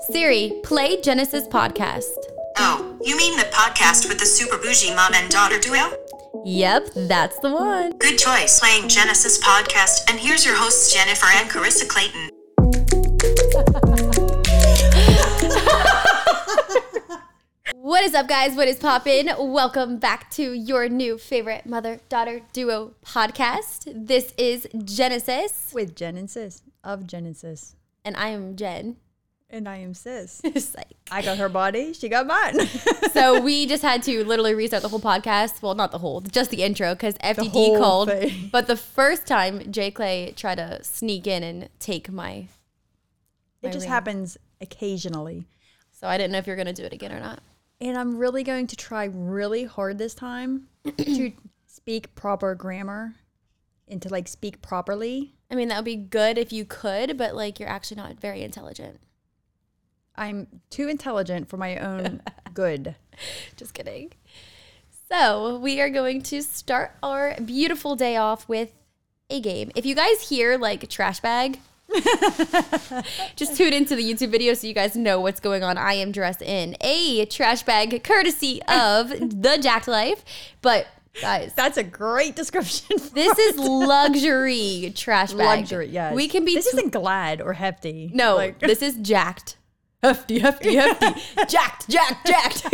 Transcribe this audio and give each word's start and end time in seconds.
Siri, 0.00 0.52
play 0.64 1.00
Genesis 1.02 1.46
podcast. 1.46 2.08
Oh, 2.56 2.98
you 3.04 3.16
mean 3.16 3.36
the 3.36 3.44
podcast 3.44 4.08
with 4.08 4.18
the 4.18 4.26
super 4.26 4.56
bougie 4.58 4.94
mom 4.94 5.12
and 5.14 5.30
daughter 5.30 5.58
duo? 5.60 5.92
Yep, 6.44 6.88
that's 7.08 7.38
the 7.40 7.52
one. 7.52 7.96
Good 7.98 8.18
choice, 8.18 8.58
playing 8.58 8.88
Genesis 8.88 9.38
podcast. 9.38 10.10
And 10.10 10.18
here's 10.18 10.44
your 10.44 10.56
hosts, 10.56 10.92
Jennifer 10.94 11.26
and 11.34 11.48
Carissa 11.50 11.86
Clayton. 11.88 12.30
What 17.82 18.04
is 18.04 18.14
up, 18.14 18.28
guys? 18.28 18.54
What 18.54 18.68
is 18.68 18.76
poppin'? 18.76 19.30
Welcome 19.38 19.98
back 19.98 20.30
to 20.32 20.52
your 20.52 20.88
new 20.88 21.18
favorite 21.18 21.66
mother 21.66 21.98
daughter 22.08 22.40
duo 22.52 22.94
podcast. 23.04 23.90
This 24.06 24.32
is 24.38 24.68
Genesis, 24.84 25.72
with 25.74 25.96
Jen 25.96 26.16
and 26.16 26.30
Sis 26.30 26.62
of 26.84 27.06
Genesis. 27.06 27.74
and 28.04 28.16
I 28.16 28.28
am 28.28 28.54
Jen. 28.54 28.96
And 29.52 29.68
I 29.68 29.78
am 29.78 29.94
Sis. 29.94 30.40
Psych. 30.56 30.96
I 31.10 31.22
got 31.22 31.38
her 31.38 31.48
body, 31.48 31.92
she 31.92 32.08
got 32.08 32.26
mine. 32.26 32.66
so 33.12 33.40
we 33.40 33.66
just 33.66 33.82
had 33.82 34.02
to 34.04 34.24
literally 34.24 34.54
restart 34.54 34.82
the 34.82 34.88
whole 34.88 35.00
podcast. 35.00 35.60
Well, 35.60 35.74
not 35.74 35.90
the 35.90 35.98
whole, 35.98 36.20
just 36.20 36.50
the 36.50 36.62
intro, 36.62 36.94
because 36.94 37.14
FDD 37.18 37.76
called. 37.76 38.10
thing. 38.10 38.48
But 38.52 38.68
the 38.68 38.76
first 38.76 39.26
time, 39.26 39.72
Jay 39.72 39.90
Clay 39.90 40.32
tried 40.36 40.56
to 40.56 40.82
sneak 40.84 41.26
in 41.26 41.42
and 41.42 41.68
take 41.80 42.10
my. 42.10 42.46
it 43.62 43.72
just 43.72 43.80
ring. 43.80 43.88
happens 43.88 44.38
occasionally. 44.60 45.46
So 45.90 46.06
I 46.06 46.16
didn't 46.16 46.32
know 46.32 46.38
if 46.38 46.46
you 46.46 46.52
were 46.52 46.56
gonna 46.56 46.72
do 46.72 46.84
it 46.84 46.92
again 46.92 47.12
or 47.12 47.20
not. 47.20 47.40
And 47.80 47.98
I'm 47.98 48.18
really 48.18 48.44
going 48.44 48.68
to 48.68 48.76
try 48.76 49.08
really 49.12 49.64
hard 49.64 49.98
this 49.98 50.14
time 50.14 50.68
to 50.98 51.32
speak 51.66 52.14
proper 52.14 52.54
grammar 52.54 53.14
and 53.88 54.00
to 54.02 54.08
like 54.08 54.28
speak 54.28 54.62
properly. 54.62 55.34
I 55.50 55.56
mean, 55.56 55.68
that 55.68 55.76
would 55.76 55.84
be 55.84 55.96
good 55.96 56.38
if 56.38 56.52
you 56.52 56.64
could, 56.64 57.18
but 57.18 57.34
like 57.34 57.58
you're 57.58 57.68
actually 57.68 57.96
not 57.96 58.20
very 58.20 58.42
intelligent. 58.42 59.00
I'm 60.20 60.46
too 60.68 60.86
intelligent 60.88 61.48
for 61.48 61.56
my 61.56 61.76
own 61.78 62.20
good. 62.54 62.94
Just 63.56 63.72
kidding. 63.74 64.12
So, 65.10 65.58
we 65.58 65.80
are 65.80 65.88
going 65.90 66.22
to 66.24 66.42
start 66.42 66.92
our 67.02 67.34
beautiful 67.44 67.96
day 67.96 68.16
off 68.16 68.48
with 68.48 68.70
a 69.30 69.40
game. 69.40 69.72
If 69.74 69.84
you 69.86 69.94
guys 69.96 70.28
hear 70.28 70.56
like 70.58 70.88
trash 70.88 71.20
bag, 71.20 71.58
just 73.36 73.56
tune 73.56 73.72
into 73.72 73.96
the 73.96 74.02
YouTube 74.04 74.30
video 74.30 74.54
so 74.54 74.66
you 74.66 74.74
guys 74.74 74.94
know 74.94 75.20
what's 75.20 75.40
going 75.40 75.64
on. 75.64 75.78
I 75.78 75.94
am 75.94 76.12
dressed 76.12 76.42
in 76.42 76.76
a 76.80 77.24
trash 77.26 77.62
bag 77.62 78.04
courtesy 78.04 78.60
of 78.68 79.08
the 79.42 79.58
Jacked 79.60 79.88
Life. 79.88 80.24
But 80.62 80.86
guys, 81.20 81.52
That's 81.54 81.76
a 81.78 81.82
great 81.82 82.36
description. 82.36 82.96
this 83.14 83.38
is 83.38 83.56
luxury 83.58 84.92
trash 84.94 85.32
bag. 85.32 85.60
luxury, 85.60 85.88
yes. 85.88 86.14
We 86.14 86.28
can 86.28 86.44
be 86.44 86.54
This 86.54 86.66
isn't 86.66 86.92
glad 86.92 87.40
or 87.40 87.54
hefty. 87.54 88.10
No, 88.14 88.36
Like- 88.36 88.60
this 88.60 88.82
is 88.82 88.96
jacked. 88.98 89.56
Hefty, 90.02 90.38
hefty, 90.38 90.74
hefty. 90.76 91.20
jacked, 91.48 91.88
jacked, 91.88 92.26
jacked. 92.26 92.70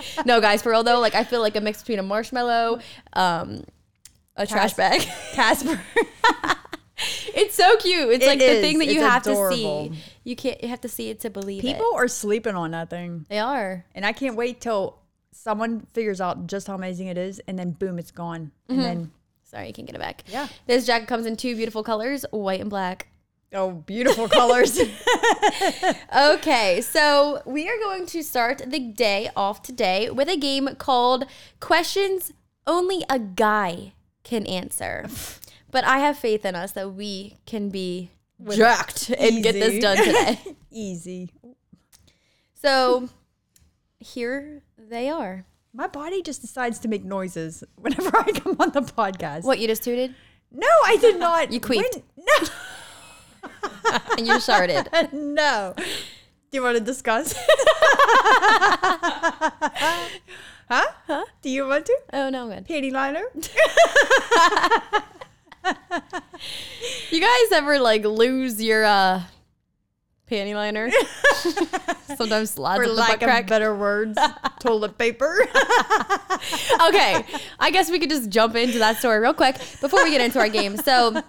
no, 0.26 0.40
guys, 0.40 0.62
for 0.62 0.70
real 0.70 0.82
though, 0.82 1.00
like 1.00 1.14
I 1.14 1.24
feel 1.24 1.40
like 1.40 1.56
a 1.56 1.60
mix 1.60 1.80
between 1.80 1.98
a 1.98 2.02
marshmallow, 2.02 2.80
um, 3.14 3.64
a 4.36 4.46
trash 4.46 4.74
bag. 4.74 5.00
Casper. 5.32 5.80
it's 7.34 7.54
so 7.54 7.76
cute. 7.78 8.10
It's 8.10 8.24
It 8.24 8.28
like 8.28 8.38
the 8.38 8.60
thing 8.60 8.74
is. 8.74 8.78
that 8.86 8.92
you 8.92 9.00
It's 9.00 9.08
have 9.08 9.22
adorable. 9.26 9.88
to 9.88 9.94
see. 9.94 10.02
You 10.24 10.36
can't. 10.36 10.62
You 10.62 10.68
have 10.68 10.80
to 10.82 10.88
see 10.88 11.08
it 11.10 11.20
to 11.20 11.30
believe 11.30 11.62
People 11.62 11.86
it. 11.92 11.96
are 11.96 12.08
sleeping 12.08 12.54
on 12.54 12.72
that 12.72 12.90
thing. 12.90 13.26
They 13.28 13.38
are. 13.38 13.84
And 13.94 14.04
I 14.04 14.12
can't 14.12 14.36
wait 14.36 14.60
till 14.60 14.98
someone 15.32 15.86
figures 15.94 16.20
out 16.20 16.46
just 16.46 16.66
how 16.66 16.74
amazing 16.74 17.06
it 17.06 17.16
is, 17.18 17.40
and 17.46 17.58
then 17.58 17.70
boom, 17.70 17.98
it's 17.98 18.10
gone. 18.10 18.50
Mm-hmm. 18.68 18.72
And 18.72 18.82
then 18.82 19.10
Sorry, 19.44 19.68
you 19.68 19.72
can't 19.72 19.86
get 19.86 19.94
it 19.94 20.00
back. 20.00 20.24
Yeah. 20.26 20.48
This 20.66 20.84
jacket 20.86 21.06
comes 21.06 21.24
in 21.24 21.36
two 21.36 21.54
beautiful 21.54 21.84
colors, 21.84 22.26
white 22.32 22.60
and 22.60 22.68
black. 22.68 23.06
Oh, 23.52 23.70
beautiful 23.72 24.28
colors. 24.28 24.78
Okay, 26.16 26.80
so 26.80 27.42
we 27.44 27.68
are 27.68 27.76
going 27.78 28.06
to 28.06 28.22
start 28.22 28.62
the 28.66 28.78
day 28.78 29.30
off 29.36 29.62
today 29.62 30.08
with 30.10 30.28
a 30.28 30.36
game 30.36 30.68
called 30.78 31.24
Questions 31.60 32.32
Only 32.66 33.04
a 33.10 33.18
Guy 33.18 33.92
Can 34.24 34.46
Answer. 34.46 35.06
But 35.70 35.84
I 35.84 35.98
have 35.98 36.16
faith 36.18 36.44
in 36.44 36.54
us 36.54 36.72
that 36.72 36.94
we 36.94 37.36
can 37.46 37.68
be 37.68 38.10
jacked 38.50 39.10
and 39.10 39.42
get 39.42 39.52
this 39.52 39.80
done 39.82 39.96
today. 39.98 40.38
Easy. 40.70 41.30
So 42.54 43.08
here 43.98 44.62
they 44.78 45.08
are. 45.10 45.44
My 45.74 45.86
body 45.86 46.22
just 46.22 46.40
decides 46.40 46.78
to 46.80 46.88
make 46.88 47.04
noises 47.04 47.62
whenever 47.76 48.16
I 48.16 48.32
come 48.32 48.56
on 48.58 48.70
the 48.70 48.80
podcast. 48.80 49.42
What 49.44 49.58
you 49.58 49.68
just 49.68 49.82
tooted 49.82 50.14
No, 50.50 50.68
I 50.86 50.96
did 51.00 51.18
not. 51.20 51.52
You 51.52 51.60
queefed. 51.60 52.02
When- 52.16 52.48
and 54.18 54.26
you 54.26 54.40
sharted. 54.40 54.88
No. 55.12 55.74
Do 55.76 56.58
you 56.58 56.62
want 56.62 56.78
to 56.78 56.84
discuss? 56.84 57.34
huh? 60.68 60.86
Huh? 61.06 61.24
Do 61.42 61.50
you 61.50 61.66
want 61.66 61.86
to? 61.86 61.98
Oh 62.12 62.30
no, 62.30 62.44
I'm 62.44 62.50
good. 62.50 62.68
Panty 62.68 62.92
liner? 62.92 63.24
You 67.10 67.20
guys 67.20 67.52
ever 67.52 67.78
like 67.80 68.04
lose 68.04 68.62
your 68.62 68.84
uh 68.84 69.22
panty 70.30 70.54
liner? 70.54 70.90
Sometimes 72.16 72.50
slides 72.50 72.78
For 72.78 72.84
up 72.84 72.88
the 72.90 72.94
lack 72.94 73.20
butt 73.20 73.40
of 73.40 73.46
better 73.46 73.74
words, 73.74 74.18
toilet 74.60 74.96
paper. 74.98 75.36
okay, 76.88 77.24
I 77.58 77.70
guess 77.72 77.90
we 77.90 77.98
could 77.98 78.10
just 78.10 78.30
jump 78.30 78.54
into 78.54 78.78
that 78.78 78.98
story 78.98 79.18
real 79.18 79.34
quick 79.34 79.56
before 79.80 80.04
we 80.04 80.10
get 80.10 80.20
into 80.20 80.38
our 80.38 80.48
game. 80.48 80.76
So, 80.76 81.20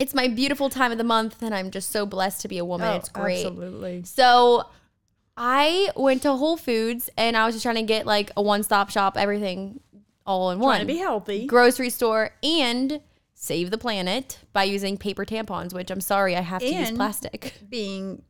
it's 0.00 0.14
my 0.14 0.26
beautiful 0.26 0.68
time 0.70 0.90
of 0.90 0.98
the 0.98 1.04
month, 1.04 1.42
and 1.42 1.54
I'm 1.54 1.70
just 1.70 1.90
so 1.90 2.04
blessed 2.06 2.40
to 2.40 2.48
be 2.48 2.58
a 2.58 2.64
woman. 2.64 2.88
Oh, 2.88 2.96
it's 2.96 3.08
great. 3.08 3.44
Oh, 3.44 3.50
Absolutely. 3.50 4.02
So, 4.04 4.64
I 5.36 5.90
went 5.94 6.22
to 6.22 6.32
Whole 6.32 6.56
Foods, 6.56 7.08
and 7.16 7.36
I 7.36 7.46
was 7.46 7.54
just 7.54 7.62
trying 7.62 7.76
to 7.76 7.82
get 7.82 8.06
like 8.06 8.32
a 8.36 8.42
one-stop 8.42 8.90
shop, 8.90 9.16
everything 9.16 9.80
all 10.26 10.50
in 10.50 10.58
Trying 10.58 10.66
one 10.66 10.76
Trying 10.78 10.86
to 10.88 10.92
be 10.94 10.98
healthy. 10.98 11.46
grocery 11.46 11.90
store, 11.90 12.30
and 12.42 13.00
save 13.34 13.70
the 13.70 13.78
planet 13.78 14.38
by 14.52 14.64
using 14.64 14.96
paper 14.96 15.24
tampons. 15.24 15.72
Which 15.72 15.90
I'm 15.90 16.00
sorry, 16.00 16.34
I 16.34 16.40
have 16.40 16.60
to 16.60 16.66
use 16.66 16.90
plastic. 16.92 17.54
being 17.68 18.22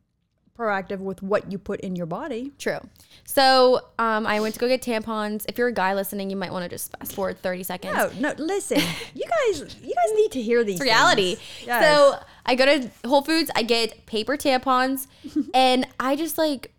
proactive 0.61 0.99
with 0.99 1.23
what 1.23 1.51
you 1.51 1.59
put 1.59 1.81
in 1.81 1.97
your 1.97 2.07
body. 2.07 2.53
True. 2.59 2.81
So 3.25 3.81
um, 3.99 4.27
I 4.27 4.41
went 4.41 4.55
to 4.55 4.61
go 4.61 4.69
get 4.69 4.83
tampons. 4.83 5.45
If 5.49 5.57
you're 5.57 5.69
a 5.69 5.73
guy 5.73 5.95
listening, 5.95 6.31
you 6.31 6.37
might 6.37 6.53
want 6.53 6.65
to 6.65 6.69
just 6.69 6.97
fast 6.97 7.15
forward 7.15 7.41
30 7.41 7.63
seconds. 7.63 7.95
No, 7.95 8.11
no, 8.31 8.35
listen. 8.45 8.79
you 9.15 9.25
guys 9.25 9.77
you 9.83 9.95
guys 9.95 10.17
need 10.17 10.33
to 10.33 10.43
hear 10.43 10.63
these 10.65 10.77
It's 10.77 10.85
reality. 10.85 11.37
Yes. 11.65 11.85
So 11.85 12.19
I 12.45 12.55
go 12.55 12.67
to 12.67 12.91
Whole 13.07 13.23
Foods, 13.23 13.51
I 13.55 13.63
get 13.63 14.07
paper 14.07 14.37
tampons, 14.37 15.07
and 15.55 15.87
I 15.99 16.17
just 16.17 16.37
like, 16.37 16.73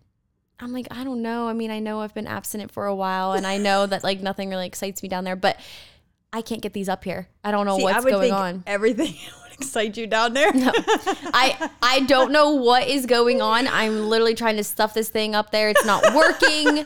I'm 0.59 0.74
like, 0.74 0.88
I 0.92 1.03
don't 1.03 1.22
know. 1.24 1.48
I 1.48 1.53
mean, 1.53 1.72
I 1.72 1.80
know 1.80 2.02
I've 2.02 2.13
been 2.13 2.28
abstinent 2.28 2.72
for 2.72 2.86
a 2.86 2.96
while, 2.96 3.34
and 3.34 3.48
I 3.48 3.58
know 3.58 3.86
that 3.88 4.03
like 4.03 4.22
nothing 4.22 4.50
really 4.50 4.68
excites 4.68 5.02
me 5.02 5.09
down 5.09 5.24
there, 5.24 5.36
but 5.36 5.59
I 6.34 6.42
can't 6.42 6.62
get 6.62 6.74
these 6.74 6.88
up 6.88 7.03
here. 7.03 7.28
I 7.44 7.52
don't 7.52 7.66
know 7.66 7.78
See, 7.78 7.84
I 7.84 7.94
what's 7.94 8.06
would 8.06 8.12
going 8.12 8.30
think 8.30 8.36
on. 8.36 8.63
everything 8.68 9.16
excite 9.62 9.96
you 9.98 10.08
down 10.08 10.34
there. 10.34 10.52
No. 10.54 10.72
I 11.34 11.70
I 11.82 12.00
don't 12.02 12.32
know 12.32 12.52
what 12.52 12.88
is 12.88 13.06
going 13.06 13.42
on. 13.42 13.68
I'm 13.68 14.10
literally 14.10 14.36
trying 14.36 14.58
to 14.58 14.64
stuff 14.64 14.94
this 14.94 15.10
thing 15.10 15.36
up 15.36 15.52
there. 15.52 15.70
It's 15.70 15.86
not 15.86 16.04
working. 16.16 16.86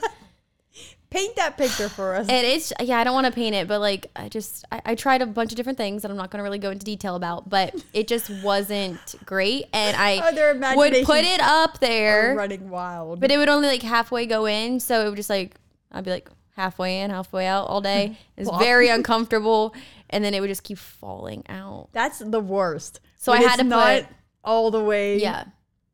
Paint 1.12 1.36
that 1.38 1.56
picture 1.56 1.88
for 1.88 2.14
us. 2.16 2.28
And 2.28 2.46
it's 2.46 2.74
yeah, 2.82 3.00
I 3.00 3.04
don't 3.06 3.14
want 3.14 3.26
to 3.28 3.32
paint 3.32 3.56
it, 3.56 3.68
but 3.70 3.80
like 3.80 4.08
I 4.18 4.28
just 4.28 4.66
I, 4.72 4.82
I 4.88 4.96
tried 4.96 5.22
a 5.22 5.26
bunch 5.26 5.52
of 5.52 5.56
different 5.56 5.78
things 5.78 6.02
that 6.02 6.12
I'm 6.12 6.18
not 6.18 6.30
going 6.30 6.40
to 6.40 6.44
really 6.44 6.60
go 6.60 6.72
into 6.72 6.84
detail 6.84 7.16
about, 7.16 7.50
but 7.50 7.74
it 7.94 8.08
just 8.10 8.30
wasn't 8.44 9.16
great. 9.26 9.66
And 9.72 9.96
I 9.96 10.18
Oh, 10.18 10.76
would 10.76 10.94
put 11.06 11.24
it 11.24 11.40
up 11.42 11.80
there, 11.80 12.36
running 12.36 12.70
wild. 12.70 13.22
but 13.22 13.32
it 13.32 13.38
would 13.38 13.48
only 13.48 13.68
like 13.70 13.82
halfway 13.84 14.26
go 14.26 14.46
in, 14.46 14.80
so 14.82 15.06
it 15.06 15.10
would 15.10 15.16
just 15.16 15.30
like 15.30 15.56
I'd 15.92 16.04
be 16.04 16.12
like 16.12 16.30
halfway 16.58 17.00
in, 17.00 17.12
halfway 17.12 17.46
out 17.48 17.68
all 17.68 17.82
day. 17.82 18.18
It's 18.38 18.50
very 18.58 18.90
uncomfortable, 18.90 19.74
and 20.10 20.24
then 20.24 20.34
it 20.34 20.40
would 20.42 20.48
just 20.50 20.64
keep 20.64 20.78
falling 20.78 21.44
out. 21.50 21.90
That's 21.94 22.20
the 22.20 22.40
worst. 22.40 23.00
So 23.18 23.32
When 23.32 23.42
I 23.42 23.44
had 23.44 23.54
it's 23.54 23.64
to 23.64 23.64
not 23.64 24.02
put- 24.04 24.10
all 24.44 24.72
the 24.72 24.84
way 24.84 25.18
Yeah, 25.20 25.46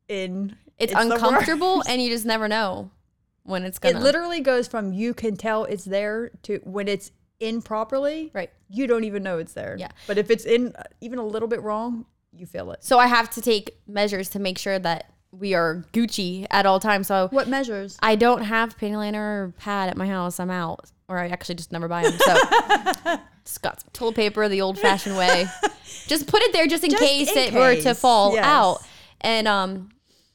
in. 0.08 0.56
it's, 0.78 0.92
the 0.92 1.00
uncomfortable, 1.00 1.82
and 1.88 2.02
you 2.02 2.10
just 2.10 2.24
never 2.26 2.48
know 2.48 2.90
when 3.44 3.64
it's 3.64 3.78
gonna. 3.78 3.98
It 3.98 4.02
literally 4.02 4.40
goes 4.40 4.68
from 4.68 4.92
you 4.92 5.14
can 5.14 5.36
tell 5.36 5.64
it's 5.64 5.84
there 5.84 6.30
to 6.42 6.60
when 6.64 6.88
it's 6.88 7.10
in 7.40 7.62
properly. 7.62 8.30
Right. 8.34 8.50
You 8.68 8.86
don't 8.86 9.04
even 9.04 9.22
know 9.22 9.38
it's 9.38 9.54
there. 9.54 9.76
Yeah. 9.78 9.88
But 10.06 10.18
if 10.18 10.30
it's 10.30 10.44
in 10.44 10.74
uh, 10.76 10.82
even 11.00 11.18
a 11.18 11.24
little 11.26 11.48
bit 11.48 11.62
wrong, 11.62 12.04
you 12.34 12.46
feel 12.46 12.70
it. 12.72 12.84
so 12.84 12.98
I 12.98 13.06
have 13.08 13.30
to 13.30 13.40
take 13.42 13.78
measures 13.86 14.28
to 14.30 14.38
make 14.38 14.58
sure 14.58 14.78
that 14.78 15.10
we 15.32 15.54
are 15.54 15.84
Gucci 15.94 16.46
at 16.50 16.66
all 16.66 16.78
times. 16.78 17.06
So 17.08 17.28
What 17.30 17.48
measures? 17.48 17.96
I 18.02 18.14
don't 18.16 18.42
have 18.42 18.76
panty 18.78 18.96
liner 18.96 19.44
or 19.46 19.54
pad 19.58 19.88
at 19.88 19.96
my 19.96 20.06
house. 20.06 20.38
I'm 20.38 20.50
out, 20.50 20.91
or 21.12 21.18
I 21.18 21.28
actually 21.28 21.56
just 21.56 21.72
never 21.72 21.88
buy 21.88 22.02
them. 22.02 22.12
So 22.18 22.34
just 23.44 23.62
got 23.62 23.80
some 23.80 23.90
toilet 23.92 24.16
paper 24.16 24.48
the 24.48 24.60
old-fashioned 24.62 25.16
way. 25.16 25.46
Just 26.08 26.26
put 26.26 26.42
it 26.42 26.52
there 26.52 26.66
just 26.66 26.82
in 26.82 26.90
Just 26.90 27.02
case 27.02 27.30
in 27.30 27.38
it 27.38 27.52
were 27.54 27.76
to 27.82 27.94
fall 27.94 28.34
yes. 28.34 28.44
out. 28.44 28.78
And 29.20 29.46
um, 29.46 29.90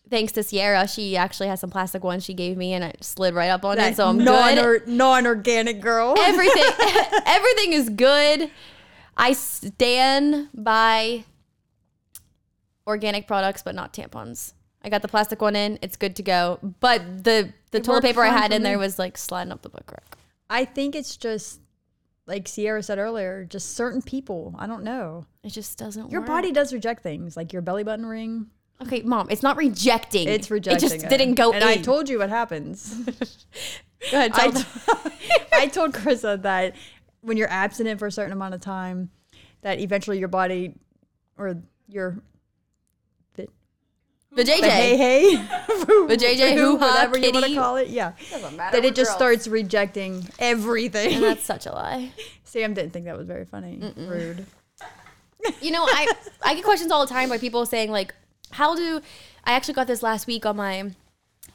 thanks 0.09 0.31
to 0.33 0.43
Sierra, 0.43 0.87
she 0.87 1.17
actually 1.17 1.47
has 1.47 1.59
some 1.59 1.69
plastic 1.69 2.03
ones 2.03 2.23
she 2.23 2.33
gave 2.33 2.55
me, 2.57 2.73
and 2.73 2.83
it 2.83 3.03
slid 3.03 3.33
right 3.33 3.49
up 3.49 3.65
on 3.65 3.77
it. 3.77 3.95
So 3.97 4.07
I'm 4.07 4.17
non 4.17 4.55
good. 4.55 4.87
non-organic 4.87 5.81
girl. 5.81 6.15
Everything, 6.17 6.63
everything 7.25 7.73
is 7.73 7.89
good. 7.89 8.49
I 9.17 9.33
stand 9.33 10.49
by 10.53 11.25
organic 12.85 13.27
products, 13.27 13.61
but 13.63 13.75
not 13.75 13.93
tampons. 13.93 14.53
I 14.83 14.89
got 14.89 15.01
the 15.01 15.07
plastic 15.07 15.41
one 15.41 15.55
in. 15.55 15.79
It's 15.81 15.97
good 15.97 16.15
to 16.17 16.23
go. 16.23 16.59
But 16.79 17.23
the 17.23 17.51
the 17.71 17.79
It 17.79 17.83
toilet 17.83 18.03
paper 18.03 18.21
I 18.21 18.29
had 18.29 18.53
in 18.53 18.63
there 18.63 18.77
me. 18.77 18.83
was 18.85 18.97
like 18.97 19.17
sliding 19.17 19.51
up 19.51 19.63
the 19.63 19.69
book 19.69 19.91
rack. 19.91 20.17
I 20.49 20.65
think 20.65 20.95
it's 20.95 21.17
just 21.17 21.61
like 22.25 22.47
Sierra 22.47 22.83
said 22.83 22.99
earlier, 22.99 23.45
just 23.45 23.75
certain 23.75 24.01
people. 24.01 24.53
I 24.57 24.67
don't 24.67 24.83
know. 24.83 25.25
It 25.43 25.49
just 25.49 25.77
doesn't 25.77 26.11
Your 26.11 26.21
work. 26.21 26.27
body 26.27 26.51
does 26.51 26.73
reject 26.73 27.01
things, 27.03 27.37
like 27.37 27.53
your 27.53 27.61
belly 27.61 27.83
button 27.83 28.05
ring. 28.05 28.47
Okay, 28.81 29.01
mom, 29.01 29.27
it's 29.31 29.41
not 29.41 29.57
rejecting. 29.57 30.27
It's 30.27 30.51
rejecting. 30.51 30.77
It 30.77 30.91
just 30.91 31.03
it. 31.05 31.09
didn't 31.09 31.35
go 31.35 31.51
And 31.51 31.63
in. 31.63 31.67
I 31.69 31.77
told 31.77 32.09
you 32.09 32.19
what 32.19 32.29
happens. 32.29 32.93
Go 34.11 34.17
ahead, 34.17 34.31
I, 34.33 34.37
tell 34.37 34.51
them. 34.51 34.65
told 35.71 35.93
Carissa 35.93 36.39
that 36.43 36.75
when 37.21 37.35
you're 37.37 37.49
abstinent 37.49 37.99
for 37.99 38.05
a 38.05 38.11
certain 38.11 38.31
amount 38.33 38.53
of 38.53 38.61
time, 38.61 39.09
that 39.61 39.79
eventually 39.79 40.19
your 40.19 40.27
body 40.27 40.75
or 41.37 41.61
your 41.87 42.21
The 44.31 44.43
JJ. 44.43 44.61
the 44.61 44.69
hey 44.69 44.97
hey 44.97 45.35
The 45.77 46.17
JJ 46.19 46.55
hoo-ha 46.55 46.85
whatever 46.85 47.17
you 47.17 47.31
want 47.31 47.45
to 47.45 47.55
call 47.55 47.77
it, 47.77 47.87
yeah, 47.87 48.13
Doesn't 48.29 48.55
matter, 48.55 48.77
that 48.77 48.85
it 48.85 48.95
just 48.95 49.09
girls. 49.09 49.17
starts 49.17 49.47
rejecting 49.47 50.27
everything. 50.37 51.15
And 51.15 51.23
that's 51.23 51.43
such 51.43 51.65
a 51.65 51.71
lie. 51.71 52.11
Sam 52.43 52.73
didn't 52.73 52.91
think 52.91 53.05
that 53.05 53.17
was 53.17 53.27
very 53.27 53.45
funny. 53.45 53.81
Rude. 53.95 54.45
You 55.61 55.71
know, 55.71 55.83
I 55.83 56.11
I 56.43 56.55
get 56.55 56.63
questions 56.63 56.91
all 56.91 57.05
the 57.05 57.11
time 57.11 57.29
by 57.29 57.37
people 57.37 57.65
saying 57.65 57.91
like, 57.91 58.13
how 58.51 58.75
do 58.75 59.01
I 59.43 59.53
actually 59.53 59.75
got 59.75 59.87
this 59.87 60.03
last 60.03 60.27
week 60.27 60.45
on 60.45 60.57
my 60.57 60.91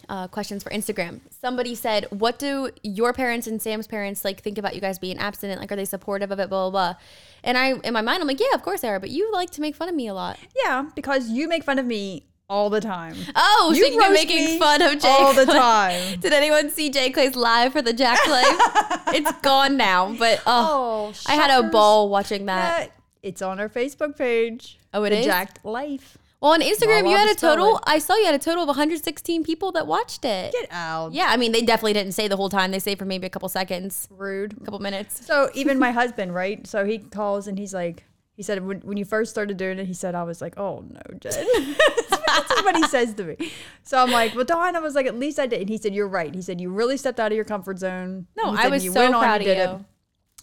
uh, 0.08 0.28
questions 0.28 0.62
for 0.62 0.70
Instagram. 0.70 1.20
Somebody 1.30 1.74
said, 1.74 2.06
"What 2.10 2.38
do 2.38 2.70
your 2.82 3.12
parents 3.12 3.46
and 3.46 3.60
Sam's 3.60 3.86
parents 3.86 4.24
like 4.24 4.40
think 4.40 4.58
about 4.58 4.74
you 4.74 4.80
guys 4.80 4.98
being 4.98 5.18
abstinent? 5.18 5.60
Like, 5.60 5.70
are 5.72 5.76
they 5.76 5.84
supportive 5.84 6.30
of 6.30 6.38
it? 6.40 6.48
Blah 6.48 6.70
blah 6.70 6.92
blah." 6.92 7.00
And 7.44 7.56
I, 7.56 7.74
in 7.74 7.92
my 7.92 8.02
mind, 8.02 8.20
I'm 8.20 8.28
like, 8.28 8.40
"Yeah, 8.40 8.54
of 8.54 8.62
course 8.62 8.80
they 8.80 8.88
are." 8.88 9.00
But 9.00 9.10
you 9.10 9.30
like 9.32 9.50
to 9.50 9.60
make 9.60 9.74
fun 9.76 9.88
of 9.88 9.94
me 9.94 10.08
a 10.08 10.14
lot. 10.14 10.38
Yeah, 10.64 10.88
because 10.94 11.30
you 11.30 11.48
make 11.48 11.64
fun 11.64 11.78
of 11.78 11.86
me 11.86 12.26
all 12.48 12.68
the 12.70 12.80
time. 12.80 13.14
Oh, 13.34 13.72
You 13.74 13.86
so 13.86 13.92
you're 13.92 14.12
making 14.12 14.58
fun 14.58 14.82
of 14.82 14.98
Jay 15.00 15.08
all 15.08 15.32
the 15.32 15.46
time. 15.46 16.20
Did 16.20 16.32
anyone 16.32 16.70
see 16.70 16.90
Jay 16.90 17.10
Clay's 17.10 17.34
live 17.36 17.72
for 17.72 17.80
the 17.82 17.92
Jack 17.92 18.18
Clay? 18.24 18.42
it's 19.18 19.32
gone 19.40 19.76
now, 19.76 20.14
but 20.18 20.40
oh, 20.46 21.12
Oh, 21.12 21.12
I 21.26 21.34
had 21.34 21.50
a 21.50 21.68
ball 21.68 22.08
watching 22.08 22.46
that. 22.46 22.78
That- 22.78 22.92
it's 23.22 23.40
on 23.40 23.60
our 23.60 23.68
Facebook 23.68 24.18
page. 24.18 24.78
Oh, 24.92 25.04
it 25.04 25.10
the 25.10 25.18
is? 25.20 25.24
Jacked 25.26 25.64
Life. 25.64 26.18
Well, 26.40 26.54
on 26.54 26.60
Instagram, 26.60 27.08
you 27.08 27.16
had 27.16 27.30
a 27.30 27.36
total. 27.36 27.76
it. 27.76 27.82
I 27.86 28.00
saw 28.00 28.16
you 28.16 28.24
had 28.26 28.34
a 28.34 28.38
total 28.38 28.64
of 28.64 28.66
116 28.66 29.44
people 29.44 29.70
that 29.72 29.86
watched 29.86 30.24
it. 30.24 30.50
Get 30.52 30.66
out. 30.72 31.12
Yeah, 31.12 31.26
I 31.28 31.36
mean, 31.36 31.52
they 31.52 31.62
definitely 31.62 31.92
didn't 31.92 32.12
say 32.14 32.26
the 32.26 32.36
whole 32.36 32.48
time. 32.48 32.72
They 32.72 32.80
say 32.80 32.96
for 32.96 33.04
maybe 33.04 33.24
a 33.28 33.30
couple 33.30 33.48
seconds, 33.48 34.08
Rude. 34.10 34.54
a 34.60 34.64
couple 34.64 34.80
minutes. 34.80 35.24
So 35.24 35.50
even 35.54 35.78
my 35.78 35.92
husband, 36.00 36.34
right? 36.34 36.66
So 36.66 36.84
he 36.84 36.98
calls 36.98 37.46
and 37.46 37.56
he's 37.56 37.72
like, 37.72 38.02
he 38.34 38.42
said 38.42 38.64
when, 38.66 38.80
when 38.80 38.96
you 38.96 39.04
first 39.04 39.30
started 39.30 39.56
doing 39.56 39.78
it, 39.78 39.86
he 39.86 39.94
said 39.94 40.14
I 40.14 40.22
was 40.22 40.40
like, 40.40 40.58
oh 40.58 40.84
no, 40.88 41.00
Jen. 41.20 41.32
this 41.54 42.50
is 42.50 42.62
what 42.64 42.76
he 42.76 42.84
says 42.88 43.14
to 43.14 43.24
me. 43.24 43.52
So 43.82 43.98
I'm 43.98 44.10
like, 44.10 44.34
well, 44.34 44.44
Dawn, 44.44 44.74
I 44.74 44.80
was 44.80 44.94
like, 44.94 45.06
at 45.06 45.18
least 45.18 45.38
I 45.38 45.46
did. 45.46 45.60
And 45.60 45.68
he 45.68 45.76
said, 45.78 45.94
you're 45.94 46.08
right. 46.08 46.34
He 46.34 46.42
said 46.42 46.60
you 46.60 46.70
really 46.70 46.96
stepped 46.96 47.20
out 47.20 47.30
of 47.32 47.36
your 47.36 47.44
comfort 47.44 47.78
zone. 47.78 48.26
No, 48.36 48.54
I 48.56 48.68
was 48.68 48.84
"You 48.84 48.92
so 48.92 49.00
went 49.00 49.14
on, 49.14 49.22
proud 49.22 49.40
of 49.42 49.46
you. 49.46 49.52
it." 49.52 49.70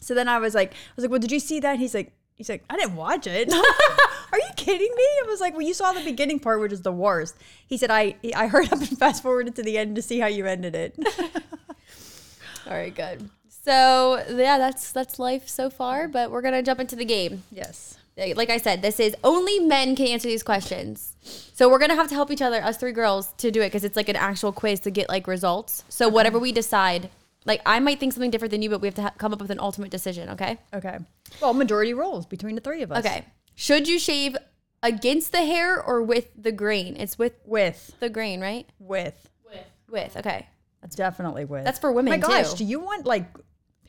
So 0.01 0.13
then 0.13 0.27
I 0.27 0.37
was 0.39 0.55
like, 0.55 0.73
I 0.73 0.75
was 0.95 1.03
like, 1.03 1.11
well, 1.11 1.19
did 1.19 1.31
you 1.31 1.39
see 1.39 1.59
that? 1.61 1.77
He's 1.79 1.93
like, 1.93 2.13
he's 2.35 2.47
like, 2.47 2.63
I 2.69 2.77
didn't 2.77 2.95
watch 2.95 3.27
it. 3.27 3.51
Are 4.31 4.37
you 4.37 4.49
kidding 4.55 4.93
me? 4.95 5.03
I 5.23 5.25
was 5.27 5.41
like, 5.41 5.53
well, 5.53 5.65
you 5.65 5.73
saw 5.73 5.91
the 5.91 6.03
beginning 6.03 6.39
part, 6.39 6.61
which 6.61 6.71
is 6.71 6.83
the 6.83 6.91
worst. 6.91 7.35
He 7.67 7.75
said, 7.77 7.89
I 7.91 8.15
I 8.35 8.47
heard 8.47 8.71
up 8.71 8.79
and 8.79 8.97
fast 8.97 9.23
forwarded 9.23 9.55
to 9.55 9.63
the 9.63 9.77
end 9.77 9.95
to 9.95 10.01
see 10.01 10.19
how 10.19 10.27
you 10.27 10.45
ended 10.45 10.75
it. 10.75 10.95
All 12.67 12.73
right, 12.73 12.93
good. 12.93 13.29
So 13.69 14.23
yeah, 14.35 14.57
that's 14.57 14.91
that's 14.91 15.19
life 15.19 15.47
so 15.47 15.69
far. 15.69 16.07
But 16.07 16.31
we're 16.31 16.41
gonna 16.41 16.63
jump 16.63 16.79
into 16.79 16.95
the 16.95 17.05
game. 17.05 17.43
yes. 17.51 17.97
Uh, 18.19 18.33
like 18.35 18.49
I 18.49 18.57
said, 18.57 18.81
this 18.81 18.99
is 18.99 19.15
only 19.23 19.59
men 19.59 19.95
can 19.95 20.07
answer 20.07 20.27
these 20.27 20.43
questions. 20.43 21.15
So 21.53 21.69
we're 21.69 21.79
gonna 21.79 21.95
have 21.95 22.09
to 22.09 22.15
help 22.15 22.31
each 22.31 22.41
other, 22.41 22.61
us 22.61 22.77
three 22.77 22.91
girls, 22.91 23.31
to 23.37 23.51
do 23.51 23.61
it 23.61 23.67
because 23.67 23.83
it's 23.83 23.95
like 23.95 24.09
an 24.09 24.15
actual 24.17 24.51
quiz 24.51 24.79
to 24.81 24.91
get 24.91 25.07
like 25.07 25.27
results. 25.27 25.83
So 25.87 26.09
whatever 26.09 26.37
we 26.39 26.51
decide, 26.51 27.09
like 27.45 27.61
I 27.65 27.79
might 27.79 27.99
think 27.99 28.13
something 28.13 28.31
different 28.31 28.51
than 28.51 28.61
you, 28.61 28.69
but 28.69 28.81
we 28.81 28.87
have 28.87 28.95
to 28.95 29.03
ha- 29.03 29.13
come 29.17 29.31
up 29.33 29.39
with 29.41 29.51
an 29.51 29.59
ultimate 29.59 29.91
decision. 29.91 30.29
Okay. 30.31 30.57
Okay. 30.73 30.97
Well, 31.41 31.53
majority 31.53 31.93
rules 31.93 32.25
between 32.25 32.55
the 32.55 32.61
three 32.61 32.81
of 32.81 32.91
us. 32.91 33.05
Okay. 33.05 33.23
Should 33.55 33.87
you 33.87 33.99
shave 33.99 34.35
against 34.83 35.31
the 35.31 35.45
hair 35.45 35.81
or 35.81 36.01
with 36.01 36.27
the 36.35 36.51
grain? 36.51 36.95
It's 36.97 37.17
with 37.19 37.33
With. 37.45 37.93
the 37.99 38.09
grain, 38.09 38.41
right? 38.41 38.67
With. 38.79 39.29
With. 39.45 39.65
With. 39.89 40.17
Okay. 40.17 40.47
That's 40.81 40.95
definitely 40.95 41.45
with. 41.45 41.63
That's 41.65 41.79
for 41.79 41.91
women 41.91 42.11
My 42.11 42.17
gosh, 42.17 42.51
too. 42.51 42.57
do 42.57 42.65
you 42.65 42.79
want 42.79 43.05
like 43.05 43.25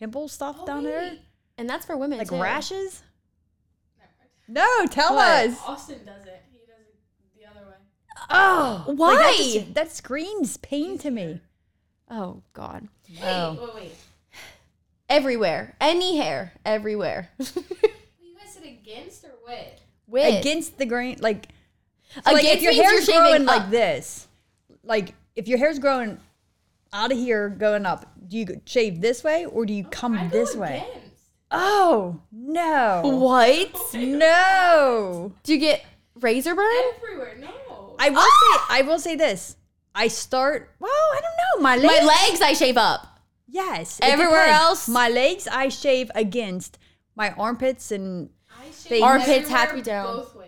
pimple 0.01 0.27
stuff 0.27 0.57
oh, 0.61 0.67
down 0.67 0.83
there? 0.83 1.13
And 1.57 1.69
that's 1.69 1.87
for 1.87 1.97
women 1.97 2.19
Like 2.19 2.29
too. 2.31 2.41
rashes? 2.43 3.03
No, 4.49 4.67
tell 4.91 5.15
What? 5.15 5.47
us. 5.51 5.59
Austin 5.65 6.01
does 6.05 6.27
it. 6.27 6.43
He 6.51 6.59
does 6.67 6.81
it 6.81 6.99
the 7.39 7.49
other 7.49 7.69
way. 7.69 7.77
Oh, 8.31 8.85
Why? 8.97 9.15
that, 9.17 9.37
just- 9.37 9.75
that 9.75 9.93
screams 9.93 10.57
pain 10.57 10.99
to 10.99 11.11
me. 11.11 11.41
Oh 12.11 12.43
God. 12.53 12.89
Oh. 13.23 13.73
Wait, 13.75 13.75
wait. 13.85 13.93
Everywhere. 15.09 15.77
Any 15.81 16.17
hair. 16.17 16.55
Everywhere. 16.65 17.31
You 17.39 18.37
guys 18.37 18.55
said 18.55 18.65
against 18.65 19.25
or 19.25 19.33
with? 19.47 19.81
with. 20.09 20.41
Against 20.41 20.79
the 20.79 20.87
grain, 20.87 21.19
like, 21.21 21.49
so, 22.15 22.21
like 22.33 22.45
if 22.45 22.61
Against 22.61 22.63
your 22.63 22.73
means 22.73 22.83
hair's 22.85 22.93
you're 23.09 23.17
shaving 23.17 23.45
growing 23.45 23.45
like 23.45 23.71
this, 23.71 24.27
like 24.83 25.15
if 25.37 25.47
your 25.47 25.59
hair's 25.59 25.79
growing 25.79 26.19
out 26.93 27.13
of 27.13 27.19
here, 27.19 27.49
going 27.49 27.87
up, 27.87 28.07
do 28.29 28.39
you 28.39 28.61
shave 28.65 29.01
this 29.01 29.23
way 29.25 29.47
or 29.47 29.67
do 29.67 29.73
you 29.73 29.85
come 29.85 30.19
I 30.19 30.29
this 30.29 30.55
way? 30.57 30.85
against. 30.91 31.25
Oh 31.51 32.21
no, 32.31 33.03
What? 33.05 33.75
no! 33.95 35.33
Do 35.43 35.53
you 35.53 35.59
get 35.59 35.85
razor 36.15 36.55
burn? 36.55 36.83
Everywhere. 36.97 37.37
No. 37.41 37.97
I 37.99 38.11
will 38.11 38.21
say, 38.23 38.61
I 38.71 38.83
will 38.87 38.99
say 38.99 39.17
this. 39.17 39.57
I 39.95 40.09
start. 40.09 40.71
Well, 40.79 40.91
I 40.91 41.21
don't 41.21 41.63
know. 41.63 41.63
My 41.63 41.77
legs. 41.77 42.07
My 42.07 42.07
legs 42.29 42.41
I 42.41 42.53
shave 42.53 42.77
up. 42.77 43.19
Yes. 43.49 43.99
Everywhere 44.01 44.47
else? 44.47 44.89
my 44.89 45.09
legs 45.09 45.49
I 45.49 45.69
shave 45.69 46.11
against 46.15 46.79
my 47.17 47.33
armpits 47.33 47.91
and 47.91 48.31
I 48.49 48.71
shave 48.71 49.03
Armpits 49.03 49.49
have 49.49 49.71
to 49.71 49.75
be 49.75 49.83
down. 49.83 50.19
Both 50.19 50.37
ways. 50.37 50.47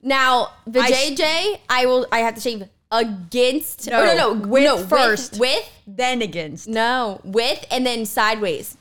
Now 0.00 0.52
the 0.66 0.80
I 0.80 0.90
sh- 0.92 1.10
JJ, 1.10 1.58
I 1.68 1.86
will. 1.86 2.06
I 2.12 2.20
have 2.20 2.36
to 2.36 2.40
shave 2.40 2.62
against. 2.90 3.88
No, 3.90 4.00
oh, 4.00 4.04
no, 4.06 4.14
no, 4.34 4.46
with 4.48 4.64
no, 4.64 4.78
first. 4.78 5.38
With, 5.38 5.68
then 5.86 6.22
against. 6.22 6.68
no, 6.68 7.20
with, 7.24 7.64
and 7.70 7.86
then 7.86 8.04
sideways. 8.06 8.76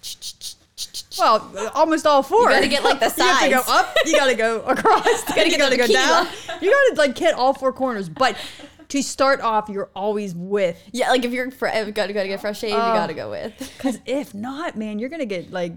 Well, 1.18 1.72
almost 1.74 2.06
all 2.06 2.22
four. 2.22 2.44
You 2.52 2.56
gotta 2.56 2.68
get, 2.68 2.84
like, 2.84 3.00
the 3.00 3.10
side, 3.10 3.48
You 3.50 3.56
have 3.56 3.66
to 3.66 3.70
go 3.72 3.74
up. 3.80 3.96
You 4.06 4.14
gotta 4.16 4.36
go 4.36 4.62
across. 4.68 5.06
you 5.30 5.36
gotta 5.36 5.50
get 5.50 5.58
gotta 5.60 5.78
go 5.78 5.88
down. 5.88 6.28
You 6.62 6.72
gotta 6.72 6.96
like 6.98 7.18
hit 7.18 7.34
all 7.34 7.54
four 7.54 7.74
corners. 7.74 8.10
But 8.10 8.36
to 8.90 9.02
start 9.02 9.42
off, 9.42 9.70
you're 9.70 9.90
always 9.96 10.34
with. 10.36 10.82
Yeah, 10.92 11.10
like 11.10 11.26
if 11.26 11.32
you're 11.34 11.50
fr- 11.52 11.68
gotta 11.68 11.92
gotta 12.14 12.14
get 12.28 12.40
fresh 12.42 12.60
shave, 12.60 12.72
you 12.72 12.76
Oh. 12.78 12.94
gotta 12.94 13.14
go 13.14 13.30
with 13.32 13.54
Because 13.58 14.00
if 14.06 14.34
not, 14.34 14.76
man, 14.78 15.00
you're 15.00 15.10
gonna 15.10 15.26
get 15.26 15.52
like 15.52 15.74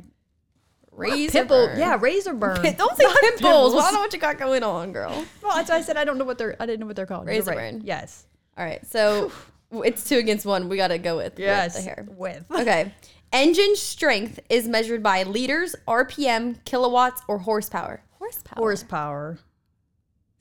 razor 0.92 1.32
pimple. 1.32 1.66
burn. 1.68 1.78
Yeah, 1.78 1.98
razor 2.00 2.32
burn. 2.34 2.62
Don't 2.62 2.96
say 2.96 3.04
Not 3.04 3.16
pimples. 3.20 3.74
I 3.74 3.78
don't 3.80 3.94
know 3.94 4.00
what 4.00 4.12
you 4.12 4.18
got 4.18 4.38
going 4.38 4.62
on, 4.62 4.92
girl. 4.92 5.24
Well, 5.42 5.56
that's 5.56 5.70
why 5.70 5.76
I 5.76 5.80
said 5.82 5.96
I 5.96 6.04
don't 6.04 6.18
know 6.18 6.24
what 6.24 6.38
they're. 6.38 6.56
I 6.60 6.66
didn't 6.66 6.80
know 6.80 6.86
what 6.86 6.96
they're 6.96 7.06
called. 7.06 7.26
You're 7.26 7.34
Razor 7.36 7.50
right. 7.52 7.72
burn. 7.72 7.82
Yes. 7.84 8.26
All 8.58 8.64
right, 8.64 8.84
so 8.86 9.32
it's 9.72 10.04
two 10.08 10.18
against 10.18 10.44
one. 10.44 10.68
We 10.68 10.76
gotta 10.76 10.98
go 10.98 11.16
with, 11.18 11.34
with 11.34 11.38
Yes. 11.40 11.76
the 11.76 11.82
hair. 11.82 12.06
With. 12.08 12.44
Okay. 12.50 12.92
Engine 13.32 13.76
strength 13.76 14.40
is 14.50 14.66
measured 14.66 15.02
by 15.04 15.22
liters, 15.22 15.76
RPM, 15.86 16.56
kilowatts, 16.64 17.22
or 17.28 17.38
horsepower. 17.38 18.02
Horsepower. 18.18 18.58
Horsepower. 18.58 19.38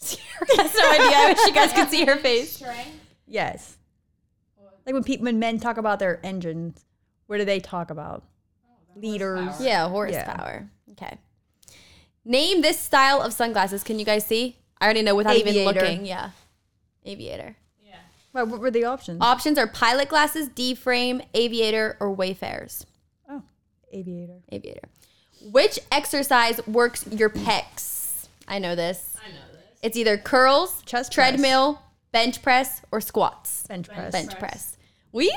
Has 0.02 0.18
no 0.58 0.58
idea. 0.58 1.18
I 1.18 1.26
wish 1.36 1.46
you 1.48 1.54
guys 1.54 1.72
could 1.74 1.90
see 1.90 2.04
her 2.06 2.16
face. 2.16 2.54
Strength. 2.56 2.90
Yes. 3.28 3.78
Like 4.86 4.94
when 4.94 5.04
people, 5.04 5.26
when 5.26 5.38
men 5.38 5.60
talk 5.60 5.78
about 5.78 6.00
their 6.00 6.20
engines, 6.26 6.84
what 7.28 7.38
do 7.38 7.46
they 7.46 7.60
talk 7.60 7.92
about? 7.92 8.24
Liters. 9.02 9.62
Yeah, 9.62 9.88
horsepower. 9.90 10.70
Okay. 10.92 11.18
Name 12.26 12.62
this 12.62 12.80
style 12.80 13.22
of 13.22 13.34
sunglasses. 13.34 13.84
Can 13.84 13.98
you 14.00 14.06
guys 14.06 14.26
see? 14.26 14.58
I 14.80 14.86
already 14.86 15.02
know 15.02 15.16
without 15.16 15.36
even 15.36 15.66
looking. 15.66 16.06
Yeah. 16.06 16.32
Aviator. 17.06 17.56
Yeah. 17.84 17.96
Well, 18.34 18.46
what 18.46 18.60
were 18.60 18.72
the 18.72 18.86
options? 18.86 19.20
Options 19.22 19.58
are 19.58 19.68
pilot 19.68 20.10
glasses, 20.10 20.48
D 20.50 20.76
frame, 20.76 21.22
aviator, 21.34 21.98
or 22.00 22.12
wayfarers. 22.12 22.86
oh, 23.30 23.42
aviator. 23.92 24.40
Aviator. 24.52 24.88
Which 25.42 25.80
exercise 25.92 26.66
works 26.68 27.06
your 27.08 27.30
pecs? 27.30 28.28
I 28.48 28.60
know 28.60 28.76
this. 28.76 29.16
I 29.24 29.30
know 29.30 29.36
this. 29.54 29.80
It's 29.82 29.98
either 29.98 30.18
curls, 30.18 30.82
Chest 30.86 31.14
press. 31.14 31.30
treadmill, 31.30 31.82
bench 32.12 32.42
press, 32.42 32.82
or 32.92 33.00
squats. 33.00 33.66
Bench 33.68 33.88
press. 33.88 34.12
Bench 34.12 34.38
press. 34.38 34.78
We. 35.12 35.34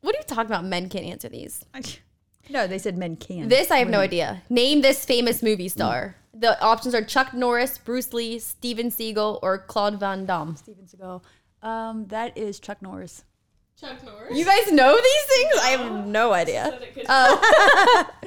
What 0.00 0.14
are 0.14 0.18
you 0.18 0.24
talking 0.26 0.46
about? 0.46 0.64
Men 0.64 0.88
can't 0.88 1.04
answer 1.04 1.28
these. 1.28 1.64
No, 2.50 2.66
they 2.66 2.78
said 2.78 2.96
men 2.96 3.16
can. 3.16 3.48
This 3.48 3.70
I 3.70 3.78
have 3.78 3.88
no 3.90 4.00
idea. 4.00 4.42
Name 4.48 4.80
this 4.82 5.04
famous 5.04 5.42
movie 5.42 5.68
star. 5.68 6.16
The 6.34 6.60
options 6.62 6.94
are 6.94 7.02
Chuck 7.04 7.34
Norris, 7.34 7.78
Bruce 7.78 8.12
Lee, 8.12 8.38
Steven 8.38 8.90
Seagal, 8.90 9.40
or 9.42 9.58
Claude 9.58 9.98
Van 10.00 10.24
Damme. 10.24 10.56
Steven 10.56 10.84
Seagal. 10.86 11.22
Um, 11.62 12.06
that 12.08 12.36
is 12.38 12.60
Chuck 12.60 12.80
Norris. 12.80 13.24
Chuck 13.80 14.02
Norris. 14.04 14.36
You 14.38 14.44
guys 14.44 14.70
know 14.72 14.94
these 14.96 15.24
things? 15.24 15.54
I 15.62 15.68
have 15.70 16.06
no 16.06 16.32
idea. 16.42 16.64
Said 16.70 16.82
it 16.82 16.94
could- 16.94 17.06
Oh. 17.08 18.08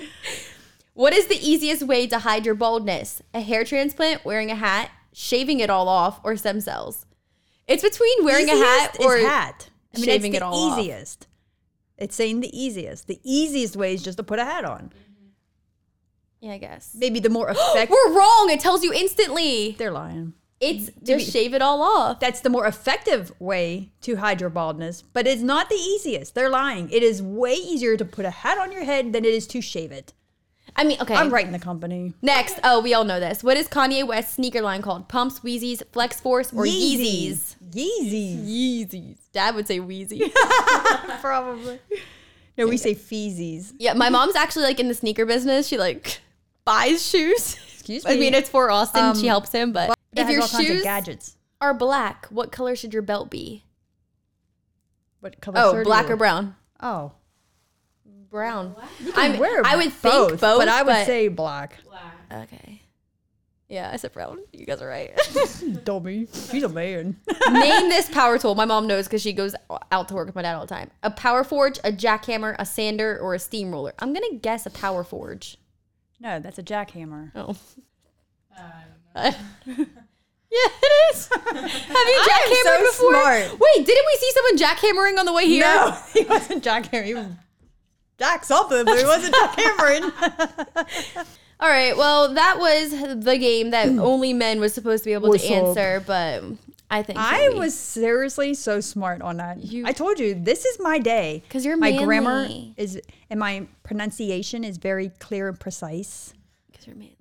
What 0.93 1.13
is 1.13 1.27
the 1.27 1.37
easiest 1.37 1.83
way 1.83 2.05
to 2.07 2.19
hide 2.19 2.45
your 2.45 2.53
baldness? 2.53 3.21
A 3.33 3.39
hair 3.39 3.63
transplant, 3.63 4.25
wearing 4.25 4.51
a 4.51 4.55
hat, 4.55 4.91
shaving 5.13 5.61
it 5.61 5.69
all 5.69 5.87
off, 5.87 6.19
or 6.23 6.35
stem 6.35 6.59
cells? 6.59 7.05
It's 7.65 7.81
between 7.81 8.25
wearing 8.25 8.49
a 8.49 8.55
hat 8.57 8.91
Easiest 8.95 9.05
or 9.09 9.17
is 9.17 9.25
hat. 9.25 9.69
I 9.95 9.99
mean, 9.99 10.05
shaving 10.05 10.33
it's 10.33 10.37
it 10.37 10.39
the 10.41 10.45
all 10.45 10.71
off. 10.71 10.79
easiest. 10.79 11.27
It's 12.01 12.15
saying 12.15 12.39
the 12.39 12.60
easiest. 12.60 13.08
The 13.08 13.20
easiest 13.24 13.75
way 13.75 13.93
is 13.93 14.01
just 14.01 14.17
to 14.17 14.24
put 14.24 14.39
a 14.39 14.43
hat 14.43 14.65
on. 14.65 14.86
Mm-hmm. 14.86 15.27
Yeah, 16.41 16.53
I 16.53 16.58
guess. 16.58 16.96
Maybe 16.96 17.20
the 17.20 17.29
more 17.29 17.50
effective. 17.51 17.91
We're 17.91 18.17
wrong. 18.17 18.50
It 18.50 18.60
tells 18.60 18.84
you 18.84 18.91
instantly. 18.91 19.75
They're 19.77 19.91
lying. 19.91 20.34
It's 20.60 20.91
just 21.01 21.31
shave 21.31 21.55
it 21.55 21.62
all 21.62 21.81
off. 21.81 22.20
That's 22.20 22.41
the 22.41 22.50
more 22.50 22.67
effective 22.67 23.31
way 23.39 23.91
to 24.01 24.17
hide 24.17 24.41
your 24.41 24.51
baldness, 24.51 25.01
but 25.01 25.25
it's 25.25 25.41
not 25.41 25.70
the 25.70 25.75
easiest. 25.75 26.36
They're 26.36 26.51
lying. 26.51 26.89
It 26.91 27.01
is 27.01 27.22
way 27.22 27.53
easier 27.53 27.98
to 27.98 28.05
put 28.05 28.25
a 28.25 28.29
hat 28.29 28.60
on 28.60 28.72
your 28.72 28.84
head 28.84 29.12
than 29.12 29.25
it 29.25 29.34
is 29.34 29.48
to 29.48 29.62
shave 29.62 29.91
it. 29.91 30.13
I 30.75 30.83
mean, 30.83 30.99
okay. 31.01 31.15
I'm 31.15 31.29
right 31.29 31.45
in 31.45 31.51
the 31.51 31.59
company. 31.59 32.13
Next, 32.21 32.59
oh, 32.63 32.79
we 32.81 32.93
all 32.93 33.03
know 33.03 33.19
this. 33.19 33.43
What 33.43 33.57
is 33.57 33.67
Kanye 33.67 34.05
West's 34.07 34.35
sneaker 34.35 34.61
line 34.61 34.81
called? 34.81 35.07
Pumps, 35.09 35.39
Wheezies, 35.41 35.83
Flex 35.91 36.19
Force, 36.19 36.51
or 36.53 36.65
Yeezys? 36.65 37.55
Yeezys. 37.71 38.45
Yeezys. 38.89 39.17
Dad 39.33 39.55
would 39.55 39.67
say 39.67 39.79
Wheezy. 39.79 40.31
Probably. 41.21 41.79
No, 42.57 42.67
we 42.67 42.77
say 42.77 42.95
feezies. 42.95 43.73
yeah, 43.79 43.93
my 43.93 44.09
mom's 44.09 44.35
actually 44.35 44.63
like 44.63 44.79
in 44.79 44.87
the 44.87 44.93
sneaker 44.93 45.25
business. 45.25 45.67
She 45.67 45.77
like 45.77 46.19
buys 46.65 47.05
shoes. 47.07 47.57
Excuse 47.73 48.05
me. 48.05 48.11
I 48.11 48.17
mean, 48.17 48.33
it's 48.33 48.49
for 48.49 48.69
Austin. 48.69 49.03
Um, 49.03 49.17
she 49.17 49.27
helps 49.27 49.51
him, 49.51 49.71
but 49.71 49.93
if 50.15 50.29
your 50.29 50.41
all 50.41 50.47
kinds 50.47 50.69
of 50.69 50.75
shoes 50.75 50.83
gadgets. 50.83 51.35
are 51.59 51.73
black, 51.73 52.27
what 52.27 52.51
color 52.51 52.75
should 52.75 52.93
your 52.93 53.01
belt 53.01 53.29
be? 53.29 53.63
What 55.19 55.39
color 55.41 55.59
Oh, 55.59 55.83
black 55.83 56.09
or 56.09 56.15
brown? 56.15 56.55
Oh, 56.79 57.13
Brown. 58.31 58.75
you 59.00 59.11
I'm- 59.15 59.31
can 59.33 59.39
wear 59.39 59.61
I 59.65 59.75
would 59.75 59.85
both, 60.01 60.29
think 60.29 60.39
both, 60.41 60.59
but 60.59 60.67
I 60.67 60.81
would 60.83 60.91
but- 60.91 61.05
say 61.05 61.27
black. 61.27 61.77
Black. 61.85 62.43
Okay. 62.51 62.81
Yeah, 63.67 63.89
I 63.93 63.95
said 63.95 64.11
brown. 64.11 64.39
You 64.51 64.65
guys 64.65 64.81
are 64.81 64.88
right. 64.88 65.17
Dummy, 65.85 66.27
he's 66.51 66.63
a 66.63 66.67
man. 66.69 67.15
Name 67.51 67.88
this 67.89 68.09
power 68.09 68.38
tool. 68.38 68.53
My 68.53 68.65
mom 68.65 68.85
knows 68.85 69.05
because 69.07 69.21
she 69.21 69.31
goes 69.31 69.55
out 69.93 70.09
to 70.09 70.13
work 70.13 70.25
with 70.27 70.35
my 70.35 70.41
dad 70.41 70.55
all 70.55 70.65
the 70.65 70.73
time. 70.75 70.91
A 71.03 71.09
power 71.11 71.45
forge, 71.45 71.77
a 71.85 71.91
jackhammer, 71.91 72.53
a 72.59 72.65
sander, 72.65 73.17
or 73.19 73.33
a 73.33 73.39
steamroller. 73.39 73.93
I'm 74.00 74.11
gonna 74.13 74.35
guess 74.41 74.65
a 74.65 74.71
power 74.71 75.05
forge. 75.05 75.57
no, 76.19 76.39
that's 76.41 76.59
a 76.59 76.63
jackhammer. 76.63 77.31
Oh. 77.33 77.55
I 79.15 79.31
don't 79.65 79.77
know. 79.77 79.85
Yeah, 80.53 80.67
it 80.83 81.15
is. 81.15 81.29
Have 81.29 81.45
you 81.45 82.25
jackhammered 82.29 82.63
so 82.63 82.91
before? 82.91 83.13
smart. 83.13 83.51
Wait, 83.57 83.85
didn't 83.85 84.05
we 84.05 84.17
see 84.19 84.31
someone 84.33 84.57
jackhammering 84.57 85.17
on 85.17 85.25
the 85.25 85.31
way 85.31 85.45
here? 85.47 85.63
No, 85.63 85.97
he 86.13 86.25
wasn't 86.25 86.61
jackhammering. 86.61 87.05
He 87.05 87.13
was 87.13 87.25
jack 88.21 88.45
something, 88.45 88.85
but 88.85 88.99
he 88.99 89.03
wasn't 89.03 89.35
Cameron. 89.55 90.03
All 91.59 91.69
right. 91.69 91.97
Well, 91.97 92.33
that 92.35 92.59
was 92.59 92.91
the 93.23 93.37
game 93.37 93.71
that 93.71 93.89
hmm. 93.89 93.99
only 93.99 94.31
men 94.33 94.59
was 94.59 94.73
supposed 94.73 95.03
to 95.03 95.09
be 95.09 95.13
able 95.13 95.35
to 95.35 95.43
answer, 95.43 96.03
but 96.05 96.43
I 96.91 97.01
think 97.01 97.17
I 97.17 97.49
we- 97.49 97.55
was 97.55 97.77
seriously 97.77 98.53
so 98.53 98.79
smart 98.79 99.23
on 99.23 99.37
that. 99.37 99.63
You- 99.63 99.85
I 99.87 99.91
told 99.91 100.19
you 100.19 100.35
this 100.35 100.65
is 100.65 100.79
my 100.79 100.99
day 100.99 101.41
'Cause 101.49 101.65
you're 101.65 101.77
my 101.77 101.97
grammar 102.03 102.47
is 102.77 103.01
and 103.31 103.39
my 103.39 103.65
pronunciation 103.81 104.63
is 104.63 104.77
very 104.77 105.09
clear 105.19 105.47
and 105.49 105.59
precise. 105.59 106.33
'Cause 106.73 106.85
you're 106.85 106.95
manly. 106.95 107.17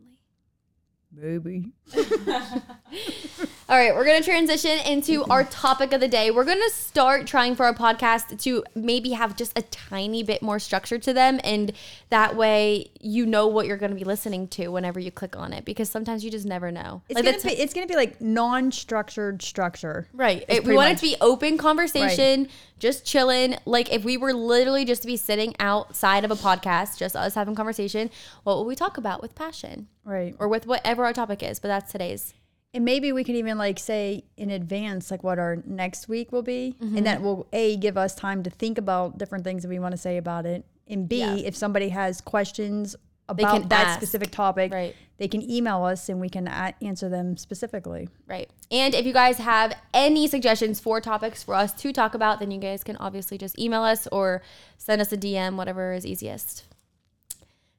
Baby. 1.12 1.72
All 3.70 3.76
right, 3.76 3.94
we're 3.94 4.04
going 4.04 4.20
to 4.20 4.28
transition 4.28 4.80
into 4.80 5.22
our 5.30 5.44
topic 5.44 5.92
of 5.92 6.00
the 6.00 6.08
day. 6.08 6.32
We're 6.32 6.44
going 6.44 6.58
to 6.58 6.74
start 6.74 7.28
trying 7.28 7.54
for 7.54 7.66
our 7.66 7.72
podcast 7.72 8.40
to 8.42 8.64
maybe 8.74 9.10
have 9.10 9.36
just 9.36 9.56
a 9.56 9.62
tiny 9.62 10.24
bit 10.24 10.42
more 10.42 10.58
structure 10.58 10.98
to 10.98 11.12
them. 11.12 11.38
And 11.44 11.70
that 12.08 12.34
way 12.34 12.90
you 13.00 13.26
know 13.26 13.46
what 13.46 13.68
you're 13.68 13.76
going 13.76 13.92
to 13.92 13.96
be 13.96 14.02
listening 14.02 14.48
to 14.48 14.70
whenever 14.70 14.98
you 14.98 15.12
click 15.12 15.36
on 15.36 15.52
it 15.52 15.64
because 15.64 15.88
sometimes 15.88 16.24
you 16.24 16.32
just 16.32 16.46
never 16.46 16.72
know. 16.72 17.02
It's 17.08 17.14
Like, 17.14 17.24
gonna 17.24 17.54
be 17.54 17.62
it's 17.62 17.72
gonna 17.72 17.86
be 17.86 17.94
like 17.94 18.20
non-structured 18.20 19.40
structure. 19.40 20.08
Right. 20.12 20.44
It- 20.48 20.64
we 20.64 20.74
want 20.74 20.90
it 20.90 20.96
to 20.96 21.02
be 21.02 21.14
open 21.20 21.56
conversation, 21.56 22.48
just 22.80 23.04
chilling. 23.04 23.56
Like 23.66 23.92
if 23.92 24.02
we 24.02 24.16
were 24.16 24.32
literally 24.32 24.84
just 24.84 25.02
to 25.02 25.06
be 25.06 25.16
sitting 25.16 25.54
outside 25.60 26.24
of 26.24 26.32
a 26.32 26.36
podcast, 26.36 26.98
just 26.98 27.14
us 27.14 27.36
having 27.36 27.54
conversation, 27.54 28.10
what 28.42 28.58
would 28.58 28.66
we 28.66 28.74
talk 28.74 28.98
about 28.98 29.22
with 29.22 29.36
passion? 29.36 29.86
Right. 30.04 30.34
Or 30.40 30.48
with 30.48 30.66
whatever 30.66 31.04
our 31.04 31.12
topic 31.12 31.40
is, 31.44 31.60
but 31.60 31.68
that's 31.68 31.92
today's. 31.92 32.34
And 32.72 32.84
maybe 32.84 33.10
we 33.12 33.24
can 33.24 33.34
even 33.34 33.58
like 33.58 33.78
say 33.80 34.24
in 34.36 34.50
advance 34.50 35.10
like 35.10 35.24
what 35.24 35.38
our 35.40 35.56
next 35.66 36.08
week 36.08 36.30
will 36.30 36.42
be, 36.42 36.76
Mm-hmm. 36.80 36.96
and 36.98 37.06
that 37.06 37.20
will 37.20 37.46
a 37.52 37.76
give 37.76 37.96
us 37.96 38.14
time 38.14 38.42
to 38.44 38.50
think 38.50 38.78
about 38.78 39.18
different 39.18 39.42
things 39.44 39.62
that 39.62 39.68
we 39.68 39.78
want 39.80 39.92
to 39.92 39.98
say 39.98 40.16
about 40.16 40.46
it, 40.46 40.64
and 40.86 41.08
b 41.08 41.18
Yeah. 41.18 41.34
if 41.34 41.56
somebody 41.56 41.88
has 41.88 42.20
questions 42.20 42.94
about 43.28 43.68
that 43.68 43.86
ask. 43.86 44.00
specific 44.00 44.30
topic, 44.32 44.72
Right. 44.72 44.94
they 45.18 45.28
can 45.28 45.40
email 45.48 45.84
us 45.84 46.08
and 46.08 46.20
we 46.20 46.28
can 46.28 46.48
a- 46.48 46.74
answer 46.82 47.08
them 47.08 47.36
specifically. 47.36 48.08
Right. 48.26 48.50
And 48.72 48.92
if 48.94 49.04
you 49.06 49.12
guys 49.12 49.38
have 49.38 49.72
any 49.94 50.26
suggestions 50.26 50.80
for 50.80 51.00
topics 51.00 51.42
for 51.44 51.54
us 51.54 51.72
to 51.74 51.92
talk 51.92 52.14
about, 52.14 52.40
then 52.40 52.50
you 52.50 52.58
guys 52.58 52.82
can 52.84 52.96
obviously 52.96 53.38
just 53.38 53.56
email 53.58 53.82
us 53.82 54.08
or 54.10 54.42
send 54.78 55.00
us 55.00 55.12
a 55.12 55.16
DM, 55.16 55.56
whatever 55.56 55.92
is 55.92 56.04
easiest. 56.04 56.64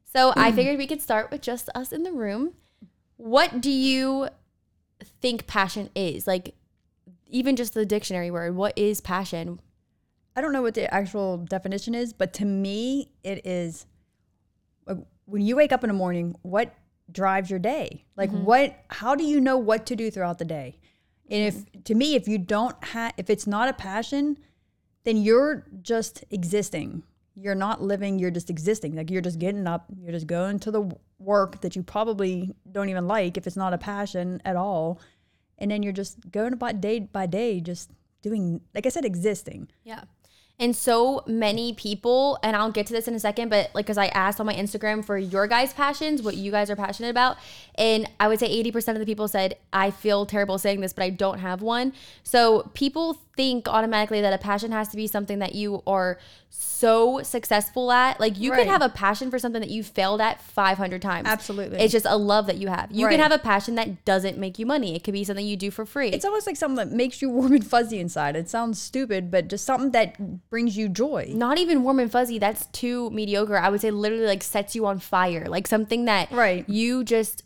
So 0.06 0.34
I 0.36 0.52
figured 0.52 0.78
we 0.78 0.88
could 0.88 1.02
start 1.02 1.32
with 1.32 1.42
just 1.42 1.70
us 1.76 1.92
in 1.94 2.04
the 2.04 2.12
room. 2.12 2.54
What 3.18 3.62
do 3.62 3.72
you 3.72 4.28
think 5.22 5.48
passion 5.48 5.90
is? 5.96 6.28
Like, 6.28 6.56
even 7.28 7.56
just 7.56 7.74
the 7.74 7.86
dictionary 7.86 8.32
word, 8.32 8.56
what 8.56 8.78
is 8.78 9.02
passion? 9.02 9.60
I 10.36 10.42
don't 10.42 10.54
know 10.54 10.62
what 10.62 10.76
the 10.76 10.94
actual 10.94 11.38
definition 11.38 11.96
is, 11.96 12.14
but 12.14 12.34
to 12.34 12.46
me, 12.46 13.12
it 13.24 13.46
is 13.46 13.86
uh, 14.88 14.96
when 15.26 15.42
you 15.42 15.56
wake 15.56 15.72
up 15.72 15.84
in 15.84 15.88
the 15.88 15.94
morning, 15.94 16.36
what 16.42 16.74
drives 17.12 17.50
your 17.50 17.60
day? 17.60 18.06
Like, 18.16 18.32
what, 18.32 18.84
how 18.90 19.16
do 19.16 19.24
you 19.24 19.40
know 19.40 19.58
what 19.58 19.86
to 19.88 19.96
do 19.96 20.12
throughout 20.12 20.38
the 20.38 20.46
day? 20.46 20.80
And 21.30 21.44
if, 21.44 21.84
to 21.86 21.96
me, 21.96 22.16
if 22.16 22.28
you 22.28 22.38
don't 22.38 22.82
have, 22.84 23.14
if 23.18 23.30
it's 23.30 23.48
not 23.48 23.70
a 23.70 23.74
passion, 23.74 24.38
then 25.04 25.18
you're 25.18 25.66
just 25.82 26.24
existing. 26.30 27.04
You're 27.36 27.56
not 27.56 27.82
living, 27.82 28.20
you're 28.20 28.32
just 28.32 28.50
existing. 28.50 28.96
Like, 28.96 29.10
you're 29.10 29.22
just 29.22 29.40
getting 29.40 29.68
up, 29.68 29.86
you're 30.02 30.12
just 30.12 30.28
going 30.28 30.60
to 30.60 30.72
the 30.72 30.92
work 31.20 31.62
that 31.62 31.76
you 31.76 31.84
probably 31.84 32.54
don't 32.72 32.90
even 32.90 33.08
like 33.08 33.38
if 33.38 33.48
it's 33.48 33.56
not 33.56 33.74
a 33.74 33.78
passion 33.78 34.42
at 34.44 34.56
all. 34.56 35.00
And 35.58 35.72
then 35.72 35.84
you're 35.84 35.94
just 35.94 36.32
going 36.32 36.54
about 36.54 36.82
day 36.82 37.00
by 37.00 37.28
day, 37.28 37.62
just 37.62 37.92
doing, 38.22 38.62
like 38.74 38.86
I 38.86 38.90
said, 38.90 39.06
existing. 39.06 39.70
Yeah. 39.84 40.04
And 40.62 40.76
so 40.76 41.24
many 41.26 41.74
people, 41.74 42.38
and 42.44 42.56
I'll 42.56 42.72
get 42.72 42.86
to 42.88 42.94
this 42.94 43.08
in 43.08 43.16
a 43.16 43.20
second, 43.20 43.50
but 43.50 43.72
like, 43.74 43.88
cause 43.88 43.98
I 43.98 44.06
asked 44.08 44.40
on 44.40 44.46
my 44.46 44.54
Instagram 44.54 45.04
for 45.04 45.18
your 45.18 45.48
guys' 45.48 45.74
passions, 45.74 46.22
what 46.22 46.38
you 46.38 46.52
guys 46.52 46.70
are 46.70 46.76
passionate 46.76 47.10
about. 47.10 47.38
And 47.76 48.08
I 48.20 48.28
would 48.28 48.40
say 48.40 48.64
80% 48.64 48.90
of 48.90 49.00
the 49.00 49.06
people 49.06 49.28
said, 49.28 49.58
I 49.74 49.90
feel 49.90 50.26
terrible 50.28 50.60
saying 50.60 50.82
this, 50.82 50.94
but 50.94 51.04
I 51.04 51.10
don't 51.10 51.40
have 51.40 51.64
one. 51.64 51.94
So 52.24 52.70
people 52.76 53.18
think 53.36 53.68
automatically 53.68 54.22
that 54.22 54.34
a 54.34 54.38
passion 54.38 54.72
has 54.72 54.90
to 54.90 54.98
be 54.98 55.08
something 55.08 55.40
that 55.40 55.56
you 55.56 55.82
are 55.88 56.20
so 56.50 57.22
successful 57.24 57.92
at. 57.92 58.20
Like, 58.20 58.38
you 58.38 58.52
Right. 58.52 58.60
could 58.60 58.68
have 58.68 58.82
a 58.82 58.90
passion 58.90 59.32
for 59.32 59.40
something 59.40 59.62
that 59.62 59.70
you 59.70 59.84
failed 59.84 60.20
at 60.20 60.42
500 60.42 61.02
times. 61.02 61.28
Absolutely. 61.30 61.80
It's 61.80 61.94
just 61.94 62.06
a 62.08 62.18
love 62.18 62.46
that 62.48 62.58
you 62.58 62.68
have. 62.68 62.92
You 62.92 63.06
Right. 63.06 63.14
can 63.14 63.22
have 63.22 63.32
a 63.32 63.40
passion 63.40 63.76
that 63.76 64.04
doesn't 64.04 64.38
make 64.38 64.60
you 64.60 64.66
money, 64.66 64.96
it 64.96 65.04
could 65.06 65.14
be 65.14 65.24
something 65.24 65.46
you 65.48 65.56
do 65.56 65.72
for 65.72 65.86
free. 65.86 66.10
It's 66.10 66.26
almost 66.26 66.46
like 66.46 66.58
something 66.58 66.76
that 66.76 66.94
makes 66.96 67.22
you 67.22 67.30
warm 67.30 67.54
and 67.54 67.66
fuzzy 67.66 68.00
inside. 68.00 68.36
It 68.36 68.50
sounds 68.50 68.82
stupid, 68.82 69.32
but 69.32 69.48
just 69.48 69.66
something 69.66 69.92
that 69.92 70.16
brings 70.52 70.78
you 70.78 70.88
joy. 70.90 71.32
not 71.34 71.58
even 71.58 71.82
warm 71.82 72.00
and 72.00 72.12
fuzzy. 72.12 72.38
That's 72.38 72.68
too 72.68 73.10
mediocre. 73.10 73.58
I 73.58 73.70
would 73.70 73.82
say 73.82 73.90
literally 73.90 74.26
like 74.28 74.44
sets 74.44 74.76
you 74.76 74.86
on 74.86 75.00
fire, 75.00 75.46
like 75.48 75.66
something 75.66 76.06
that 76.06 76.32
Right. 76.32 76.68
you 76.70 77.04
just 77.04 77.44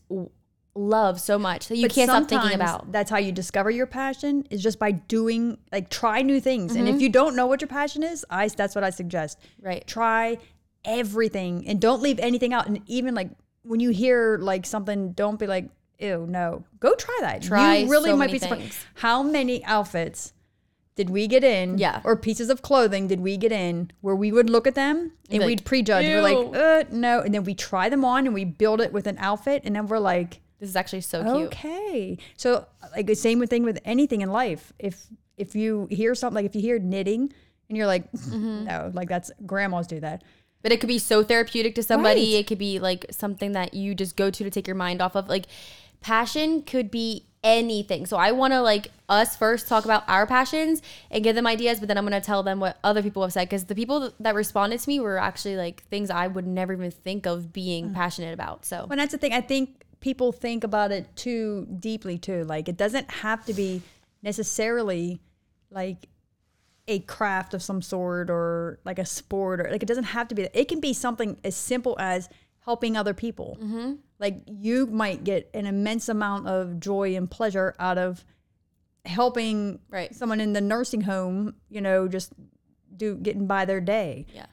love 0.77 1.21
so 1.21 1.39
much 1.39 1.69
that 1.69 1.77
you 1.77 1.83
But 1.87 1.93
can't 1.95 2.09
stop 2.09 2.27
thinking 2.27 2.51
about. 2.53 2.91
That's 2.91 3.09
how 3.09 3.17
you 3.17 3.31
discover 3.31 3.69
your 3.71 3.85
passion 3.85 4.45
is 4.49 4.61
just 4.61 4.77
by 4.79 4.91
doing 4.91 5.57
like 5.71 5.89
try 5.89 6.21
new 6.21 6.41
things. 6.41 6.75
And 6.75 6.87
Mm-hmm. 6.87 6.95
if 6.97 7.01
you 7.01 7.07
don't 7.07 7.35
know 7.35 7.45
what 7.47 7.61
your 7.61 7.69
passion 7.69 8.03
is, 8.03 8.25
I 8.29 8.49
that's 8.49 8.75
what 8.75 8.83
I 8.83 8.89
suggest. 8.89 9.39
Right. 9.61 9.85
Try 9.87 10.37
everything 10.83 11.67
and 11.67 11.79
don't 11.79 12.01
leave 12.01 12.19
anything 12.19 12.53
out. 12.53 12.67
And 12.67 12.81
even 12.87 13.15
like 13.15 13.29
when 13.63 13.79
you 13.79 13.89
hear 13.91 14.37
like 14.39 14.65
something, 14.65 15.11
don't 15.13 15.39
be 15.39 15.47
like, 15.47 15.69
ew, 15.99 16.25
no. 16.27 16.63
Go 16.79 16.93
try 16.95 17.17
that. 17.21 17.41
Try 17.41 17.77
you 17.77 17.89
really 17.89 18.09
so 18.09 18.17
might 18.17 18.31
be 18.31 18.39
surprised. 18.39 18.77
How 18.95 19.23
many 19.23 19.63
outfits 19.65 20.33
did 20.95 21.09
we 21.09 21.27
get 21.27 21.43
in? 21.43 21.77
Yeah. 21.77 22.01
Or 22.03 22.15
pieces 22.15 22.49
of 22.49 22.61
clothing 22.61 23.07
did 23.07 23.19
we 23.19 23.35
get 23.37 23.51
in 23.51 23.91
where 24.01 24.15
we 24.15 24.31
would 24.31 24.49
look 24.49 24.65
at 24.65 24.75
them 24.75 25.11
and 25.29 25.39
like, 25.39 25.47
we'd 25.47 25.65
prejudge. 25.65 26.05
We're 26.05 26.21
like, 26.21 26.55
uh, 26.55 26.83
no. 26.91 27.19
And 27.19 27.33
then 27.33 27.43
we 27.43 27.53
try 27.53 27.89
them 27.89 28.05
on 28.05 28.25
and 28.25 28.33
we 28.33 28.45
build 28.45 28.79
it 28.81 28.93
with 28.93 29.05
an 29.05 29.17
outfit. 29.19 29.61
And 29.65 29.75
then 29.75 29.87
we're 29.87 29.99
like, 29.99 30.39
This 30.59 30.69
is 30.69 30.75
actually 30.75 31.01
so 31.01 31.21
cute. 31.23 31.47
Okay. 31.47 32.17
So 32.37 32.65
like 32.95 33.07
the 33.07 33.15
same 33.15 33.45
thing 33.45 33.63
with 33.63 33.79
anything 33.83 34.21
in 34.21 34.31
life. 34.31 34.71
If 34.79 35.07
if 35.37 35.53
you 35.53 35.87
hear 35.91 36.15
something 36.15 36.35
like 36.35 36.45
if 36.45 36.55
you 36.55 36.61
hear 36.61 36.79
knitting 36.79 37.33
and 37.67 37.77
you're 37.77 37.87
like, 37.87 38.09
Mm-hmm. 38.13 38.63
no, 38.65 38.91
like 38.93 39.09
that's 39.09 39.31
grandmas 39.45 39.87
do 39.87 39.99
that. 39.99 40.23
But 40.61 40.71
it 40.71 40.79
could 40.79 40.87
be 40.87 40.97
so 40.97 41.23
therapeutic 41.23 41.75
to 41.75 41.83
somebody. 41.83 42.21
Right. 42.33 42.39
It 42.39 42.47
could 42.47 42.57
be 42.57 42.79
like 42.79 43.05
something 43.11 43.51
that 43.51 43.73
you 43.73 43.93
just 43.93 44.15
go 44.15 44.31
to 44.31 44.43
to 44.45 44.49
take 44.49 44.65
your 44.65 44.75
mind 44.77 45.01
off 45.01 45.15
of. 45.15 45.27
Like 45.27 45.45
passion 46.01 46.61
could 46.63 46.89
be 46.89 47.25
anything. 47.45 48.05
So 48.07 48.17
I 48.17 48.31
want 48.31 48.53
to 48.53 48.61
like 48.61 48.87
us 49.07 49.37
first 49.37 49.67
talk 49.67 49.85
about 49.85 50.03
our 50.09 50.25
passions 50.25 50.81
and 51.11 51.23
give 51.23 51.35
them 51.35 51.45
ideas, 51.45 51.79
but 51.79 51.87
then 51.87 51.97
I'm 51.97 52.05
going 52.05 52.19
to 52.19 52.25
tell 52.25 52.43
them 52.43 52.59
what 52.59 52.77
other 52.83 53.03
people 53.03 53.21
have 53.21 53.31
said 53.31 53.45
because 53.45 53.65
the 53.65 53.75
people 53.75 54.11
that 54.19 54.35
responded 54.35 54.79
to 54.81 54.89
me 54.89 54.99
were 54.99 55.19
actually 55.19 55.55
like 55.55 55.83
things 55.83 56.09
I 56.09 56.27
would 56.27 56.47
never 56.47 56.73
even 56.73 56.91
think 56.91 57.27
of 57.27 57.53
being 57.53 57.93
passionate 57.93 58.33
about. 58.33 58.65
So 58.65 58.87
But 58.89 58.97
that's 58.97 59.11
the 59.11 59.19
thing. 59.19 59.31
I 59.31 59.41
think 59.41 59.83
people 60.01 60.31
think 60.31 60.63
about 60.63 60.91
it 60.91 61.15
too 61.15 61.67
deeply 61.79 62.17
too. 62.17 62.43
Like 62.43 62.67
it 62.67 62.77
doesn't 62.77 63.09
have 63.11 63.45
to 63.45 63.53
be 63.53 63.83
necessarily 64.23 65.21
like 65.69 66.09
a 66.87 66.99
craft 66.99 67.53
of 67.53 67.61
some 67.63 67.81
sort 67.81 68.29
or 68.29 68.79
like 68.85 68.99
a 68.99 69.05
sport 69.05 69.59
or 69.59 69.69
like 69.71 69.83
it 69.83 69.87
doesn't 69.87 70.03
have 70.03 70.27
to 70.27 70.35
be 70.35 70.47
it 70.53 70.67
can 70.67 70.79
be 70.79 70.93
something 70.93 71.39
as 71.43 71.55
simple 71.55 71.95
as 71.99 72.29
helping 72.59 72.95
other 72.95 73.13
people 73.13 73.57
mm-hmm. 73.59 73.93
Like 74.19 74.41
you 74.47 74.85
might 74.87 75.23
get 75.23 75.49
an 75.53 75.65
immense 75.65 76.07
amount 76.09 76.47
of 76.47 76.79
joy 76.79 77.15
and 77.15 77.29
pleasure 77.29 77.75
out 77.79 77.97
of 77.97 78.23
helping 79.05 79.79
Right. 79.89 80.13
someone 80.15 80.41
in 80.41 80.53
the 80.53 80.61
nursing 80.61 81.01
home 81.01 81.55
you 81.69 81.81
know 81.81 82.07
just 82.07 82.33
do 82.95 83.15
getting 83.15 83.45
by 83.47 83.65
their 83.65 83.81
day 83.81 84.25
Yeah. 84.33 84.45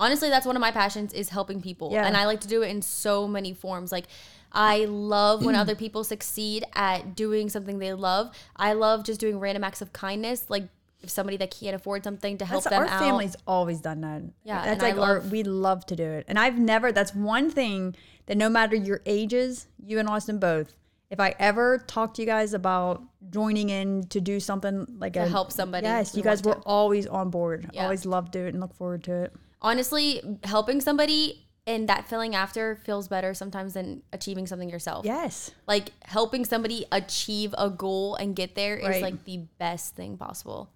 Honestly, 0.00 0.28
that's 0.28 0.46
one 0.46 0.54
of 0.54 0.60
my 0.60 0.70
passions 0.70 1.12
is 1.12 1.30
helping 1.30 1.60
people. 1.60 1.90
Yeah. 1.92 2.06
And 2.06 2.16
I 2.16 2.24
like 2.26 2.38
to 2.42 2.46
do 2.46 2.62
it 2.62 2.68
in 2.68 2.82
so 2.82 3.26
many 3.26 3.52
forms. 3.52 3.90
Like 3.90 4.04
I 4.52 4.84
love 4.84 5.44
when 5.44 5.56
other 5.56 5.74
people 5.74 6.04
succeed 6.04 6.62
at 6.72 7.16
doing 7.16 7.48
something 7.48 7.80
they 7.80 7.92
love. 7.94 8.30
I 8.54 8.74
love 8.74 9.02
just 9.02 9.18
doing 9.18 9.40
random 9.40 9.64
acts 9.64 9.82
of 9.82 9.92
kindness, 9.92 10.44
like 10.48 10.68
if 11.00 11.10
somebody 11.10 11.36
that 11.38 11.50
can't 11.50 11.74
afford 11.74 12.04
something 12.04 12.38
to 12.38 12.44
help 12.44 12.62
That's, 12.62 12.76
them 12.76 12.82
our 12.84 12.88
out. 12.88 13.00
family's 13.00 13.34
always 13.44 13.80
done 13.80 14.02
that. 14.02 14.22
Yeah, 14.44 14.64
that's 14.64 14.82
like 14.82 14.98
our. 14.98 15.18
We 15.18 15.42
love 15.42 15.84
to 15.86 15.96
do 15.96 16.04
it, 16.04 16.26
and 16.28 16.38
I've 16.38 16.60
never. 16.60 16.92
That's 16.92 17.12
one 17.12 17.50
thing 17.50 17.96
that 18.28 18.36
no 18.36 18.48
matter 18.48 18.76
your 18.76 19.00
ages, 19.04 19.66
you 19.84 19.98
and 19.98 20.08
Austin 20.08 20.38
both. 20.38 20.74
If 21.10 21.18
I 21.18 21.34
ever 21.38 21.78
talk 21.86 22.14
to 22.14 22.22
you 22.22 22.26
guys 22.26 22.52
about 22.54 23.02
joining 23.30 23.70
in 23.70 24.04
to 24.08 24.20
do 24.20 24.38
something 24.38 24.86
like 24.98 25.14
To 25.14 25.24
a, 25.24 25.26
help 25.26 25.50
somebody, 25.50 25.86
yes, 25.86 26.14
you 26.14 26.22
guys 26.22 26.42
were 26.42 26.54
to. 26.54 26.60
always 26.60 27.06
on 27.06 27.30
board. 27.30 27.70
Yeah. 27.72 27.84
Always 27.84 28.04
loved 28.06 28.36
it 28.36 28.48
and 28.52 28.60
look 28.60 28.74
forward 28.74 29.02
to 29.04 29.24
it. 29.24 29.32
Honestly, 29.62 30.20
helping 30.44 30.80
somebody 30.82 31.46
and 31.66 31.88
that 31.88 32.06
feeling 32.08 32.34
after 32.34 32.76
feels 32.76 33.08
better 33.08 33.32
sometimes 33.34 33.74
than 33.74 34.02
achieving 34.12 34.46
something 34.46 34.68
yourself. 34.70 35.04
Yes, 35.04 35.50
Like 35.66 35.90
helping 36.04 36.44
somebody 36.44 36.84
achieve 36.92 37.54
a 37.58 37.68
goal 37.70 38.14
and 38.14 38.36
get 38.36 38.54
there 38.54 38.76
is 38.76 38.88
Right. 38.88 39.02
like 39.02 39.24
the 39.24 39.38
best 39.58 39.94
thing 39.96 40.16
possible. 40.18 40.70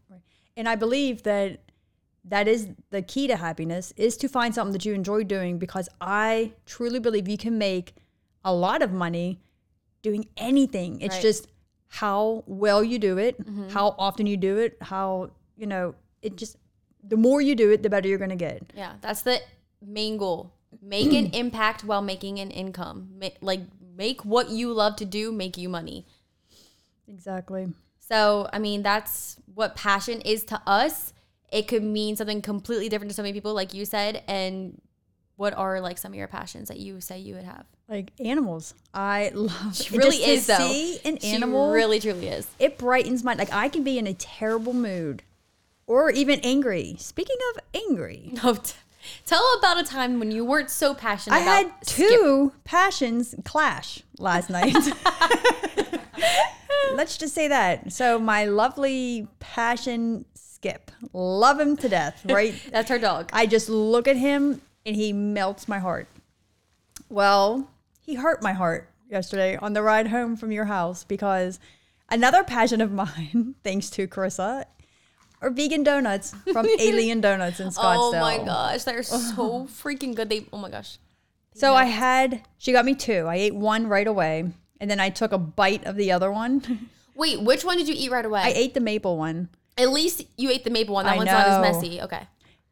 and 0.57 0.69
I 0.69 0.77
believe 0.77 1.23
that 1.23 1.61
that 2.25 2.47
is 2.49 2.69
the 2.91 3.03
key 3.03 3.27
to 3.27 3.37
happiness 3.37 3.93
is 3.97 4.17
to 4.19 4.29
find 4.29 4.55
something 4.55 4.73
that 4.73 4.85
you 4.85 4.95
enjoy 4.95 5.25
doing 5.25 5.59
because 5.59 5.89
I 6.01 6.53
truly 6.67 7.01
believe 7.01 7.29
you 7.29 7.37
can 7.39 7.59
make 7.59 7.95
a 8.45 8.55
lot 8.55 8.81
of 8.83 8.93
money 8.93 9.41
doing 10.03 10.27
anything. 10.37 11.01
It's 11.01 11.17
Right. 11.17 11.23
just 11.23 11.49
how 11.89 12.45
well 12.47 12.83
you 12.85 12.99
do 12.99 13.19
it, 13.19 13.39
Mm-hmm. 13.41 13.69
how 13.71 13.95
often 13.99 14.27
you 14.27 14.37
do 14.37 14.59
it, 14.59 14.77
how, 14.81 15.31
you 15.57 15.67
know, 15.67 15.95
it 16.23 16.37
just 16.37 16.57
the 17.05 17.17
more 17.17 17.41
you 17.41 17.55
do 17.57 17.71
it, 17.73 17.83
the 17.83 17.91
better 17.91 18.09
you're 18.09 18.19
going 18.19 18.31
to 18.31 18.37
get. 18.37 18.73
Yeah, 18.77 18.93
that's 19.01 19.23
the 19.23 19.41
main 19.85 20.17
goal. 20.17 20.53
Make 20.81 21.13
an 21.13 21.27
impact 21.33 21.83
while 21.85 22.03
making 22.03 22.39
an 22.39 22.51
income. 22.53 23.21
Like 23.41 23.61
make 23.97 24.25
what 24.25 24.49
you 24.51 24.73
love 24.73 24.95
to 24.97 25.05
do 25.05 25.33
make 25.33 25.57
you 25.59 25.69
money. 25.69 26.07
Exactly. 27.09 27.69
So, 27.99 28.49
I 28.53 28.59
mean, 28.59 28.83
that's 28.83 29.37
what 29.55 29.75
passion 29.75 30.21
is 30.21 30.45
to 30.45 30.61
us. 30.67 31.13
It 31.53 31.69
could 31.69 31.83
mean 31.85 32.17
something 32.17 32.41
completely 32.43 32.89
different 32.89 33.11
to 33.11 33.15
so 33.15 33.23
many 33.23 33.33
people, 33.35 33.53
like 33.55 33.75
you 33.75 33.85
said. 33.85 34.23
And 34.27 34.81
what 35.37 35.55
are 35.55 35.81
like 35.81 35.99
some 35.99 36.13
of 36.13 36.17
your 36.17 36.29
passions 36.29 36.69
that 36.69 36.79
you 36.79 37.01
say 37.01 37.19
you 37.19 37.35
would 37.35 37.45
have? 37.45 37.67
Like 37.89 38.11
animals. 38.25 38.75
I 38.95 39.31
love 39.35 39.77
She 39.77 39.95
really 39.97 40.17
just 40.19 40.25
to 40.25 40.31
is 40.31 40.47
though. 40.47 40.59
See 40.59 40.99
an 41.05 41.19
She 41.21 41.29
animal 41.29 41.71
really, 41.73 42.01
truly 42.01 42.29
is. 42.29 42.47
it 42.59 42.79
brightens 42.79 43.23
my 43.23 43.35
like 43.35 43.53
I 43.53 43.69
can 43.69 43.85
be 43.85 43.99
in 43.99 44.07
a 44.07 44.15
terrible 44.15 44.73
mood 44.73 45.23
or 45.87 46.11
even 46.11 46.41
angry. 46.43 46.97
Speaking 46.99 47.37
of 47.55 47.61
angry, 47.75 48.31
No, 48.43 48.55
t- 48.55 48.73
tell 49.27 49.43
about 49.59 49.79
a 49.79 49.83
time 49.85 50.19
when 50.21 50.31
you 50.31 50.45
weren't 50.45 50.71
so 50.71 50.95
passionate 50.95 51.37
I 51.37 51.41
about 51.41 51.65
had 51.65 51.73
two 51.87 52.53
passions 52.65 53.35
clash 53.45 54.03
last 54.19 54.49
night. 54.59 54.75
Let's 56.95 57.17
just 57.17 57.35
say 57.35 57.49
that. 57.49 57.93
So 57.93 58.19
my 58.19 58.45
lovely 58.45 59.29
passion 59.41 60.25
Skip, 60.63 60.93
love 61.13 61.59
him 61.59 61.77
to 61.77 61.89
death, 61.89 62.25
right? 62.29 62.55
That's 62.71 62.89
her 62.89 62.99
dog. 62.99 63.31
I 63.33 63.47
just 63.47 63.69
look 63.69 64.07
at 64.07 64.15
him 64.15 64.63
and 64.87 64.95
he 64.95 65.13
melts 65.13 65.67
my 65.67 65.81
heart. 65.81 66.07
Well, 67.09 67.69
he 68.01 68.15
hurt 68.15 68.45
my 68.45 68.53
heart 68.53 68.89
yesterday 69.11 69.57
on 69.57 69.73
the 69.73 69.83
ride 69.83 70.07
home 70.07 70.37
from 70.37 70.53
your 70.53 70.67
house 70.67 71.03
because 71.03 71.59
another 72.11 72.45
passion 72.45 72.81
of 72.81 72.93
mine, 73.03 73.57
thanks 73.65 73.91
to 73.91 74.07
Carissa, 74.07 74.67
are 75.41 75.51
vegan 75.51 75.83
donuts 75.83 76.33
from 76.53 76.69
Alien 76.79 77.21
Donuts 77.21 77.59
in 77.59 77.71
Scottsdale. 77.71 78.15
Oh 78.15 78.21
my 78.21 78.39
gosh, 78.39 78.85
they're 78.85 79.03
so 79.03 79.67
freaking 79.67 80.15
good. 80.15 80.29
They 80.29 80.47
oh 80.53 80.59
my 80.59 80.71
gosh. 80.71 80.99
So 81.55 81.75
I 81.75 81.87
had, 81.87 82.47
she 82.59 82.71
got 82.71 82.85
me 82.85 82.95
two. 82.95 83.27
I 83.27 83.35
ate 83.35 83.55
one 83.57 83.89
right 83.89 84.07
away 84.07 84.53
and 84.81 84.89
then 84.89 85.01
I 85.01 85.11
took 85.11 85.33
a 85.33 85.39
bite 85.39 85.85
of 85.87 85.97
the 85.97 86.13
other 86.13 86.31
one. 86.31 86.89
Wait, 87.17 87.43
which 87.43 87.65
one 87.65 87.79
did 87.79 87.89
you 87.89 87.97
eat 87.99 88.13
right 88.13 88.25
away? 88.25 88.43
I 88.43 88.53
ate 88.55 88.75
the 88.75 88.81
maple 88.81 89.19
one. 89.19 89.49
At 89.79 89.91
least 89.91 90.25
you 90.37 90.51
ate 90.51 90.65
the 90.65 90.71
maple 90.71 90.95
one. 90.95 91.05
That 91.07 91.15
I 91.15 91.17
one's 91.17 91.31
not 91.31 91.47
as 91.47 91.57
know. 91.57 91.63
messy. 91.63 92.01
Okay. 92.03 92.27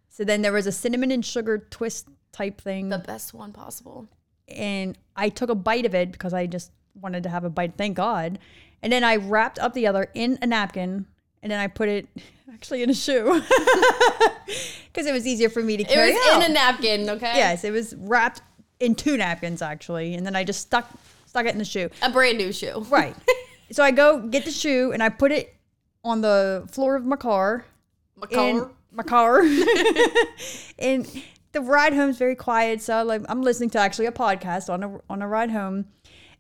So 0.09 0.25
then 0.25 0.43
there 0.43 0.53
was 0.53 0.67
a 0.67 0.73
cinnamon 0.73 1.11
and 1.11 1.25
sugar 1.25 1.59
twist 1.71 2.09
type 2.33 2.61
thing. 2.61 2.89
The 2.91 2.99
best 2.99 3.33
one 3.35 3.53
possible. 3.53 4.09
and 4.49 4.97
I 5.17 5.29
took 5.29 5.49
a 5.51 5.55
bite 5.55 5.87
of 5.87 5.95
it 5.95 6.13
because 6.13 6.33
I 6.35 6.47
just 6.47 6.73
wanted 7.01 7.23
to 7.23 7.29
have 7.29 7.45
a 7.45 7.51
bite. 7.51 7.75
Thank 7.77 7.97
God. 7.97 8.39
And 8.83 8.93
then 8.93 9.05
I 9.05 9.17
wrapped 9.17 9.59
up 9.59 9.75
the 9.75 9.87
other 9.87 10.11
in 10.15 10.39
a 10.43 10.47
napkin, 10.47 11.07
and 11.43 11.51
then 11.53 11.59
I 11.61 11.67
put 11.69 11.89
it 11.89 12.07
actually 12.53 12.83
in 12.83 12.91
a 12.91 12.95
shoe 12.95 13.25
because 14.93 15.07
it 15.07 15.13
was 15.13 15.27
easier 15.27 15.49
for 15.49 15.63
me 15.63 15.77
to 15.77 15.85
carry 15.85 16.11
It 16.11 16.13
carry. 16.13 16.27
was 16.27 16.35
out. 16.37 16.45
in 16.45 16.51
a 16.51 16.55
napkin, 16.55 17.11
okay? 17.11 17.33
yes, 17.37 17.65
it 17.65 17.71
was 17.71 17.95
wrapped 17.97 18.43
in 18.81 18.95
two 18.95 19.17
napkins 19.17 19.63
actually, 19.63 20.15
and 20.15 20.25
then 20.27 20.35
I 20.37 20.45
just 20.45 20.61
stuck 20.61 20.89
stuck 21.27 21.47
it 21.47 21.53
in 21.53 21.59
the 21.59 21.65
shoe. 21.65 21.89
A 22.03 22.11
brand 22.11 22.39
new 22.39 22.53
shoe. 22.53 22.85
Right. 22.91 23.15
so 23.73 23.83
I 23.85 23.91
go 23.93 24.19
get 24.21 24.45
the 24.45 24.51
shoe 24.51 24.93
and 24.93 25.03
I 25.03 25.09
put 25.11 25.31
it 25.33 25.55
on 26.05 26.21
the 26.21 26.67
floor 26.71 26.97
of 26.97 27.05
my 27.05 27.17
car. 27.17 27.65
My 28.17 28.27
car. 28.27 28.71
my 28.93 29.03
car. 29.03 29.41
and 30.79 31.07
the 31.53 31.61
ride 31.61 31.95
home 31.95 32.11
is 32.11 32.19
very 32.19 32.37
quiet, 32.37 32.83
so 32.83 33.03
like 33.03 33.23
I'm 33.29 33.43
listening 33.43 33.71
to 33.71 33.79
actually 33.79 34.07
a 34.07 34.13
podcast 34.13 34.73
on 34.73 34.83
a 34.83 35.01
on 35.09 35.23
a 35.23 35.29
ride 35.29 35.51
home, 35.51 35.87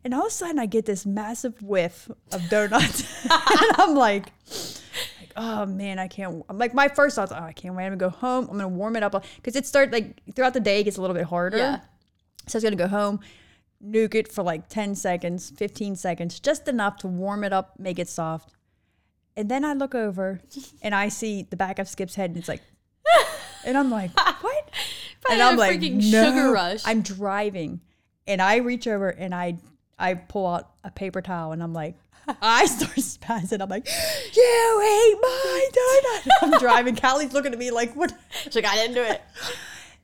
and 0.04 0.14
all 0.14 0.22
of 0.22 0.28
a 0.28 0.30
sudden 0.30 0.58
I 0.58 0.66
get 0.66 0.86
this 0.86 1.06
massive 1.06 1.62
whiff 1.62 2.10
of 2.32 2.48
donuts, 2.48 3.02
and 3.30 3.72
I'm 3.78 3.94
like. 3.94 4.26
like, 4.26 4.32
Oh 5.36 5.64
man, 5.64 6.00
I 6.00 6.08
can't. 6.08 6.44
I'm 6.48 6.58
like 6.58 6.74
my 6.74 6.88
first 6.88 7.14
thoughts. 7.14 7.30
Oh, 7.32 7.36
I 7.36 7.52
can't 7.52 7.74
wait. 7.76 7.86
I'm 7.86 7.96
gonna 7.96 8.10
go 8.10 8.16
home. 8.16 8.48
I'm 8.50 8.56
gonna 8.56 8.68
warm 8.68 8.96
it 8.96 9.04
up 9.04 9.24
because 9.36 9.54
it 9.54 9.64
starts 9.64 9.92
like 9.92 10.20
throughout 10.34 10.54
the 10.54 10.60
day. 10.60 10.80
It 10.80 10.84
gets 10.84 10.96
a 10.96 11.00
little 11.00 11.14
bit 11.14 11.24
harder. 11.24 11.56
Yeah. 11.56 11.80
So 12.46 12.56
I 12.56 12.58
was 12.58 12.64
gonna 12.64 12.76
go 12.76 12.88
home, 12.88 13.20
nuke 13.82 14.16
it 14.16 14.30
for 14.30 14.42
like 14.42 14.68
10 14.68 14.96
seconds, 14.96 15.50
15 15.50 15.94
seconds, 15.96 16.40
just 16.40 16.66
enough 16.66 16.96
to 16.98 17.06
warm 17.06 17.44
it 17.44 17.52
up, 17.52 17.78
make 17.78 17.98
it 17.98 18.08
soft. 18.08 18.52
And 19.36 19.48
then 19.50 19.64
I 19.64 19.72
look 19.74 19.94
over 19.94 20.40
and 20.82 20.94
I 20.94 21.08
see 21.08 21.46
the 21.48 21.56
back 21.56 21.78
of 21.78 21.88
Skip's 21.88 22.14
head 22.14 22.30
and 22.30 22.38
it's 22.38 22.48
like, 22.48 22.62
and 23.64 23.76
I'm 23.76 23.90
like, 23.90 24.10
what? 24.40 24.70
And 25.30 25.42
I'm 25.42 25.56
like, 25.56 25.78
freaking 25.80 26.10
no. 26.10 26.24
sugar 26.24 26.50
rush. 26.50 26.82
I'm 26.84 27.02
driving 27.02 27.80
and 28.26 28.40
I 28.40 28.56
reach 28.56 28.86
over 28.86 29.08
and 29.08 29.34
I, 29.34 29.58
I 29.98 30.14
pull 30.14 30.46
out 30.46 30.70
a 30.84 30.90
paper 30.90 31.20
towel 31.20 31.52
and 31.52 31.62
I'm 31.62 31.72
like, 31.74 31.96
I 32.42 32.66
start 32.66 32.96
spazzing. 32.96 33.60
I'm 33.60 33.68
like, 33.68 33.86
you 34.34 34.82
ate 34.82 35.18
my 35.20 35.68
donut. 35.72 36.30
I'm 36.42 36.58
driving. 36.58 36.96
Callie's 36.96 37.32
looking 37.32 37.52
at 37.52 37.58
me 37.58 37.70
like, 37.70 37.94
what? 37.94 38.12
She's 38.44 38.54
like, 38.54 38.66
I 38.66 38.76
didn't 38.76 38.94
do 38.94 39.02
it. 39.02 39.20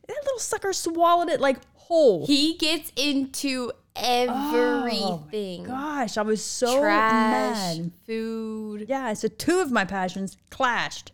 That 0.07 0.17
little 0.25 0.39
sucker 0.39 0.73
swallowed 0.73 1.29
it 1.29 1.41
like 1.41 1.59
whole. 1.75 2.27
He 2.27 2.55
gets 2.55 2.93
into 2.97 3.73
Oh 3.99 4.85
everything. 4.85 5.65
Gosh, 5.65 6.17
I 6.17 6.23
was 6.23 6.43
so 6.45 6.81
Trash, 6.81 7.79
mad. 7.79 7.93
food. 8.07 8.87
Yeah, 8.89 9.13
so 9.15 9.29
two 9.29 9.61
of 9.61 9.71
my 9.71 9.85
passions 9.85 10.37
clashed 10.51 11.13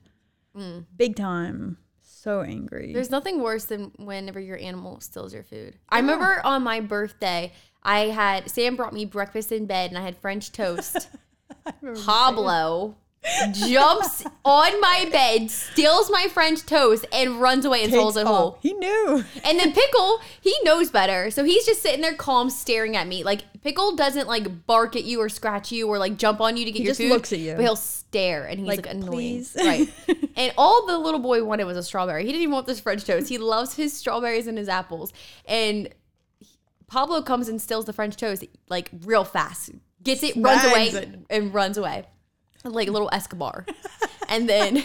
mm. 0.56 0.84
big 0.96 1.16
time. 1.16 1.78
So 2.02 2.42
angry. 2.42 2.92
There's 2.92 3.10
nothing 3.10 3.40
worse 3.42 3.64
than 3.64 3.92
whenever 3.96 4.38
your 4.38 4.58
animal 4.58 5.00
steals 5.00 5.34
your 5.34 5.42
food. 5.42 5.76
I 5.88 5.98
remember 5.98 6.40
on 6.44 6.62
my 6.62 6.80
birthday, 6.80 7.52
I 7.82 8.06
had 8.06 8.48
Sam 8.48 8.76
brought 8.76 8.92
me 8.92 9.04
breakfast 9.04 9.50
in 9.50 9.66
bed 9.66 9.90
and 9.90 9.98
I 9.98 10.02
had 10.02 10.16
French 10.18 10.52
toast. 10.52 11.08
Pablo 12.04 12.96
jumps 13.52 14.24
on 14.44 14.80
my 14.80 15.08
bed, 15.10 15.50
steals 15.50 16.10
my 16.10 16.28
French 16.28 16.66
toast, 16.66 17.06
and 17.12 17.40
runs 17.40 17.64
away 17.64 17.84
and 17.84 17.92
holds 17.92 18.16
it 18.16 18.26
whole. 18.26 18.58
He 18.60 18.72
knew. 18.74 19.24
And 19.44 19.58
then 19.58 19.72
Pickle, 19.72 20.20
he 20.40 20.54
knows 20.64 20.90
better. 20.90 21.30
So 21.30 21.44
he's 21.44 21.64
just 21.64 21.82
sitting 21.82 22.00
there 22.00 22.14
calm, 22.14 22.50
staring 22.50 22.96
at 22.96 23.06
me. 23.06 23.22
Like 23.24 23.44
Pickle 23.62 23.94
doesn't 23.94 24.26
like 24.26 24.66
bark 24.66 24.96
at 24.96 25.04
you 25.04 25.20
or 25.20 25.28
scratch 25.28 25.70
you 25.70 25.88
or 25.88 25.98
like 25.98 26.16
jump 26.16 26.40
on 26.40 26.56
you 26.56 26.64
to 26.64 26.70
get 26.72 26.78
He 26.78 26.84
your 26.84 26.90
just 26.90 27.00
food. 27.00 27.10
looks 27.10 27.32
at 27.32 27.38
you. 27.38 27.52
But 27.54 27.62
he'll 27.62 27.76
stare 27.76 28.44
and 28.46 28.58
he's 28.58 28.68
like, 28.68 28.86
Like, 28.86 28.94
annoying. 28.94 29.46
Right. 29.56 29.88
and 30.36 30.52
all 30.58 30.86
the 30.86 30.98
little 30.98 31.20
boy 31.20 31.44
wanted 31.44 31.64
was 31.64 31.76
a 31.76 31.82
strawberry. 31.82 32.24
He 32.24 32.32
didn't 32.32 32.42
even 32.42 32.54
want 32.54 32.66
this 32.66 32.80
French 32.80 33.04
toast. 33.04 33.28
He 33.28 33.38
loves 33.38 33.74
his 33.74 33.92
strawberries 33.92 34.46
and 34.46 34.58
his 34.58 34.68
apples. 34.68 35.12
And 35.46 35.88
Pablo 36.88 37.22
comes 37.22 37.48
and 37.48 37.62
steals 37.62 37.84
the 37.86 37.92
French 37.92 38.16
toast 38.16 38.44
like 38.68 38.90
real 39.04 39.24
fast. 39.24 39.70
Gets 40.02 40.24
it, 40.24 40.34
runs 40.36 40.64
away, 40.64 40.88
it. 40.88 41.18
and 41.30 41.54
runs 41.54 41.78
away. 41.78 42.06
Like 42.64 42.88
a 42.88 42.92
little 42.92 43.08
Escobar. 43.12 43.66
and 44.28 44.48
then 44.48 44.84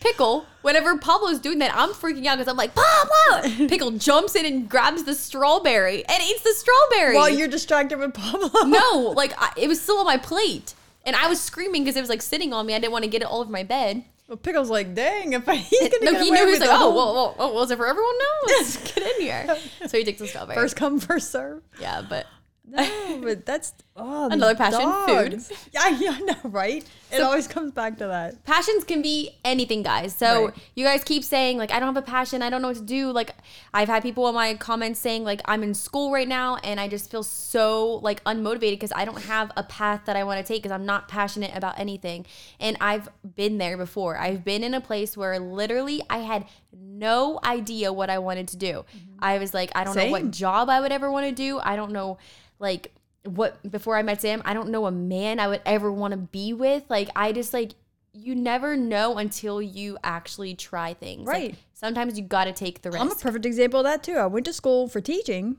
Pickle, 0.00 0.46
whenever 0.62 0.96
Pablo's 0.98 1.38
doing 1.38 1.58
that, 1.60 1.72
I'm 1.74 1.90
freaking 1.90 2.26
out 2.26 2.38
because 2.38 2.48
I'm 2.48 2.56
like, 2.56 2.72
Pablo! 2.74 3.68
Pickle 3.68 3.92
jumps 3.92 4.34
in 4.34 4.46
and 4.46 4.68
grabs 4.68 5.04
the 5.04 5.14
strawberry 5.14 6.04
and 6.06 6.22
eats 6.22 6.42
the 6.42 6.52
strawberry. 6.54 7.14
While 7.14 7.28
you're 7.30 7.48
distracted 7.48 7.98
with 7.98 8.14
Pablo. 8.14 8.50
no, 8.64 9.12
like 9.16 9.32
I, 9.38 9.52
it 9.56 9.68
was 9.68 9.80
still 9.80 9.98
on 9.98 10.06
my 10.06 10.16
plate. 10.16 10.74
and 11.04 11.14
I 11.16 11.28
was 11.28 11.40
screaming 11.40 11.84
because 11.84 11.96
it 11.96 12.00
was 12.00 12.10
like 12.10 12.22
sitting 12.22 12.52
on 12.52 12.66
me. 12.66 12.74
I 12.74 12.78
didn't 12.78 12.92
want 12.92 13.04
to 13.04 13.10
get 13.10 13.22
it 13.22 13.26
all 13.26 13.40
over 13.40 13.50
my 13.50 13.62
bed. 13.62 14.04
Well, 14.28 14.36
Pickle's 14.38 14.70
like, 14.70 14.94
dang, 14.94 15.34
if 15.34 15.46
I, 15.48 15.56
he's 15.56 15.80
gonna 15.90 16.04
No, 16.04 16.12
get 16.12 16.22
he 16.22 16.28
away 16.30 16.38
knew 16.38 16.46
he 16.46 16.50
was 16.52 16.60
like, 16.60 16.70
oh, 16.70 16.76
whole 16.78 16.94
whoa, 16.94 17.12
whoa, 17.12 17.32
whoa, 17.48 17.52
was 17.54 17.70
it 17.70 17.76
for 17.76 17.86
everyone 17.86 18.14
now? 18.18 18.24
Let's 18.46 18.76
get 18.94 19.04
in 19.16 19.20
here. 19.20 19.56
So 19.88 19.98
he 19.98 20.04
takes 20.04 20.20
the 20.20 20.26
strawberry. 20.28 20.54
first 20.56 20.76
come, 20.76 20.98
first 21.00 21.30
serve. 21.30 21.62
yeah, 21.80 22.02
but 22.08 22.26
No, 22.66 23.20
but 23.22 23.44
that's 23.44 23.74
oh, 23.96 24.28
Another 24.30 24.54
passion, 24.54 24.80
food. 25.06 25.56
Yeah, 25.72 25.88
yeah, 25.98 26.10
I 26.18 26.20
know, 26.20 26.36
right? 26.44 26.84
It 27.10 27.20
always 27.20 27.46
comes 27.46 27.72
back 27.72 27.98
to 27.98 28.06
that. 28.06 28.42
passions 28.44 28.84
can 28.84 29.02
be 29.02 29.30
anything, 29.44 29.82
guys. 29.82 30.14
So 30.14 30.46
Right. 30.46 30.54
you 30.74 30.84
guys 30.84 31.04
keep 31.04 31.24
saying 31.24 31.58
like 31.58 31.70
I 31.72 31.78
don't 31.78 31.94
have 31.94 32.02
a 32.02 32.06
passion, 32.06 32.40
I 32.42 32.48
don't 32.50 32.62
know 32.62 32.68
what 32.68 32.78
to 32.78 32.82
do. 32.82 33.10
Like 33.10 33.34
I've 33.74 33.88
had 33.88 34.02
people 34.02 34.26
in 34.28 34.34
my 34.34 34.54
comments 34.54 34.98
saying 34.98 35.24
like 35.24 35.42
I'm 35.44 35.62
in 35.62 35.74
school 35.74 36.10
right 36.10 36.26
now 36.28 36.56
and 36.56 36.80
I 36.80 36.88
just 36.88 37.10
feel 37.10 37.22
so 37.22 37.96
like 38.02 38.24
unmotivated 38.24 38.72
because 38.72 38.92
I 38.94 39.04
don't 39.04 39.22
have 39.24 39.52
a 39.56 39.62
path 39.62 40.02
that 40.06 40.16
I 40.16 40.24
want 40.24 40.44
to 40.44 40.50
take 40.50 40.62
because 40.62 40.74
I'm 40.74 40.86
not 40.86 41.08
passionate 41.08 41.50
about 41.54 41.78
anything. 41.78 42.24
And 42.60 42.76
I've 42.80 43.08
been 43.36 43.58
there 43.58 43.76
before. 43.76 44.16
I've 44.16 44.42
been 44.44 44.64
in 44.64 44.72
a 44.74 44.80
place 44.80 45.16
where 45.16 45.38
literally 45.38 46.02
I 46.08 46.18
had 46.18 46.46
no 46.72 47.40
idea 47.44 47.92
what 47.92 48.08
I 48.08 48.18
wanted 48.18 48.48
to 48.48 48.56
do. 48.56 48.72
Mm-hmm. 48.96 49.18
I 49.20 49.38
was 49.38 49.52
like 49.52 49.70
I 49.74 49.84
don't 49.84 49.96
know 49.96 50.10
what 50.10 50.30
job 50.30 50.70
I 50.70 50.80
would 50.80 50.92
ever 50.92 51.10
want 51.12 51.26
to 51.26 51.32
do. 51.32 51.60
I 51.62 51.76
don't 51.76 51.92
know 51.92 52.16
like 52.58 52.92
what 53.24 53.70
before 53.70 53.96
I 53.96 54.02
met 54.02 54.20
Sam, 54.20 54.42
I 54.44 54.54
don't 54.54 54.70
know 54.70 54.86
a 54.86 54.90
man 54.90 55.38
I 55.40 55.48
would 55.48 55.60
ever 55.64 55.92
want 55.92 56.12
to 56.12 56.18
be 56.18 56.52
with. 56.52 56.84
Like 56.88 57.08
I 57.14 57.32
just 57.32 57.52
like 57.52 57.72
you 58.12 58.34
never 58.34 58.76
know 58.76 59.16
until 59.16 59.62
you 59.62 59.96
actually 60.04 60.54
try 60.54 60.92
things. 60.92 61.26
Like, 61.26 61.34
Right. 61.34 61.54
sometimes 61.72 62.18
you 62.18 62.24
got 62.24 62.44
to 62.44 62.52
take 62.52 62.82
the 62.82 62.90
risk. 62.90 63.00
I'm 63.00 63.10
a 63.10 63.14
perfect 63.14 63.46
example 63.46 63.80
of 63.80 63.84
that 63.84 64.02
too. 64.02 64.16
I 64.16 64.26
went 64.26 64.44
to 64.46 64.52
school 64.52 64.86
for 64.86 65.00
teaching, 65.00 65.56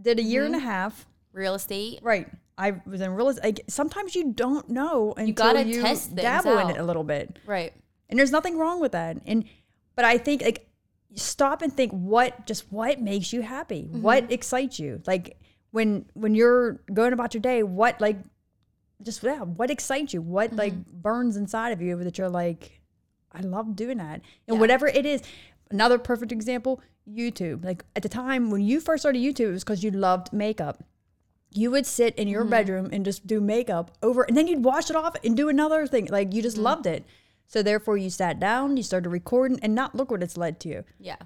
did 0.00 0.18
a 0.18 0.22
year 0.22 0.44
and 0.44 0.56
a 0.56 0.58
half. 0.58 1.06
Real 1.32 1.54
estate. 1.54 2.00
Right. 2.02 2.28
I 2.58 2.80
was 2.84 3.00
in 3.00 3.12
real 3.14 3.28
estate. 3.28 3.44
Like, 3.44 3.60
sometimes 3.68 4.16
you 4.16 4.32
don't 4.32 4.68
know 4.70 5.14
until 5.16 5.26
you, 5.28 5.34
gotta 5.34 5.64
test 5.64 6.10
things 6.10 6.22
dabble 6.22 6.58
in 6.58 6.70
it 6.70 6.78
a 6.78 6.82
little 6.84 7.04
bit. 7.04 7.38
Right. 7.46 7.72
And 8.08 8.18
there's 8.18 8.32
nothing 8.32 8.58
wrong 8.58 8.80
with 8.80 8.92
that. 8.92 9.18
And 9.26 9.44
but 9.94 10.04
I 10.04 10.18
think 10.18 10.42
like 10.42 10.68
stop 11.14 11.62
and 11.62 11.72
think 11.72 11.92
what 11.92 12.46
just 12.46 12.72
what 12.72 13.00
makes 13.00 13.32
you 13.32 13.42
happy? 13.42 13.84
Mm-hmm. 13.84 14.02
What 14.02 14.32
excites 14.32 14.80
you? 14.80 15.00
Like 15.06 15.36
when 15.74 16.04
when 16.14 16.34
you're 16.34 16.80
going 16.92 17.12
about 17.12 17.34
your 17.34 17.40
day, 17.40 17.62
what 17.62 18.00
like 18.00 18.18
just 19.02 19.22
yeah, 19.22 19.40
what 19.40 19.70
excites 19.70 20.14
you? 20.14 20.22
What 20.22 20.48
Mm-hmm. 20.50 20.58
like 20.64 20.76
burns 21.06 21.36
inside 21.36 21.72
of 21.72 21.80
you 21.82 21.96
that 22.04 22.16
you're 22.16 22.28
like, 22.42 22.80
I 23.32 23.40
love 23.40 23.74
doing 23.74 23.98
that. 23.98 24.20
And 24.48 24.60
whatever 24.60 24.86
it 24.86 25.04
is. 25.04 25.22
Another 25.70 25.98
perfect 25.98 26.30
example, 26.30 26.80
YouTube. 27.08 27.64
Like 27.64 27.84
at 27.96 28.02
the 28.02 28.08
time 28.08 28.50
when 28.52 28.60
you 28.60 28.78
first 28.80 29.02
started 29.02 29.20
YouTube, 29.20 29.48
it 29.48 29.52
was 29.58 29.64
because 29.64 29.82
you 29.82 29.90
loved 29.90 30.32
makeup 30.32 30.82
you 31.56 31.70
would 31.70 31.86
sit 31.86 32.14
in 32.16 32.26
your 32.26 32.42
Mm-hmm. 32.42 32.50
bedroom 32.50 32.88
and 32.92 33.04
just 33.04 33.26
do 33.28 33.40
makeup 33.40 33.90
over 34.02 34.22
and 34.24 34.36
then 34.36 34.48
you'd 34.48 34.64
wash 34.64 34.90
it 34.90 34.96
off 34.96 35.14
and 35.24 35.36
do 35.36 35.48
another 35.48 35.86
thing 35.86 36.06
like 36.10 36.32
you 36.34 36.42
just 36.42 36.56
Mm-hmm. 36.56 36.64
loved 36.70 36.86
it 36.86 37.04
so 37.46 37.62
therefore 37.62 37.96
you 37.96 38.10
sat 38.10 38.40
down 38.40 38.76
you 38.76 38.82
started 38.82 39.08
recording 39.10 39.58
and 39.62 39.72
not 39.72 39.94
look 39.94 40.10
what 40.10 40.22
it's 40.26 40.36
led 40.36 40.58
to 40.60 40.68
you 40.68 40.80
Yeah. 40.98 41.20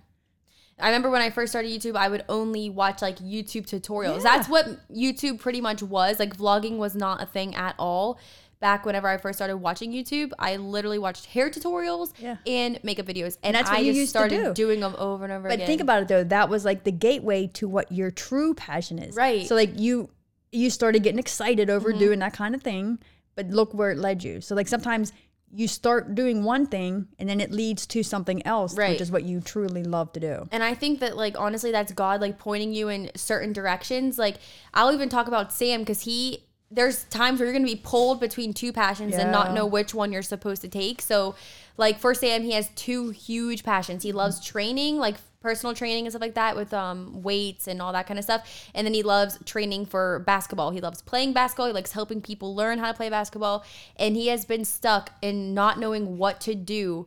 I 0.80 0.86
remember 0.88 1.10
when 1.10 1.22
I 1.22 1.30
first 1.30 1.52
started 1.52 1.70
YouTube, 1.70 1.96
I 1.96 2.08
would 2.08 2.24
only 2.28 2.70
watch 2.70 3.02
like 3.02 3.18
YouTube 3.18 3.66
tutorials. 3.66 4.18
Yeah. 4.18 4.22
That's 4.36 4.48
what 4.48 4.66
YouTube 4.90 5.38
pretty 5.40 5.60
much 5.60 5.82
was. 5.82 6.18
Like 6.18 6.36
vlogging 6.36 6.76
was 6.76 6.94
not 6.94 7.22
a 7.22 7.26
thing 7.26 7.54
at 7.54 7.74
all. 7.78 8.18
Back 8.60 8.84
whenever 8.84 9.06
I 9.06 9.18
first 9.18 9.38
started 9.38 9.58
watching 9.58 9.92
YouTube, 9.92 10.32
I 10.38 10.56
literally 10.56 10.98
watched 10.98 11.26
hair 11.26 11.48
tutorials 11.48 12.12
Yeah. 12.18 12.38
and 12.44 12.80
makeup 12.82 13.06
videos, 13.06 13.38
and 13.44 13.54
that's 13.54 13.70
what 13.70 13.78
I 13.78 13.82
you 13.82 13.92
just 13.92 13.98
used 14.00 14.12
to 14.14 14.18
started 14.18 14.42
do. 14.46 14.54
doing 14.54 14.80
them 14.80 14.96
over 14.98 15.22
and 15.24 15.32
over 15.32 15.46
again. 15.46 15.50
but 15.50 15.54
again. 15.54 15.66
think 15.68 15.80
about 15.80 16.02
it 16.02 16.08
though 16.08 16.24
that 16.24 16.48
was 16.48 16.64
like 16.64 16.82
the 16.82 16.90
gateway 16.90 17.46
to 17.54 17.68
what 17.68 17.92
your 17.92 18.10
true 18.10 18.54
passion 18.54 18.98
is 18.98 19.14
Right. 19.14 19.46
so 19.46 19.54
like 19.54 19.78
you 19.78 20.10
you 20.50 20.70
started 20.70 21.04
getting 21.04 21.20
excited 21.20 21.70
over 21.70 21.90
Mm-hmm. 21.90 21.98
doing 22.00 22.18
that 22.18 22.32
kind 22.32 22.54
of 22.56 22.62
thing 22.62 22.98
but 23.36 23.46
look 23.46 23.72
where 23.74 23.92
it 23.92 23.98
led 23.98 24.24
you 24.24 24.40
so 24.40 24.56
like 24.56 24.66
sometimes 24.66 25.12
you 25.54 25.66
start 25.66 26.14
doing 26.14 26.44
one 26.44 26.66
thing 26.66 27.08
and 27.18 27.28
then 27.28 27.40
it 27.40 27.50
leads 27.50 27.86
to 27.86 28.02
something 28.02 28.46
else 28.46 28.76
Right. 28.76 28.90
which 28.90 29.00
is 29.00 29.10
what 29.10 29.24
you 29.24 29.40
truly 29.40 29.82
love 29.82 30.12
to 30.12 30.20
do 30.20 30.46
And 30.52 30.62
I 30.62 30.74
think 30.74 31.00
that 31.00 31.16
like 31.16 31.38
honestly 31.38 31.72
that's 31.72 31.92
God 31.92 32.20
like 32.20 32.38
pointing 32.38 32.74
you 32.74 32.88
in 32.88 33.10
certain 33.16 33.52
directions. 33.52 34.18
Like 34.18 34.36
I'll 34.74 34.92
even 34.92 35.08
talk 35.08 35.26
about 35.26 35.52
Sam 35.52 35.84
cuz 35.84 36.02
he 36.02 36.44
there's 36.70 37.04
times 37.04 37.40
where 37.40 37.46
you're 37.46 37.54
going 37.54 37.64
to 37.66 37.74
be 37.74 37.80
pulled 37.82 38.20
between 38.20 38.52
two 38.52 38.74
passions 38.74 39.14
and 39.16 39.32
not 39.32 39.54
know 39.54 39.64
which 39.64 39.94
one 39.94 40.12
you're 40.12 40.20
supposed 40.20 40.60
to 40.60 40.68
take. 40.68 41.00
So 41.00 41.34
like 41.78 41.98
for 41.98 42.12
Sam 42.12 42.42
he 42.42 42.52
has 42.52 42.68
two 42.74 43.08
huge 43.10 43.64
passions. 43.64 44.02
He 44.02 44.12
loves 44.12 44.44
training 44.44 44.98
like 44.98 45.16
personal 45.40 45.74
training 45.74 46.04
and 46.04 46.12
stuff 46.12 46.20
like 46.22 46.34
that 46.34 46.56
with 46.56 46.74
um 46.74 47.22
weights 47.22 47.68
and 47.68 47.80
all 47.80 47.92
that 47.92 48.06
kind 48.06 48.18
of 48.18 48.24
stuff. 48.24 48.48
And 48.74 48.86
then 48.86 48.94
he 48.94 49.02
loves 49.02 49.38
training 49.44 49.86
for 49.86 50.20
basketball. 50.20 50.70
He 50.70 50.80
loves 50.80 51.00
playing 51.02 51.32
basketball. 51.32 51.66
He 51.66 51.72
likes 51.72 51.92
helping 51.92 52.20
people 52.20 52.54
learn 52.56 52.78
how 52.78 52.90
to 52.90 52.94
play 52.96 53.08
basketball 53.08 53.64
and 53.96 54.16
he 54.16 54.28
has 54.28 54.44
been 54.44 54.64
stuck 54.64 55.10
in 55.22 55.54
not 55.54 55.78
knowing 55.78 56.18
what 56.18 56.40
to 56.42 56.54
do 56.54 57.06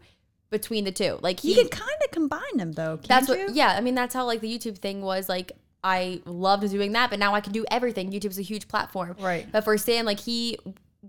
between 0.49 0.83
the 0.85 0.91
two. 0.91 1.17
Like 1.21 1.43
you 1.43 1.55
can 1.55 1.69
kind 1.69 1.89
of 2.03 2.11
combine 2.11 2.57
them 2.57 2.73
though 2.73 2.97
can't 2.97 3.07
that's 3.07 3.29
you? 3.29 3.45
what 3.47 3.55
yeah 3.55 3.75
i 3.77 3.81
mean 3.81 3.95
that's 3.95 4.13
how 4.13 4.25
like 4.25 4.41
the 4.41 4.57
youtube 4.57 4.77
thing 4.77 5.01
was 5.01 5.29
like 5.29 5.53
i 5.81 6.21
loved 6.25 6.69
doing 6.69 6.91
that 6.91 7.09
but 7.09 7.19
now 7.19 7.33
i 7.33 7.39
can 7.39 7.53
do 7.53 7.63
everything 7.71 8.11
youtube's 8.11 8.37
a 8.37 8.41
huge 8.41 8.67
platform 8.67 9.15
Right. 9.19 9.49
but 9.49 9.63
for 9.63 9.77
sam 9.77 10.05
like 10.05 10.19
he 10.19 10.57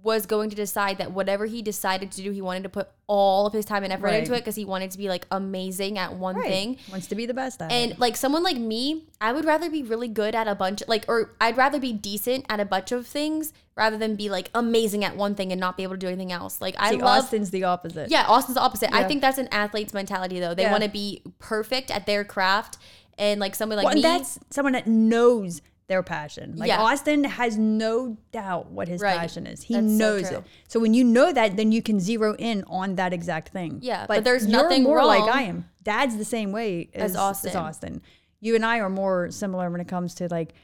was 0.03 0.27
going 0.27 0.51
to 0.51 0.57
decide 0.57 0.99
that 0.99 1.13
whatever 1.13 1.47
he 1.47 1.63
decided 1.63 2.11
to 2.11 2.23
do 2.23 2.31
he 2.33 2.41
wanted 2.43 2.63
to 2.65 2.69
put 2.69 2.89
all 3.07 3.47
of 3.47 3.53
his 3.53 3.65
time 3.65 3.85
and 3.85 3.93
effort 3.93 4.07
Right. 4.07 4.15
into 4.21 4.33
it 4.35 4.39
because 4.39 4.57
he 4.57 4.65
wanted 4.65 4.91
to 4.91 4.99
be 4.99 5.09
like 5.09 5.27
amazing 5.31 5.97
at 5.99 6.15
one 6.15 6.35
Right. 6.37 6.49
thing 6.49 6.77
wants 6.91 7.07
to 7.09 7.15
be 7.15 7.25
the 7.27 7.35
best 7.35 7.63
at 7.63 7.71
it. 7.71 7.75
and 7.75 7.99
like 8.01 8.17
someone 8.17 8.43
like 8.43 8.57
me, 8.57 9.05
I 9.21 9.33
would 9.33 9.45
rather 9.45 9.71
be 9.71 9.83
really 9.83 10.09
good 10.09 10.35
at 10.35 10.49
a 10.49 10.55
bunch 10.55 10.83
like 10.89 11.05
or 11.09 11.31
I'd 11.41 11.57
rather 11.57 11.79
be 11.79 11.93
decent 11.93 12.47
at 12.49 12.59
a 12.59 12.65
bunch 12.65 12.91
of 12.91 13.07
things 13.07 13.53
rather 13.77 13.97
than 13.97 14.17
be 14.17 14.29
like 14.29 14.51
amazing 14.55 15.05
at 15.05 15.17
one 15.17 15.35
thing 15.35 15.53
and 15.53 15.61
not 15.61 15.77
be 15.77 15.83
able 15.85 15.95
to 15.95 15.99
do 15.99 16.09
anything 16.09 16.33
else. 16.33 16.61
Like 16.61 16.75
I 16.79 16.91
See, 16.91 16.97
love 16.97 17.25
Austin's 17.25 17.51
the 17.51 17.65
opposite. 17.65 18.11
yeah, 18.11 18.25
Austin's 18.27 18.57
the 18.57 18.61
opposite. 18.63 18.93
I 18.93 19.05
think 19.05 19.21
that's 19.21 19.39
an 19.39 19.49
athlete's 19.53 19.95
mentality 19.95 20.41
though. 20.41 20.55
They 20.55 20.63
Yeah. 20.65 20.73
want 20.73 20.83
to 20.85 20.91
be 20.91 21.23
perfect 21.39 21.91
at 21.91 22.07
their 22.07 22.25
craft 22.25 22.77
and 23.19 23.39
like 23.41 23.55
someone 23.55 23.77
like 23.77 23.85
well, 23.85 23.95
me 23.95 24.03
and 24.05 24.21
that's 24.23 24.39
someone 24.51 24.73
that 24.73 24.87
knows 24.87 25.61
their 25.89 26.03
passion. 26.03 26.55
Like 26.57 26.69
Yeah. 26.69 26.81
Austin 26.81 27.25
has 27.25 27.57
no 27.59 28.17
doubt 28.31 28.71
what 28.71 28.89
his 28.89 29.01
Right. 29.03 29.19
passion 29.19 29.47
is. 29.47 29.63
He 29.63 29.75
That's 29.75 29.87
knows 29.87 30.29
true. 30.29 30.39
it. 30.39 30.45
So 30.69 30.81
when 30.81 30.95
you 30.95 31.05
know 31.05 31.33
that, 31.33 31.57
then 31.57 31.73
you 31.73 31.83
can 31.83 32.01
zero 32.01 32.35
in 32.39 32.65
on 32.67 32.95
that 32.97 33.13
exact 33.13 33.51
thing. 33.51 33.79
Yeah, 33.83 34.07
but 34.07 34.25
there's 34.25 34.47
you're 34.47 34.63
nothing 34.63 34.85
more 34.85 35.05
like 35.05 35.23
I 35.25 35.43
am. 35.43 35.69
Dad's 35.83 36.17
the 36.17 36.25
same 36.25 36.53
way 36.53 36.89
as, 36.95 37.13
As 37.13 37.17
Austin. 37.17 37.51
As 37.51 37.57
Austin. 37.57 38.03
You 38.41 38.55
and 38.55 38.65
I 38.65 38.79
are 38.79 38.89
more 38.91 39.31
similar 39.31 39.71
when 39.71 39.81
it 39.81 39.89
comes 39.89 40.15
to 40.17 40.29
like. 40.29 40.55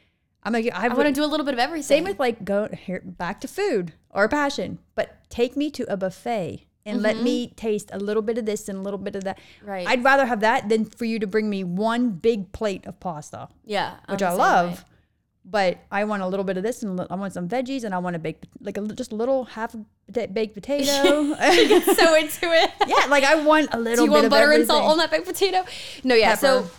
I'm 0.41 0.53
like 0.53 0.69
I, 0.73 0.85
I 0.85 0.87
want 0.87 1.07
to 1.07 1.11
do 1.11 1.23
a 1.23 1.27
little 1.27 1.45
bit 1.45 1.53
of 1.53 1.59
everything. 1.59 1.83
same 1.83 2.03
with 2.05 2.17
like 2.19 2.45
go 2.45 2.69
here 2.71 3.01
back 3.05 3.41
to 3.41 3.47
food 3.47 3.93
or 4.09 4.27
passion, 4.29 4.79
but 4.95 5.17
take 5.29 5.57
me 5.57 5.69
to 5.71 5.83
a 5.91 5.97
buffet 5.97 6.65
and 6.85 7.01
let 7.01 7.17
me 7.17 7.49
taste 7.55 7.89
a 7.91 7.99
little 7.99 8.23
bit 8.23 8.37
of 8.37 8.45
this 8.45 8.67
and 8.69 8.79
a 8.79 8.81
little 8.81 8.97
bit 8.97 9.15
of 9.15 9.25
that. 9.25 9.37
Mm-hmm. 9.37 9.69
Right. 9.69 9.87
I'd 9.87 10.03
rather 10.03 10.25
have 10.25 10.39
that 10.39 10.69
than 10.69 10.85
for 10.85 11.03
you 11.05 11.19
to 11.19 11.27
bring 11.27 11.49
me 11.49 11.63
one 11.65 12.11
big 12.11 12.51
plate 12.53 12.85
of 12.87 12.99
pasta 13.01 13.49
yeah, 13.65 13.97
I'm 14.07 14.13
which 14.13 14.23
I 14.23 14.31
love. 14.31 14.79
way. 14.79 14.85
But 15.49 15.79
I 15.91 16.03
want 16.03 16.21
a 16.21 16.27
little 16.27 16.43
bit 16.43 16.57
of 16.57 16.63
this, 16.63 16.83
and 16.83 17.01
I 17.09 17.15
want 17.15 17.33
some 17.33 17.49
veggies, 17.49 17.83
and 17.83 17.93
I 17.93 17.97
want 17.97 18.13
to 18.13 18.19
bake 18.19 18.43
like 18.61 18.77
a, 18.77 18.81
just 18.89 19.11
a 19.11 19.15
little 19.15 19.45
half 19.45 19.75
baked 20.11 20.53
potato. 20.53 20.85
so 21.33 21.35
into 22.15 22.45
it. 22.51 22.71
yeah, 22.87 23.05
like 23.09 23.23
I 23.23 23.35
want 23.35 23.69
a 23.73 23.79
little. 23.79 24.05
Do 24.05 24.11
you 24.11 24.11
bit 24.11 24.13
want 24.13 24.25
of 24.25 24.29
butter 24.29 24.51
and 24.51 24.67
salt 24.67 24.85
on 24.85 24.97
that 24.99 25.09
baked 25.09 25.25
potato? 25.25 25.65
No, 26.03 26.13
yeah. 26.13 26.35
So 26.35 26.69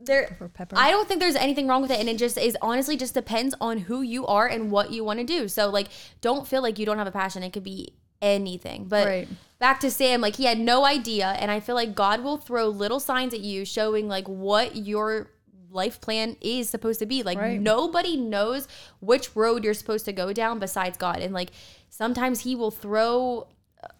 there, 0.00 0.26
Pepper, 0.28 0.48
pepper. 0.48 0.76
I 0.76 0.90
don't 0.90 1.06
think 1.06 1.20
there's 1.20 1.36
anything 1.36 1.68
wrong 1.68 1.82
with 1.82 1.90
it, 1.90 2.00
and 2.00 2.08
it 2.08 2.18
just 2.18 2.36
is 2.36 2.56
honestly 2.60 2.96
just 2.96 3.14
depends 3.14 3.54
on 3.60 3.78
who 3.78 4.02
you 4.02 4.26
are 4.26 4.46
and 4.46 4.70
what 4.70 4.90
you 4.90 5.04
want 5.04 5.20
to 5.20 5.24
do. 5.24 5.46
So 5.48 5.70
like, 5.70 5.88
don't 6.20 6.46
feel 6.48 6.62
like 6.62 6.78
you 6.78 6.86
don't 6.86 6.98
have 6.98 7.06
a 7.06 7.12
passion. 7.12 7.42
It 7.42 7.52
could 7.52 7.64
be 7.64 7.92
anything. 8.20 8.86
But 8.88 9.06
Right. 9.06 9.28
back 9.58 9.80
to 9.80 9.90
Sam, 9.90 10.20
like 10.20 10.36
he 10.36 10.44
had 10.44 10.58
no 10.58 10.84
idea, 10.84 11.28
and 11.38 11.50
I 11.50 11.60
feel 11.60 11.74
like 11.74 11.94
God 11.94 12.22
will 12.24 12.36
throw 12.38 12.68
little 12.68 13.00
signs 13.00 13.32
at 13.34 13.40
you 13.40 13.64
showing 13.64 14.08
like 14.08 14.26
what 14.26 14.76
your 14.76 15.30
life 15.70 16.00
plan 16.00 16.36
is 16.40 16.68
supposed 16.68 16.98
to 17.00 17.06
be. 17.06 17.22
Like 17.22 17.38
Right. 17.38 17.60
nobody 17.60 18.16
knows 18.16 18.68
which 19.00 19.34
road 19.36 19.64
you're 19.64 19.74
supposed 19.74 20.04
to 20.06 20.12
go 20.12 20.32
down 20.32 20.58
besides 20.58 20.96
God, 20.98 21.20
and 21.20 21.32
like 21.34 21.50
sometimes 21.90 22.40
He 22.40 22.54
will 22.54 22.70
throw 22.70 23.48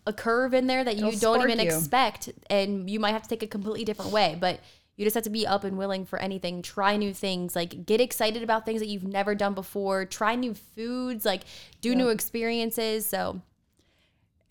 a 0.07 0.13
curve 0.13 0.55
in 0.55 0.67
there 0.67 0.83
that 0.85 0.97
you 0.97 1.11
He'll 1.11 1.19
don't 1.19 1.43
even 1.43 1.59
you. 1.61 1.67
expect 1.67 2.31
and 2.51 2.91
you 2.91 2.99
might 2.99 3.13
have 3.13 3.23
to 3.23 3.29
take 3.29 3.43
a 3.43 3.47
completely 3.47 3.85
different 3.85 4.11
way. 4.11 4.37
But 4.41 4.61
you 4.97 5.05
just 5.05 5.15
have 5.15 5.25
to 5.25 5.31
be 5.31 5.47
up 5.47 5.63
and 5.65 5.77
willing 5.77 6.07
for 6.07 6.19
anything. 6.19 6.63
Try 6.63 6.97
new 6.97 7.13
things. 7.13 7.55
Like 7.55 7.85
get 7.85 8.01
excited 8.01 8.43
about 8.43 8.65
things 8.65 8.81
that 8.81 8.87
you've 8.89 9.05
never 9.05 9.35
done 9.35 9.53
before. 9.55 10.07
Try 10.07 10.35
new 10.35 10.55
foods. 10.55 11.25
Like 11.27 11.43
do 11.83 11.95
new 11.95 12.09
experiences. 12.09 13.07
So 13.07 13.43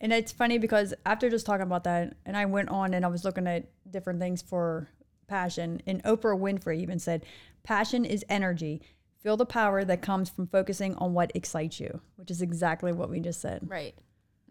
And 0.00 0.12
it's 0.12 0.30
funny 0.32 0.58
because 0.58 0.94
after 1.04 1.28
just 1.28 1.46
talking 1.46 1.62
about 1.62 1.84
that, 1.84 2.14
and 2.24 2.36
I 2.36 2.44
went 2.46 2.68
on 2.68 2.94
and 2.94 3.04
I 3.04 3.08
was 3.08 3.24
looking 3.24 3.46
at 3.46 3.66
different 3.90 4.20
things 4.20 4.40
for 4.42 4.88
passion, 5.26 5.80
and 5.86 6.02
Oprah 6.04 6.38
Winfrey 6.38 6.80
even 6.80 6.98
said, 6.98 7.24
Passion 7.62 8.04
is 8.04 8.24
energy. 8.28 8.80
Feel 9.22 9.36
the 9.36 9.46
power 9.46 9.84
that 9.84 10.02
comes 10.02 10.28
from 10.30 10.46
focusing 10.46 10.94
on 10.96 11.12
what 11.14 11.32
excites 11.34 11.80
you, 11.80 12.00
which 12.16 12.30
is 12.30 12.40
exactly 12.42 12.92
what 12.92 13.10
we 13.10 13.18
just 13.20 13.40
said. 13.40 13.68
right 13.68 13.94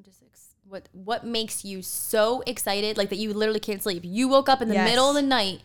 just 0.01 0.21
ex- 0.23 0.49
what 0.67 0.89
what 0.91 1.25
makes 1.25 1.63
you 1.63 1.81
so 1.81 2.43
excited 2.45 2.97
like 2.97 3.09
that 3.09 3.15
you 3.17 3.33
literally 3.33 3.59
can't 3.61 3.81
sleep 3.81 4.03
you 4.05 4.27
woke 4.27 4.49
up 4.49 4.61
in 4.61 4.67
the 4.67 4.73
Yes. 4.73 4.89
middle 4.89 5.07
of 5.07 5.15
the 5.15 5.21
night 5.21 5.61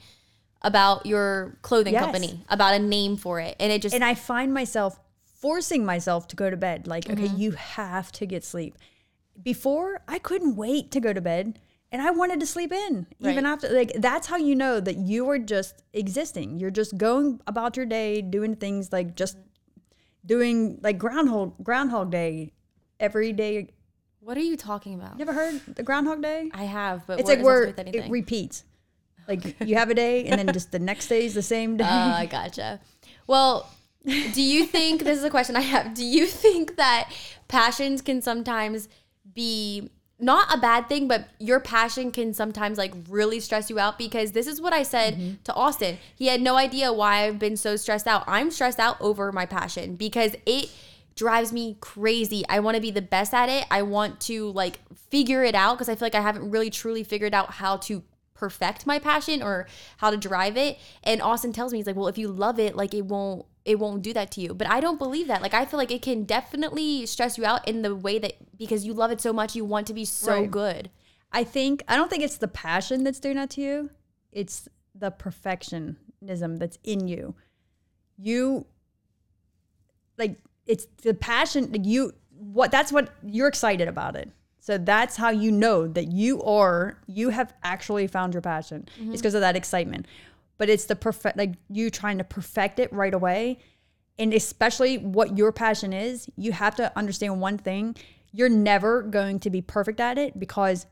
about 0.62 1.04
your 1.06 1.58
clothing 1.62 1.94
Yes. 1.94 2.04
company 2.04 2.44
about 2.48 2.74
a 2.74 2.78
name 2.78 3.16
for 3.16 3.40
it 3.40 3.56
and 3.58 3.72
it 3.72 3.82
just 3.82 3.94
And 3.94 4.04
I 4.04 4.14
find 4.14 4.54
myself 4.54 5.00
forcing 5.24 5.84
myself 5.84 6.28
to 6.28 6.36
go 6.36 6.48
to 6.50 6.56
bed. 6.56 6.86
Like, 6.86 7.08
okay, 7.10 7.24
Mm-hmm. 7.26 7.36
you 7.38 7.50
have 7.52 8.12
to 8.12 8.26
get 8.26 8.44
sleep. 8.44 8.76
Before, 9.42 10.02
I 10.06 10.18
couldn't 10.18 10.54
wait 10.54 10.90
to 10.92 11.00
go 11.00 11.12
to 11.14 11.20
bed 11.20 11.58
and 11.92 12.00
I 12.02 12.10
wanted 12.10 12.40
to 12.40 12.46
sleep 12.46 12.72
in 12.72 13.06
even 13.20 13.44
Right. 13.44 13.50
after 13.52 13.68
like 13.68 13.92
that's 13.96 14.26
how 14.26 14.36
you 14.36 14.54
know 14.54 14.80
that 14.80 14.96
you 14.96 15.28
are 15.30 15.38
just 15.38 15.82
existing. 15.92 16.58
You're 16.60 16.70
just 16.70 16.96
going 16.96 17.40
about 17.46 17.76
your 17.76 17.86
day 17.86 18.22
doing 18.22 18.56
things 18.56 18.92
like 18.92 19.16
just 19.16 19.36
doing 20.24 20.78
like 20.82 20.98
groundhog 20.98 21.62
groundhog 21.62 22.10
day 22.10 22.52
every 22.98 23.32
day. 23.32 23.68
What 24.20 24.36
are 24.36 24.42
you 24.42 24.56
talking 24.56 24.94
about? 24.94 25.18
Never 25.18 25.32
heard 25.32 25.60
the 25.74 25.82
groundhog 25.82 26.22
day? 26.22 26.50
I 26.52 26.64
have, 26.64 27.06
but 27.06 27.20
It's 27.20 27.28
like 27.28 27.42
where 27.42 27.72
do 27.72 27.82
it 27.86 28.10
repeats. 28.10 28.64
Like 29.26 29.60
you 29.60 29.76
have 29.76 29.90
a 29.90 29.94
day 29.94 30.24
and 30.26 30.38
then 30.38 30.52
just 30.52 30.72
the 30.72 30.78
next 30.78 31.08
day 31.08 31.24
is 31.24 31.34
the 31.34 31.42
same 31.42 31.76
day. 31.76 31.84
Oh, 31.86 31.88
I 31.88 32.26
gotcha. 32.26 32.80
Well, 33.26 33.70
do 34.04 34.42
you 34.42 34.66
think 34.66 35.04
this 35.04 35.18
is 35.18 35.24
a 35.24 35.30
question 35.30 35.56
I 35.56 35.60
have? 35.60 35.94
Do 35.94 36.04
you 36.04 36.26
think 36.26 36.76
that 36.76 37.12
passions 37.48 38.02
can 38.02 38.22
sometimes 38.22 38.88
be 39.32 39.90
not 40.20 40.54
a 40.54 40.58
bad 40.58 40.88
thing, 40.88 41.08
but 41.08 41.28
your 41.38 41.60
passion 41.60 42.10
can 42.10 42.34
sometimes 42.34 42.78
like 42.78 42.92
really 43.08 43.40
stress 43.40 43.70
you 43.70 43.78
out? 43.78 43.98
Because 43.98 44.32
this 44.32 44.46
is 44.46 44.60
what 44.60 44.72
I 44.72 44.82
said 44.82 45.14
mm-hmm. 45.14 45.34
to 45.44 45.54
Austin. 45.54 45.98
He 46.14 46.26
had 46.26 46.40
no 46.40 46.56
idea 46.56 46.92
why 46.92 47.26
I've 47.26 47.38
been 47.38 47.56
so 47.56 47.76
stressed 47.76 48.06
out. 48.06 48.24
I'm 48.26 48.50
stressed 48.50 48.78
out 48.78 48.96
over 49.00 49.32
my 49.32 49.46
passion 49.46 49.96
because 49.96 50.36
it 50.46 50.70
drives 51.16 51.52
me 51.52 51.76
crazy. 51.80 52.44
I 52.48 52.60
want 52.60 52.76
to 52.76 52.80
be 52.80 52.90
the 52.90 53.02
best 53.02 53.34
at 53.34 53.48
it. 53.48 53.66
I 53.70 53.82
want 53.82 54.20
to 54.22 54.50
like 54.52 54.78
figure 55.10 55.44
it 55.44 55.54
out 55.54 55.76
because 55.76 55.88
I 55.88 55.94
feel 55.94 56.06
like 56.06 56.14
I 56.14 56.22
haven't 56.22 56.50
really 56.50 56.70
truly 56.70 57.04
figured 57.04 57.34
out 57.34 57.52
how 57.52 57.76
to 57.78 58.02
perfect 58.34 58.86
my 58.86 58.98
passion 58.98 59.42
or 59.42 59.66
how 59.98 60.10
to 60.10 60.16
drive 60.16 60.56
it. 60.56 60.78
And 61.04 61.20
Austin 61.20 61.52
tells 61.52 61.72
me 61.72 61.78
he's 61.78 61.86
like, 61.86 61.96
"Well, 61.96 62.08
if 62.08 62.16
you 62.16 62.28
love 62.28 62.58
it, 62.58 62.74
like 62.74 62.94
it 62.94 63.04
won't 63.04 63.44
it 63.64 63.78
won't 63.78 64.02
do 64.02 64.12
that 64.12 64.30
to 64.32 64.40
you." 64.40 64.54
But 64.54 64.68
I 64.68 64.80
don't 64.80 64.98
believe 64.98 65.26
that. 65.28 65.42
Like 65.42 65.54
I 65.54 65.64
feel 65.64 65.78
like 65.78 65.90
it 65.90 66.02
can 66.02 66.24
definitely 66.24 67.06
stress 67.06 67.38
you 67.38 67.44
out 67.44 67.66
in 67.66 67.82
the 67.82 67.94
way 67.94 68.18
that 68.18 68.34
because 68.56 68.84
you 68.84 68.92
love 68.92 69.10
it 69.10 69.20
so 69.20 69.32
much, 69.32 69.54
you 69.56 69.64
want 69.64 69.86
to 69.88 69.94
be 69.94 70.04
so 70.04 70.40
Right. 70.40 70.50
good. 70.50 70.90
I 71.32 71.44
think 71.44 71.82
I 71.88 71.96
don't 71.96 72.10
think 72.10 72.22
it's 72.22 72.38
the 72.38 72.48
passion 72.48 73.04
that's 73.04 73.20
doing 73.20 73.36
that 73.36 73.50
to 73.50 73.60
you. 73.60 73.90
It's 74.32 74.68
the 74.94 75.10
perfectionism 75.10 76.58
that's 76.58 76.78
in 76.84 77.08
you. 77.08 77.34
You 78.16 78.66
like 80.18 80.38
it's 80.66 80.86
the 81.02 81.14
passion 81.14 81.72
like 81.72 81.84
you 81.84 82.12
what 82.30 82.70
that's 82.70 82.92
what 82.92 83.10
you're 83.24 83.48
excited 83.48 83.88
about 83.88 84.16
it. 84.16 84.30
So 84.60 84.76
that's 84.76 85.16
how 85.16 85.30
you 85.30 85.50
know 85.50 85.88
that 85.88 86.12
you 86.12 86.42
are 86.42 86.98
you 87.06 87.30
have 87.30 87.54
actually 87.62 88.06
found 88.06 88.34
your 88.34 88.42
passion. 88.42 88.84
It's 88.86 88.96
mm-hmm. 88.96 89.12
because 89.12 89.34
of 89.34 89.40
that 89.40 89.56
excitement. 89.56 90.06
But 90.60 90.68
it's 90.68 90.84
the 90.84 90.94
perfect 90.94 91.38
like 91.38 91.54
you 91.70 91.88
trying 91.88 92.18
to 92.18 92.24
perfect 92.24 92.78
it 92.78 92.92
right 92.92 93.14
away. 93.14 93.58
And 94.18 94.34
especially 94.34 94.98
what 94.98 95.38
your 95.38 95.52
passion 95.52 95.94
is, 95.94 96.28
you 96.36 96.52
have 96.52 96.74
to 96.76 96.92
understand 96.98 97.40
one 97.40 97.56
thing. 97.56 97.96
You're 98.30 98.50
never 98.50 99.00
going 99.00 99.40
to 99.40 99.48
be 99.48 99.62
perfect 99.62 100.00
at 100.00 100.18
it 100.18 100.38
because 100.38 100.84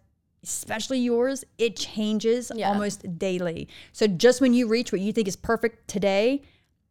especially 0.43 1.01
yours, 1.01 1.45
it 1.59 1.77
changes 1.77 2.51
Yeah. 2.55 2.71
almost 2.71 3.19
daily. 3.19 3.69
So 3.93 4.07
just 4.07 4.41
when 4.41 4.55
you 4.55 4.69
reach 4.69 4.91
what 4.91 5.03
you 5.03 5.13
think 5.13 5.29
is 5.29 5.37
perfect 5.37 5.87
today, 5.87 6.41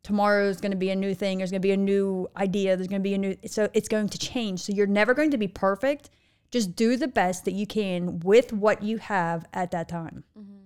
tomorrow 0.03 0.47
is 0.47 0.61
going 0.61 0.71
to 0.71 0.77
be 0.77 0.91
a 0.91 0.95
new 0.95 1.15
thing. 1.15 1.39
There's 1.39 1.49
going 1.49 1.63
to 1.63 1.67
be 1.67 1.71
a 1.71 1.77
new 1.77 2.27
idea. 2.37 2.75
There's 2.75 2.87
going 2.87 3.01
to 3.01 3.09
be 3.09 3.15
a 3.15 3.17
new, 3.17 3.35
so 3.47 3.69
it's 3.73 3.87
going 3.87 4.09
to 4.09 4.19
change. 4.19 4.59
So 4.59 4.71
you're 4.71 4.85
never 4.85 5.15
going 5.15 5.31
to 5.31 5.37
be 5.39 5.47
perfect. 5.47 6.11
Just 6.51 6.75
do 6.75 6.95
the 6.95 7.07
best 7.07 7.43
that 7.45 7.53
you 7.53 7.65
can 7.65 8.19
with 8.19 8.53
what 8.53 8.83
you 8.83 8.99
have 8.99 9.47
at 9.51 9.71
that 9.71 9.89
time. 9.89 10.23
Mm-hmm. 10.37 10.56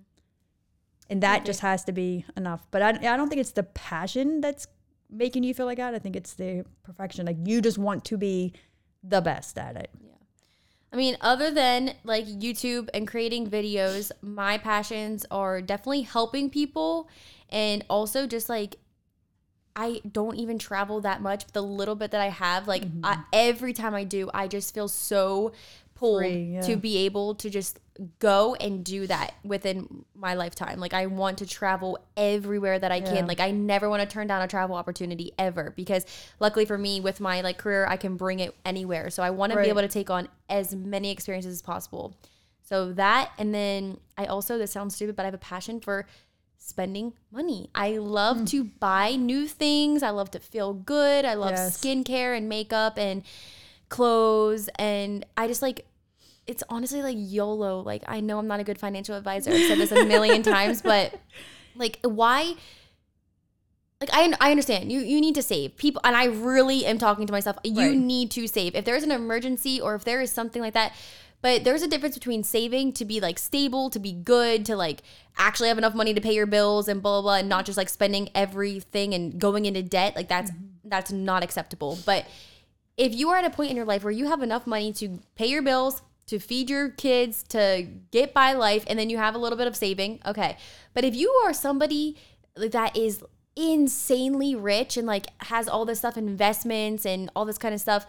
And 1.12 1.22
that 1.24 1.44
just 1.44 1.60
has 1.60 1.84
to 1.84 1.92
be 1.92 2.26
enough. 2.38 2.66
But 2.72 2.82
I, 2.82 2.90
I 2.92 3.18
don't 3.18 3.28
think 3.28 3.42
it's 3.42 3.52
the 3.52 3.64
passion 3.64 4.40
that's 4.40 4.66
making 5.10 5.44
you 5.44 5.54
feel 5.54 5.66
like 5.66 5.78
that. 5.78 5.94
I 5.94 6.00
think 6.00 6.16
it's 6.16 6.34
the 6.34 6.64
perfection. 6.84 7.26
Like 7.26 7.36
you 7.44 7.62
just 7.62 7.78
want 7.78 8.06
to 8.06 8.18
be 8.18 8.54
the 9.04 9.20
best 9.20 9.58
at 9.58 9.76
it. 9.76 9.90
Yeah. 10.00 10.12
I 10.94 10.96
mean, 10.96 11.18
other 11.20 11.52
than 11.52 11.96
like 12.06 12.26
YouTube 12.28 12.88
and 12.94 13.06
creating 13.06 13.50
videos, 13.50 14.14
my 14.22 14.58
passions 14.58 15.26
are 15.30 15.62
definitely 15.62 16.04
helping 16.04 16.50
people 16.50 17.10
and 17.50 17.84
also 17.90 18.26
just 18.26 18.48
like 18.48 18.78
I 19.76 20.02
don't 20.10 20.36
even 20.36 20.60
travel 20.60 21.02
that 21.02 21.22
much. 21.22 21.46
But 21.46 21.54
the 21.54 21.64
little 21.64 21.96
bit 21.96 22.12
that 22.12 22.22
I 22.22 22.30
have, 22.30 22.68
like 22.68 22.84
I, 23.04 23.14
mm-hmm. 23.16 23.22
every 23.34 23.74
time 23.74 23.94
I 23.94 24.04
do, 24.04 24.30
I 24.34 24.48
just 24.48 24.74
feel 24.74 24.88
so 24.88 25.54
pulled 26.02 26.20
Free, 26.22 26.54
yeah. 26.56 26.62
to 26.62 26.76
be 26.78 26.98
able 27.06 27.36
to 27.36 27.50
just 27.50 27.80
go 28.18 28.56
and 28.56 28.84
do 28.84 29.06
that 29.06 29.36
within 29.44 30.04
my 30.16 30.34
lifetime. 30.34 30.80
Like 30.80 30.96
I 30.96 31.06
want 31.06 31.38
to 31.38 31.46
travel 31.46 32.00
everywhere 32.18 32.80
that 32.80 32.92
I 32.92 32.96
Yeah. 32.96 33.12
can. 33.12 33.28
Like 33.28 33.40
I 33.40 33.52
never 33.52 33.88
want 33.88 34.02
to 34.02 34.08
turn 34.12 34.26
down 34.26 34.42
a 34.42 34.48
travel 34.48 34.76
opportunity 34.76 35.32
ever 35.38 35.72
because 35.76 36.06
luckily 36.40 36.66
for 36.66 36.78
me 36.80 37.00
with 37.02 37.20
my 37.20 37.42
like 37.42 37.60
career, 37.60 37.86
I 37.88 37.98
can 37.98 38.18
bring 38.18 38.40
it 38.40 38.56
anywhere. 38.66 39.12
So 39.12 39.22
I 39.22 39.30
want 39.30 39.52
to 39.54 39.62
be 39.62 39.70
able 39.70 39.82
to 39.82 39.88
take 39.88 40.10
on 40.10 40.28
as 40.50 40.74
many 40.74 41.12
experiences 41.12 41.54
as 41.54 41.62
possible. 41.62 42.16
So 42.64 42.92
that 42.94 43.30
and 43.38 43.54
then 43.54 44.00
I 44.18 44.26
also 44.26 44.58
this 44.58 44.72
sounds 44.72 44.96
stupid, 44.96 45.16
but 45.16 45.24
I 45.24 45.26
have 45.26 45.36
a 45.36 45.38
passion 45.38 45.80
for 45.80 46.08
spending 46.58 47.14
money. 47.32 47.70
I 47.76 47.98
love 47.98 48.38
Mm. 48.38 48.50
to 48.50 48.64
buy 48.64 49.16
new 49.16 49.48
things. 49.48 50.02
I 50.02 50.10
love 50.10 50.32
to 50.32 50.40
feel 50.40 50.74
good. 50.74 51.26
I 51.26 51.36
love 51.36 51.52
Yes. 51.52 51.78
skincare 51.80 52.36
and 52.36 52.50
makeup 52.50 52.98
and 52.98 53.24
clothes 53.90 54.70
and 54.80 55.26
I 55.38 55.48
just 55.48 55.62
like 55.62 55.86
it's 56.48 56.64
honestly 56.70 57.02
like 57.02 57.18
YOLO. 57.20 57.82
Like 57.82 58.04
I 58.08 58.20
know 58.22 58.40
I'm 58.40 58.48
not 58.48 58.60
a 58.60 58.64
good 58.64 58.78
financial 58.80 59.16
advisor. 59.16 59.52
I've 59.52 59.68
said 59.68 59.78
this 59.78 59.92
a 59.92 60.06
million 60.06 60.44
times, 60.44 60.82
but 60.82 61.20
like 61.76 62.00
why 62.04 62.56
like 64.00 64.10
I, 64.14 64.34
I 64.42 64.52
understand. 64.52 64.92
You 64.92 65.02
you 65.02 65.22
need 65.22 65.36
to 65.36 65.44
save. 65.44 65.78
People 65.78 66.02
and 66.04 66.16
I 66.16 66.26
really 66.26 66.86
am 66.86 66.98
talking 66.98 67.28
to 67.28 67.34
myself. 67.34 67.58
You 67.64 67.90
Right. 67.90 67.98
need 67.98 68.32
to 68.32 68.48
save. 68.48 68.76
If 68.76 68.86
there's 68.86 69.04
an 69.04 69.12
emergency 69.12 69.80
or 69.80 69.96
if 69.96 70.04
there 70.04 70.22
is 70.22 70.32
something 70.32 70.62
like 70.62 70.74
that 70.74 70.94
but 71.42 71.64
there's 71.64 71.82
a 71.82 71.88
difference 71.88 72.16
between 72.16 72.44
saving 72.44 72.94
to 72.94 73.06
be 73.06 73.20
like 73.20 73.40
stable 73.40 73.90
to 73.90 74.00
be 74.00 74.14
good 74.14 74.66
to 74.68 74.76
like 74.76 75.02
actually 75.38 75.70
have 75.70 75.78
enough 75.78 75.96
money 75.96 76.14
to 76.14 76.22
pay 76.22 76.34
your 76.34 76.46
bills 76.46 76.88
and 76.88 77.02
blah 77.02 77.14
blah 77.14 77.22
blah 77.22 77.36
and 77.40 77.50
not 77.50 77.66
just 77.66 77.78
like 77.78 77.90
spending 77.90 78.30
everything 78.36 79.14
and 79.14 79.40
going 79.40 79.66
into 79.66 79.82
debt. 79.82 80.16
Like 80.16 80.28
that's 80.28 80.52
mm-hmm. 80.52 80.90
that's 80.90 81.12
not 81.12 81.44
acceptable. 81.44 81.98
But 82.06 82.28
if 82.96 83.16
you 83.16 83.30
are 83.30 83.38
at 83.38 83.46
a 83.46 83.50
point 83.50 83.72
in 83.72 83.76
your 83.76 83.86
life 83.86 84.04
where 84.04 84.12
you 84.12 84.28
have 84.28 84.44
enough 84.44 84.68
money 84.68 84.94
to 84.94 85.20
pay 85.36 85.48
your 85.48 85.64
bills, 85.64 86.02
to 86.32 86.40
feed 86.40 86.70
your 86.70 86.88
kids, 86.90 87.44
to 87.44 87.86
get 88.12 88.34
by 88.34 88.54
life, 88.54 88.86
and 88.88 88.98
then 88.98 89.10
you 89.10 89.18
have 89.18 89.36
a 89.36 89.38
little 89.38 89.58
bit 89.58 89.68
of 89.68 89.76
saving, 89.76 90.20
okay. 90.26 90.58
But 90.94 91.04
if 91.04 91.14
you 91.14 91.30
are 91.46 91.54
somebody 91.54 92.16
that 92.56 92.96
is 92.96 93.22
insanely 93.56 94.56
rich 94.56 94.96
and 94.98 95.06
like 95.06 95.28
has 95.44 95.68
all 95.68 95.84
this 95.86 96.00
stuff, 96.00 96.16
investments 96.18 97.06
and 97.06 97.30
all 97.36 97.44
this 97.44 97.58
kind 97.58 97.74
of 97.76 97.82
stuff, 97.82 98.06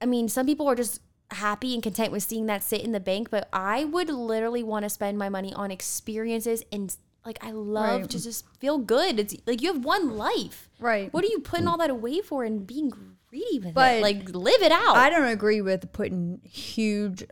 I 0.00 0.06
mean, 0.06 0.28
some 0.28 0.46
people 0.46 0.68
are 0.68 0.76
just 0.76 1.00
happy 1.32 1.74
and 1.74 1.82
content 1.82 2.12
with 2.12 2.22
seeing 2.22 2.46
that 2.46 2.62
sit 2.62 2.80
in 2.82 2.92
the 2.92 3.00
bank, 3.00 3.28
but 3.30 3.48
I 3.52 3.84
would 3.84 4.08
literally 4.08 4.62
want 4.62 4.84
to 4.84 4.88
spend 4.90 5.18
my 5.18 5.28
money 5.28 5.52
on 5.52 5.70
experiences 5.70 6.62
and 6.70 6.94
like 7.26 7.38
I 7.44 7.50
love 7.52 8.02
Right. 8.02 8.10
to 8.10 8.22
just 8.22 8.44
feel 8.58 8.78
good. 8.78 9.18
It's 9.18 9.34
like 9.46 9.62
you 9.62 9.72
have 9.72 9.84
one 9.84 10.16
life. 10.16 10.68
Right. 10.78 11.12
What 11.12 11.24
are 11.24 11.28
you 11.28 11.40
putting 11.40 11.66
all 11.68 11.78
that 11.78 11.90
away 11.90 12.20
for 12.20 12.44
and 12.44 12.66
being 12.66 12.92
greedy 13.32 13.58
with 13.58 13.74
But 13.74 13.96
it? 13.96 14.02
Like 14.02 14.28
live 14.34 14.62
it 14.62 14.72
out. 14.72 14.96
I 14.96 15.08
don't 15.10 15.28
agree 15.28 15.60
with 15.60 15.92
putting 15.92 16.40
huge 16.44 17.24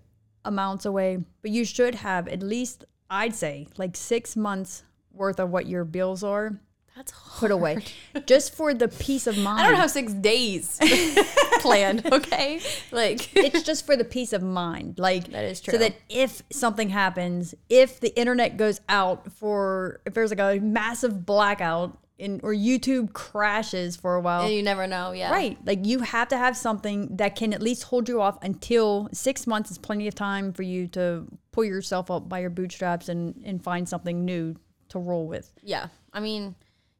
amounts 0.44 0.86
away, 0.86 1.18
but 1.42 1.50
you 1.50 1.64
should 1.64 1.96
have 1.96 2.26
at 2.28 2.42
least, 2.42 2.84
I'd 3.10 3.34
say, 3.34 3.66
like 3.76 3.96
six 3.96 4.36
months 4.36 4.84
worth 5.12 5.38
of 5.38 5.50
what 5.50 5.66
your 5.66 5.84
bills 5.84 6.24
are 6.24 6.58
That's 6.96 7.12
hard. 7.12 7.40
put 7.40 7.50
away 7.50 7.84
just 8.26 8.54
for 8.54 8.72
the 8.72 8.88
peace 8.88 9.26
of 9.26 9.36
mind. 9.36 9.60
I 9.60 9.68
don't 9.68 9.76
have 9.76 9.90
six 9.90 10.14
days 10.14 10.78
planned. 11.60 12.06
Okay, 12.10 12.60
like 12.90 13.36
it's 13.36 13.62
just 13.62 13.84
for 13.84 13.96
the 13.96 14.04
peace 14.04 14.32
of 14.32 14.42
mind. 14.42 14.98
Like 14.98 15.30
That 15.32 15.44
is 15.44 15.60
true. 15.60 15.72
So 15.72 15.78
that 15.78 15.96
if 16.08 16.42
something 16.50 16.88
happens, 16.88 17.54
if 17.68 18.00
the 18.00 18.18
internet 18.18 18.56
goes 18.56 18.80
out 18.88 19.30
for 19.32 20.00
if 20.06 20.14
there's 20.14 20.30
like 20.30 20.38
a 20.40 20.58
massive 20.60 21.26
blackout 21.26 21.98
or 22.42 22.52
YouTube 22.54 23.12
crashes 23.12 23.96
for 23.96 24.14
a 24.14 24.20
while. 24.20 24.48
you 24.48 24.62
never 24.62 24.86
know. 24.86 25.12
Yeah, 25.12 25.30
Right. 25.30 25.56
Like 25.64 25.86
you 25.86 26.00
have 26.00 26.28
to 26.28 26.36
have 26.36 26.56
something 26.56 27.16
that 27.16 27.36
can 27.36 27.52
at 27.52 27.62
least 27.62 27.84
hold 27.84 28.08
you 28.08 28.20
off 28.20 28.38
until 28.42 29.08
six 29.12 29.46
months 29.46 29.70
is 29.70 29.78
plenty 29.78 30.06
of 30.08 30.14
time 30.14 30.52
for 30.52 30.62
you 30.62 30.86
to 30.88 31.26
pull 31.52 31.64
yourself 31.64 32.10
up 32.10 32.28
by 32.28 32.40
your 32.40 32.50
bootstraps 32.50 33.08
and, 33.08 33.40
and 33.44 33.62
find 33.62 33.88
something 33.88 34.24
new 34.24 34.54
to 34.90 34.98
roll 34.98 35.26
with. 35.26 35.52
Yeah, 35.62 35.88
I 36.12 36.20
mean, 36.20 36.54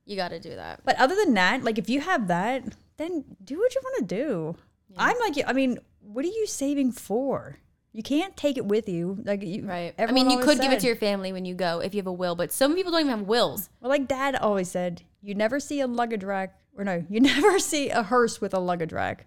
you 0.06 0.16
got 0.16 0.28
to 0.28 0.40
do 0.40 0.54
that. 0.56 0.80
But 0.84 0.98
other 0.98 1.14
than 1.14 1.34
that, 1.34 1.62
like 1.62 1.78
if 1.78 1.88
you 1.88 2.00
have 2.00 2.28
that, 2.28 2.64
then 2.96 3.24
do 3.44 3.58
what 3.58 3.74
you 3.74 3.80
want 3.84 4.08
to 4.08 4.14
do. 4.14 4.56
I'm 4.96 5.16
like, 5.20 5.44
I 5.46 5.52
mean, 5.52 5.78
what 6.00 6.24
are 6.24 6.28
you 6.28 6.46
saving 6.46 6.92
for? 6.92 7.58
You 7.92 8.02
can't 8.02 8.36
take 8.36 8.56
it 8.56 8.64
with 8.64 8.88
you. 8.88 9.18
Like, 9.24 9.42
you, 9.42 9.66
Right. 9.66 9.94
I 9.98 10.12
mean, 10.12 10.30
you 10.30 10.38
could 10.38 10.60
give 10.60 10.72
it 10.72 10.80
to 10.80 10.86
your 10.86 10.96
family 10.96 11.32
when 11.32 11.44
you 11.44 11.54
go 11.54 11.80
if 11.80 11.92
you 11.94 11.98
have 11.98 12.06
a 12.06 12.12
will, 12.12 12.36
but 12.36 12.52
some 12.52 12.74
people 12.74 12.92
don't 12.92 13.00
even 13.00 13.10
have 13.10 13.26
wills. 13.26 13.68
Well, 13.80 13.90
like 13.90 14.06
Dad 14.06 14.36
always 14.36 14.70
said, 14.70 15.02
you 15.22 15.34
never 15.34 15.58
see 15.58 15.80
a 15.80 15.86
luggage 15.86 16.22
rack, 16.22 16.56
or 16.76 16.84
no, 16.84 17.04
you 17.08 17.20
never 17.20 17.58
see 17.58 17.90
a 17.90 18.02
hearse 18.02 18.40
with 18.40 18.54
a 18.54 18.60
luggage 18.60 18.92
rack. 18.92 19.26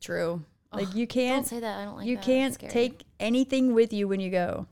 True. 0.00 0.44
Like 0.72 0.94
you 0.94 1.06
can't, 1.06 1.46
say 1.46 1.60
that. 1.60 1.78
I 1.78 1.84
don't 1.84 1.96
like 1.96 2.06
you 2.06 2.16
that. 2.16 2.24
can't 2.24 2.58
take 2.58 3.04
anything 3.18 3.74
with 3.74 3.92
you 3.92 4.06
when 4.06 4.20
you 4.20 4.30
go. 4.30 4.66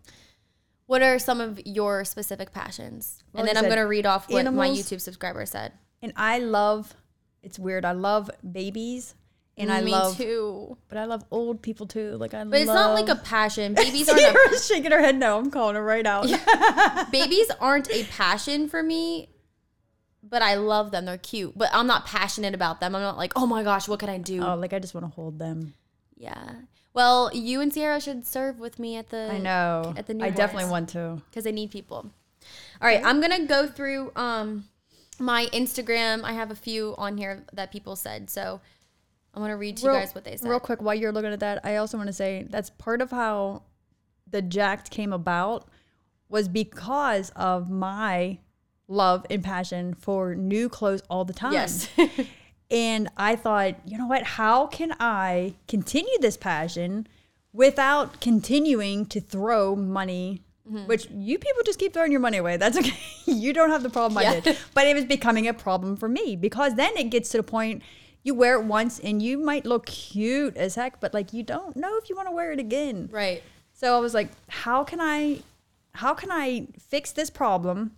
What 0.85 1.03
are 1.03 1.19
some 1.19 1.41
of 1.41 1.61
your 1.65 2.05
specific 2.05 2.53
passions? 2.53 3.25
Well, 3.33 3.41
and 3.41 3.49
then 3.49 3.57
I'm 3.57 3.65
going 3.65 3.77
to 3.77 3.87
read 3.87 4.07
off 4.07 4.31
what 4.31 4.45
my 4.53 4.69
YouTube 4.69 5.01
subscriber 5.01 5.45
said. 5.47 5.73
And 6.03 6.13
I 6.15 6.39
love 6.39 6.95
it's 7.43 7.59
weird. 7.59 7.85
I 7.85 7.93
love 7.93 8.31
babies 8.53 9.15
and 9.59 9.73
I 9.73 9.81
Me 9.81 9.91
love 9.91 10.17
too. 10.17 10.77
but 10.89 10.99
I 10.99 11.05
love 11.05 11.25
old 11.31 11.63
people 11.63 11.87
too. 11.87 12.17
Like 12.19 12.35
I 12.35 12.45
But 12.45 12.61
it's 12.61 12.67
not 12.67 12.95
like 12.95 13.09
a 13.09 13.17
passion. 13.17 13.75
Babies 13.77 14.09
aren't 14.09 14.55
a 14.55 14.59
shaking 14.59 14.91
her 14.93 15.01
head 15.01 15.17
no. 15.19 15.39
I'm 15.39 15.51
calling 15.51 15.77
her 15.77 15.85
right 15.85 16.07
out. 16.07 16.27
babies 17.11 17.51
aren't 17.61 17.91
a 17.91 18.05
passion 18.05 18.69
for 18.69 18.83
me, 18.83 19.29
but 20.23 20.43
I 20.43 20.55
love 20.57 20.91
them. 20.91 21.07
They're 21.07 21.19
cute, 21.19 21.57
but 21.57 21.71
I'm 21.73 21.87
not 21.87 22.07
passionate 22.07 22.55
about 22.55 22.81
them. 22.81 22.95
I'm 22.95 23.03
not 23.03 23.17
like, 23.17 23.33
oh 23.37 23.47
my 23.47 23.63
gosh, 23.63 23.89
what 23.89 23.99
can 24.01 24.09
I 24.09 24.19
do? 24.19 24.43
oh, 24.43 24.55
like 24.57 24.73
I 24.73 24.79
just 24.79 24.95
want 24.95 25.07
to 25.07 25.13
hold 25.13 25.39
them. 25.39 25.75
Yeah. 26.17 26.53
Well, 26.93 27.31
you 27.35 27.61
and 27.61 27.73
Sierra 27.73 28.01
should 28.01 28.27
serve 28.27 28.59
with 28.59 28.79
me 28.79 28.97
at 28.97 29.11
the. 29.11 29.29
I 29.31 29.39
know. 29.39 29.93
At 29.97 30.07
the 30.07 30.15
new 30.15 30.25
I 30.25 30.31
definitely 30.31 30.71
want 30.71 30.89
to. 30.91 31.21
because 31.31 31.47
I 31.47 31.51
need 31.51 31.71
people. 31.71 32.11
All 32.81 32.89
right, 32.89 33.03
I'm 33.05 33.21
gonna 33.21 33.47
go 33.47 33.67
through 33.67 34.13
um 34.17 34.65
my 35.19 35.47
Instagram. 35.53 36.25
I 36.25 36.33
have 36.33 36.51
a 36.51 36.55
few 36.55 36.95
on 36.99 37.17
here 37.19 37.45
that 37.53 37.71
people 37.73 37.97
said, 37.97 38.31
so 38.31 38.61
I'm 39.37 39.43
gonna 39.43 39.57
read 39.59 39.77
to 39.79 39.87
you 39.87 39.93
guys 39.93 40.15
what 40.15 40.25
they 40.25 40.37
said. 40.39 40.49
Real 40.49 40.59
quick, 40.59 40.81
while 40.81 40.95
you're 40.95 41.13
looking 41.13 41.33
at 41.33 41.41
that, 41.41 41.61
I 41.63 41.77
also 41.77 41.99
want 41.99 42.07
to 42.07 42.13
say 42.15 42.47
that's 42.49 42.71
part 42.71 43.03
of 43.03 43.11
how 43.11 43.65
the 44.27 44.41
Jacked 44.41 44.91
came 44.91 45.13
about 45.13 45.69
was 46.31 46.49
because 46.49 47.31
of 47.37 47.71
my 47.71 48.39
love 48.89 49.27
and 49.29 49.45
passion 49.45 49.95
for 49.95 50.35
new 50.35 50.71
clothes 50.71 51.03
all 51.11 51.27
the 51.27 51.35
time. 51.35 51.53
Yes. 51.53 51.89
and 52.71 53.09
I 53.19 53.37
thought, 53.37 53.77
you 53.85 53.99
know 53.99 54.07
what? 54.07 54.23
How 54.23 54.67
can 54.69 54.95
I 54.99 55.55
continue 55.69 56.19
this 56.21 56.39
passion 56.39 57.07
without 57.53 58.23
continuing 58.23 59.05
to 59.07 59.21
throw 59.21 59.77
money? 59.77 60.43
Mm-hmm. 60.67 60.87
Which 60.87 61.09
you 61.11 61.39
people 61.39 61.63
just 61.65 61.79
keep 61.79 61.93
throwing 61.93 62.11
your 62.11 62.21
money 62.21 62.39
away. 62.39 62.57
That's 62.57 62.77
okay. 62.79 62.97
you 63.27 63.53
don't 63.53 63.71
have 63.71 63.83
the 63.83 63.91
problem 63.91 64.19
I 64.19 64.41
did. 64.41 64.57
But 64.75 64.87
it 64.87 64.95
was 64.95 65.05
becoming 65.05 65.47
a 65.47 65.55
problem 65.55 65.97
for 65.97 66.09
me 66.09 66.37
because 66.37 66.75
then 66.75 66.97
it 66.97 67.11
gets 67.11 67.29
to 67.31 67.37
the 67.37 67.45
point 67.45 67.83
you 68.27 68.35
wear 68.35 68.61
it 68.61 68.65
once 68.65 68.99
and 68.99 69.23
you 69.23 69.39
might 69.39 69.65
look 69.65 69.87
cute 69.87 70.57
as 70.57 70.75
heck, 70.75 71.01
but 71.01 71.15
like 71.15 71.33
you 71.33 71.43
don't 71.43 71.77
know 71.77 71.97
if 71.97 72.11
you 72.11 72.17
want 72.17 72.29
to 72.29 72.33
wear 72.35 72.53
it 72.53 72.59
again. 72.59 73.09
right. 73.13 73.43
So 73.73 73.95
I 73.95 73.99
was 74.01 74.15
like, 74.15 74.31
how 74.49 74.85
can 74.85 75.01
I 75.01 75.43
how 75.93 76.15
can 76.15 76.31
I 76.31 76.67
fix 76.79 77.13
this 77.13 77.31
problem? 77.31 77.93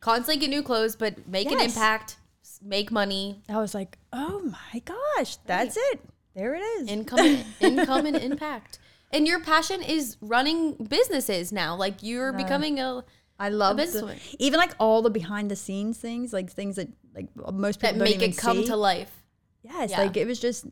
Constantly 0.00 0.40
get 0.40 0.50
new 0.50 0.62
clothes, 0.62 0.94
but 0.94 1.26
make 1.28 1.50
an 1.50 1.60
impact, 1.60 2.16
make 2.62 2.90
money, 2.90 3.42
I 3.48 3.58
was 3.58 3.74
like, 3.74 3.98
oh 4.12 4.40
my 4.40 4.80
gosh, 4.80 5.36
that's 5.46 5.76
it. 5.76 6.00
There 6.34 6.54
it 6.54 6.60
is. 6.60 6.88
income, 6.88 7.38
income, 7.60 8.06
and 8.06 8.16
impact. 8.16 8.78
And 9.10 9.26
your 9.26 9.40
passion 9.40 9.82
is 9.82 10.16
running 10.20 10.74
businesses 10.74 11.52
now. 11.52 11.76
Like 11.76 12.02
you're 12.02 12.32
becoming 12.32 12.80
a 12.80 13.04
I 13.38 13.48
love 13.48 13.76
the, 13.76 14.16
even 14.38 14.58
like 14.58 14.74
all 14.78 15.02
the 15.02 15.10
behind 15.10 15.50
the 15.50 15.56
scenes 15.56 15.98
things, 15.98 16.32
like 16.32 16.50
things 16.50 16.76
that 16.76 16.88
like 17.14 17.26
most 17.52 17.80
people 17.80 17.98
that 17.98 18.04
make 18.04 18.22
it 18.22 18.38
come 18.38 18.58
see. 18.58 18.66
to 18.66 18.76
life. 18.76 19.21
Yes, 19.62 19.90
Yeah. 19.90 20.00
like 20.02 20.16
it 20.16 20.26
was 20.26 20.38
just, 20.40 20.66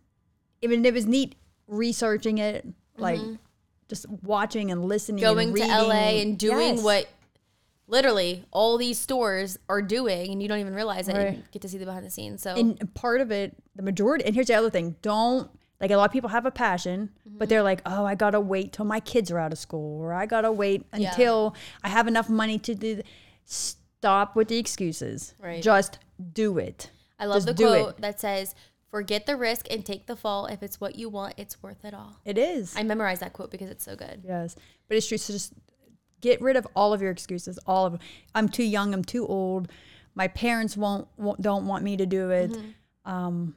I 0.62 0.66
mean, 0.66 0.84
it 0.84 0.92
was 0.94 1.06
neat 1.06 1.34
researching 1.66 2.38
it, 2.38 2.66
like 2.96 3.20
just 3.88 4.06
watching 4.22 4.70
and 4.70 4.84
listening, 4.84 5.22
Mm-hmm. 5.22 5.34
Going 5.34 5.48
and 5.48 5.56
to. 5.56 5.62
LA 5.86 6.20
and 6.22 6.38
doing 6.38 6.74
Yes. 6.76 6.82
what 6.82 7.08
literally 7.86 8.44
all 8.52 8.76
these 8.78 8.98
stores 8.98 9.58
are 9.68 9.82
doing, 9.82 10.30
and 10.32 10.42
you 10.42 10.48
don't 10.48 10.58
even 10.60 10.74
realize 10.74 11.08
it. 11.08 11.16
and 11.16 11.24
Right. 11.36 11.50
get 11.52 11.62
to 11.62 11.68
see 11.68 11.78
the 11.78 11.84
behind 11.86 12.04
the 12.06 12.10
scenes. 12.10 12.42
So 12.42 12.54
And 12.54 12.92
part 12.94 13.20
of 13.20 13.30
it, 13.32 13.56
the 13.74 13.82
majority, 13.82 14.24
and 14.24 14.34
here's 14.34 14.46
the 14.46 14.54
other 14.54 14.70
thing: 14.70 14.96
don't 15.02 15.50
like 15.80 15.90
a 15.90 15.96
lot 15.96 16.04
of 16.04 16.12
people 16.12 16.30
have 16.30 16.46
a 16.46 16.50
passion, 16.50 17.10
Mm-hmm. 17.26 17.38
but 17.38 17.48
they're 17.48 17.62
like, 17.62 17.80
oh, 17.86 18.04
I 18.04 18.14
gotta 18.14 18.38
wait 18.40 18.72
till 18.72 18.84
my 18.84 19.00
kids 19.00 19.30
are 19.30 19.38
out 19.38 19.52
of 19.52 19.58
school, 19.58 20.00
or 20.02 20.12
I 20.12 20.26
gotta 20.26 20.52
wait 20.52 20.84
Yeah. 20.96 21.10
until 21.10 21.54
I 21.82 21.88
have 21.88 22.06
enough 22.06 22.28
money 22.28 22.58
to 22.60 22.74
do. 22.74 22.94
th-" 22.96 23.06
Stop 23.44 24.36
with 24.36 24.48
the 24.48 24.58
excuses. 24.58 25.34
Right. 25.38 25.62
Just 25.62 25.98
do 26.32 26.58
it. 26.58 26.90
I 27.18 27.26
love 27.26 27.38
Just 27.38 27.46
the 27.48 27.54
do 27.54 27.72
it. 27.72 27.82
quote 27.82 28.00
that 28.00 28.20
says, 28.20 28.54
"Forget 28.90 29.26
the 29.26 29.36
risk 29.36 29.66
and 29.70 29.84
take 29.84 30.06
the 30.06 30.16
fall. 30.16 30.46
If 30.46 30.62
it's 30.62 30.80
what 30.80 30.96
you 30.96 31.08
want, 31.08 31.34
it's 31.36 31.62
worth 31.62 31.84
it 31.84 31.94
all." 31.94 32.16
It 32.24 32.36
is. 32.38 32.74
I 32.76 32.82
memorized 32.82 33.22
that 33.22 33.32
quote 33.32 33.50
because 33.50 33.70
it's 33.70 33.84
so 33.84 33.96
good. 33.96 34.22
Yes, 34.26 34.56
but 34.88 34.96
it's 34.96 35.06
true. 35.06 35.18
So 35.18 35.32
just 35.32 35.52
get 36.20 36.40
rid 36.42 36.56
of 36.56 36.66
all 36.76 36.92
of 36.92 37.00
your 37.00 37.10
excuses. 37.10 37.58
All 37.66 37.86
of 37.86 37.92
them. 37.92 38.00
I'm 38.34 38.48
too 38.48 38.64
young. 38.64 38.92
I'm 38.92 39.04
too 39.04 39.26
old. 39.26 39.68
My 40.14 40.28
parents 40.28 40.76
won't, 40.76 41.06
won't 41.16 41.40
don't 41.40 41.66
want 41.66 41.84
me 41.84 41.96
to 41.96 42.04
do 42.06 42.30
it. 42.30 42.50
Mm-hmm. 42.50 43.10
Um, 43.10 43.56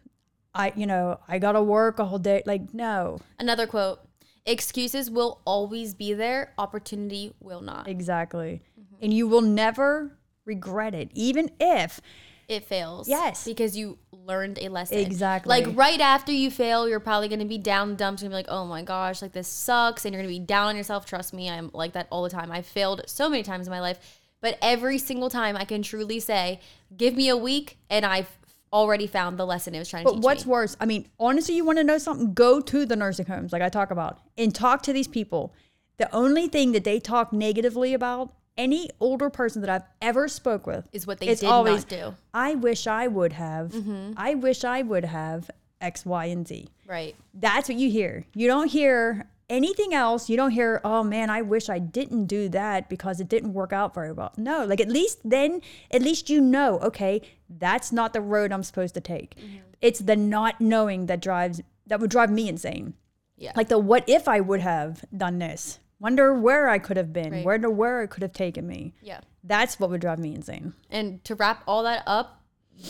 I 0.53 0.71
you 0.75 0.85
know 0.85 1.19
I 1.27 1.39
gotta 1.39 1.61
work 1.63 1.99
a 1.99 2.05
whole 2.05 2.19
day. 2.19 2.43
Like 2.45 2.73
no, 2.73 3.19
Another 3.39 3.65
quote: 3.67 3.99
"Excuses 4.45 5.09
will 5.09 5.41
always 5.45 5.93
be 5.95 6.13
there. 6.13 6.53
Opportunity 6.57 7.33
will 7.39 7.61
not. 7.61 7.87
exactly, 7.87 8.61
Mm-hmm. 8.79 8.95
and 9.03 9.13
you 9.13 9.27
will 9.27 9.41
never 9.41 10.17
regret 10.45 10.93
it, 10.93 11.09
even 11.15 11.49
if 11.59 11.99
It 12.47 12.65
fails. 12.65 13.07
Yes. 13.07 13.45
because 13.45 13.75
you 13.75 13.97
learned 14.25 14.59
a 14.61 14.69
lesson. 14.69 14.99
Exactly. 14.99 15.49
Like 15.49 15.75
right 15.75 15.99
after 15.99 16.31
you 16.31 16.49
fail, 16.49 16.87
you're 16.87 16.99
probably 16.99 17.27
gonna 17.27 17.45
be 17.45 17.57
down 17.57 17.95
dumps 17.95 18.21
and 18.21 18.31
be 18.31 18.35
like, 18.35 18.47
"Oh 18.49 18.65
my 18.65 18.81
gosh, 18.81 19.21
like 19.21 19.33
this 19.33 19.47
sucks," 19.47 20.05
and 20.05 20.13
you're 20.13 20.21
gonna 20.21 20.33
be 20.33 20.39
down 20.39 20.67
on 20.67 20.75
yourself. 20.75 21.05
Trust 21.05 21.33
me, 21.33 21.49
I'm 21.49 21.69
like 21.73 21.93
that 21.93 22.07
all 22.09 22.23
the 22.23 22.29
time. 22.29 22.51
I've 22.51 22.65
failed 22.65 23.01
so 23.07 23.29
many 23.29 23.43
times 23.43 23.67
in 23.67 23.71
my 23.71 23.81
life, 23.81 23.99
but 24.41 24.57
every 24.61 24.97
single 24.97 25.29
time 25.29 25.55
I 25.57 25.65
can 25.65 25.81
truly 25.81 26.19
say, 26.19 26.59
"Give 26.95 27.15
me 27.15 27.29
a 27.29 27.37
week," 27.37 27.77
and 27.89 28.05
I've 28.05 28.37
already 28.71 29.05
found 29.05 29.37
the 29.37 29.45
lesson 29.45 29.75
it 29.75 29.79
was 29.79 29.89
trying 29.89 30.03
to 30.05 30.11
But 30.11 30.15
teach 30.15 30.23
what's 30.23 30.45
me. 30.45 30.51
worse? 30.51 30.75
I 30.79 30.85
mean, 30.85 31.07
honestly, 31.19 31.55
you 31.55 31.63
want 31.63 31.77
to 31.77 31.83
know 31.83 31.97
something? 31.97 32.33
Go 32.33 32.59
to 32.59 32.85
the 32.85 32.95
nursing 32.95 33.27
homes, 33.27 33.53
like 33.53 33.61
I 33.61 33.69
talk 33.69 33.91
about, 33.91 34.19
and 34.37 34.53
talk 34.53 34.81
to 34.83 34.93
these 34.93 35.07
people. 35.07 35.53
The 35.97 36.13
only 36.15 36.47
thing 36.47 36.71
that 36.71 36.83
they 36.83 36.99
talk 36.99 37.31
negatively 37.31 37.93
about, 37.93 38.33
any 38.57 38.89
older 38.99 39.29
person 39.29 39.61
that 39.61 39.69
I've 39.69 39.87
ever 40.01 40.27
spoke 40.27 40.67
with, 40.67 40.87
Is 40.91 41.07
what 41.07 41.19
they 41.19 41.27
it's 41.27 41.41
did 41.41 41.49
always, 41.49 41.81
not 41.81 41.89
do. 41.89 41.95
Mm-hmm. 41.95 42.13
I 42.33 42.55
wish 42.55 42.87
I 42.87 43.07
would 43.07 43.33
have. 43.33 43.73
I 44.17 44.35
wish 44.35 44.63
I 44.63 44.81
would 44.81 45.05
have 45.05 45.49
X, 45.81 46.05
Y, 46.05 46.25
and 46.25 46.47
Z. 46.47 46.67
Right. 46.87 47.15
That's 47.33 47.67
what 47.69 47.77
you 47.77 47.89
hear. 47.89 48.25
You 48.33 48.47
don't 48.47 48.69
hear 48.69 49.27
anything 49.49 49.93
else. 49.93 50.29
You 50.29 50.37
don't 50.37 50.51
hear, 50.51 50.81
oh 50.83 51.03
man, 51.03 51.29
I 51.29 51.41
wish 51.41 51.69
I 51.69 51.79
didn't 51.79 52.25
do 52.25 52.49
that 52.49 52.89
because 52.89 53.19
it 53.19 53.27
didn't 53.27 53.53
work 53.53 53.73
out 53.73 53.93
very 53.93 54.11
well. 54.11 54.33
No, 54.37 54.65
like 54.65 54.81
at 54.81 54.89
least 54.89 55.19
then, 55.23 55.61
at 55.91 56.01
least 56.01 56.29
you 56.29 56.41
know, 56.41 56.79
okay, 56.79 57.21
that's 57.49 57.91
not 57.91 58.13
the 58.13 58.21
road 58.21 58.51
I'm 58.51 58.63
supposed 58.63 58.93
to 58.95 59.01
take. 59.01 59.35
Mm-hmm. 59.35 59.57
It's 59.81 59.99
the 59.99 60.15
not 60.15 60.61
knowing 60.61 61.07
that 61.07 61.21
drives, 61.21 61.61
that 61.87 61.99
would 61.99 62.09
drive 62.09 62.31
me 62.31 62.47
insane. 62.47 62.93
Yeah. 63.37 63.51
Like 63.55 63.67
the 63.67 63.79
what 63.79 64.07
if 64.07 64.27
I 64.27 64.39
would 64.39 64.61
have 64.61 65.03
done 65.15 65.39
this? 65.39 65.79
Wonder 66.03 66.33
where 66.33 66.67
I 66.67 66.79
could 66.79 66.97
have 66.97 67.13
been, 67.13 67.31
Right. 67.31 67.45
wonder 67.45 67.69
where 67.69 68.03
it 68.03 68.09
could 68.09 68.23
have 68.23 68.33
taken 68.33 68.67
me. 68.67 68.93
Yeah. 69.01 69.21
That's 69.43 69.79
what 69.79 69.89
would 69.89 70.01
drive 70.01 70.19
me 70.19 70.35
insane. 70.35 70.73
And 70.89 71.23
to 71.23 71.33
wrap 71.33 71.63
all 71.65 71.83
that 71.83 72.03
up, 72.05 72.41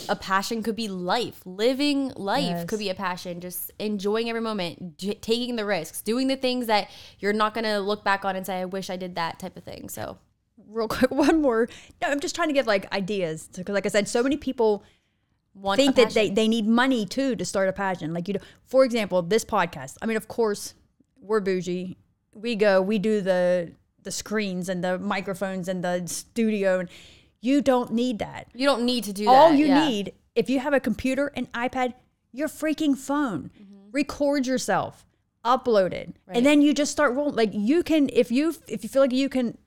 a 0.10 0.16
passion 0.16 0.64
could 0.64 0.76
be 0.76 0.88
life. 0.88 1.42
Living 1.46 2.12
life 2.16 2.44
Yes. 2.44 2.66
could 2.66 2.80
be 2.80 2.90
a 2.90 2.96
passion. 2.96 3.40
Just 3.40 3.72
enjoying 3.78 4.30
every 4.30 4.42
moment, 4.42 4.98
j- 4.98 5.14
taking 5.14 5.58
the 5.58 5.64
risks, 5.66 6.02
doing 6.02 6.28
the 6.28 6.36
things 6.36 6.66
that 6.66 6.90
you're 7.20 7.34
not 7.34 7.54
going 7.54 7.66
to 7.66 7.80
look 7.80 8.04
back 8.04 8.26
on 8.26 8.36
and 8.36 8.46
say, 8.48 8.62
I 8.62 8.66
wish 8.66 8.90
I 8.90 8.96
did 8.98 9.14
that 9.14 9.38
type 9.38 9.56
of 9.58 9.64
thing. 9.64 9.90
So, 9.90 10.18
Real 10.70 10.88
quick, 10.88 11.12
one 11.28 11.40
more. 11.42 11.68
No, 12.02 12.08
I'm 12.10 12.20
just 12.20 12.34
trying 12.34 12.48
to 12.48 12.54
give 12.54 12.66
like 12.66 12.92
ideas 12.92 13.48
because, 13.56 13.74
like 13.74 13.86
I 13.86 13.90
said, 13.90 14.08
so 14.08 14.24
many 14.24 14.38
people 14.38 14.84
want 15.54 15.80
to 15.80 15.84
think 15.86 15.96
that 15.98 16.12
they, 16.16 16.30
they 16.32 16.48
need 16.48 16.66
money 16.68 17.06
too 17.06 17.36
to 17.36 17.46
start 17.46 17.70
a 17.70 17.74
passion. 17.74 18.12
Like 18.14 18.28
you 18.28 18.36
know, 18.36 18.40
for 18.66 18.84
example, 18.86 19.22
this 19.22 19.46
podcast. 19.46 19.98
I 20.02 20.08
mean, 20.08 20.18
of 20.18 20.28
course, 20.28 20.74
we're 21.22 21.42
bougie. 21.42 21.98
We 22.34 22.56
go, 22.56 22.82
we 22.82 23.00
do 23.00 23.22
the 23.22 23.72
the 24.02 24.12
screens 24.12 24.68
and 24.68 24.84
the 24.84 25.00
microphones 25.00 25.68
and 25.70 25.84
the 25.84 26.04
studio, 26.08 26.80
and 26.80 26.90
you 27.40 27.62
don't 27.62 27.92
need 27.94 28.20
that. 28.20 28.48
You 28.54 28.66
don't 28.66 28.84
need 28.84 29.06
to 29.06 29.14
do 29.14 29.26
that. 29.26 29.32
All 29.32 29.50
that. 29.52 29.58
you 29.58 29.68
yeah. 29.68 29.88
need, 29.88 30.14
if 30.36 30.50
you 30.50 30.60
have 30.60 30.74
a 30.74 30.80
computer, 30.80 31.28
an 31.38 31.48
iPad, 31.54 31.94
your 32.34 32.48
freaking 32.50 32.98
phone, 32.98 33.50
Mm-hmm. 33.62 33.92
record 33.92 34.46
yourself, 34.48 35.06
upload 35.46 35.94
it, 35.94 36.16
Right. 36.28 36.38
and 36.38 36.46
then 36.46 36.62
you 36.62 36.74
just 36.74 36.92
start 36.92 37.14
rolling. 37.16 37.36
Like 37.36 37.52
you 37.54 37.82
can, 37.84 38.10
if 38.12 38.32
you 38.32 38.56
if 38.68 38.84
you 38.84 38.90
feel 38.90 39.02
like 39.04 39.14
you 39.14 39.30
can 39.30 39.58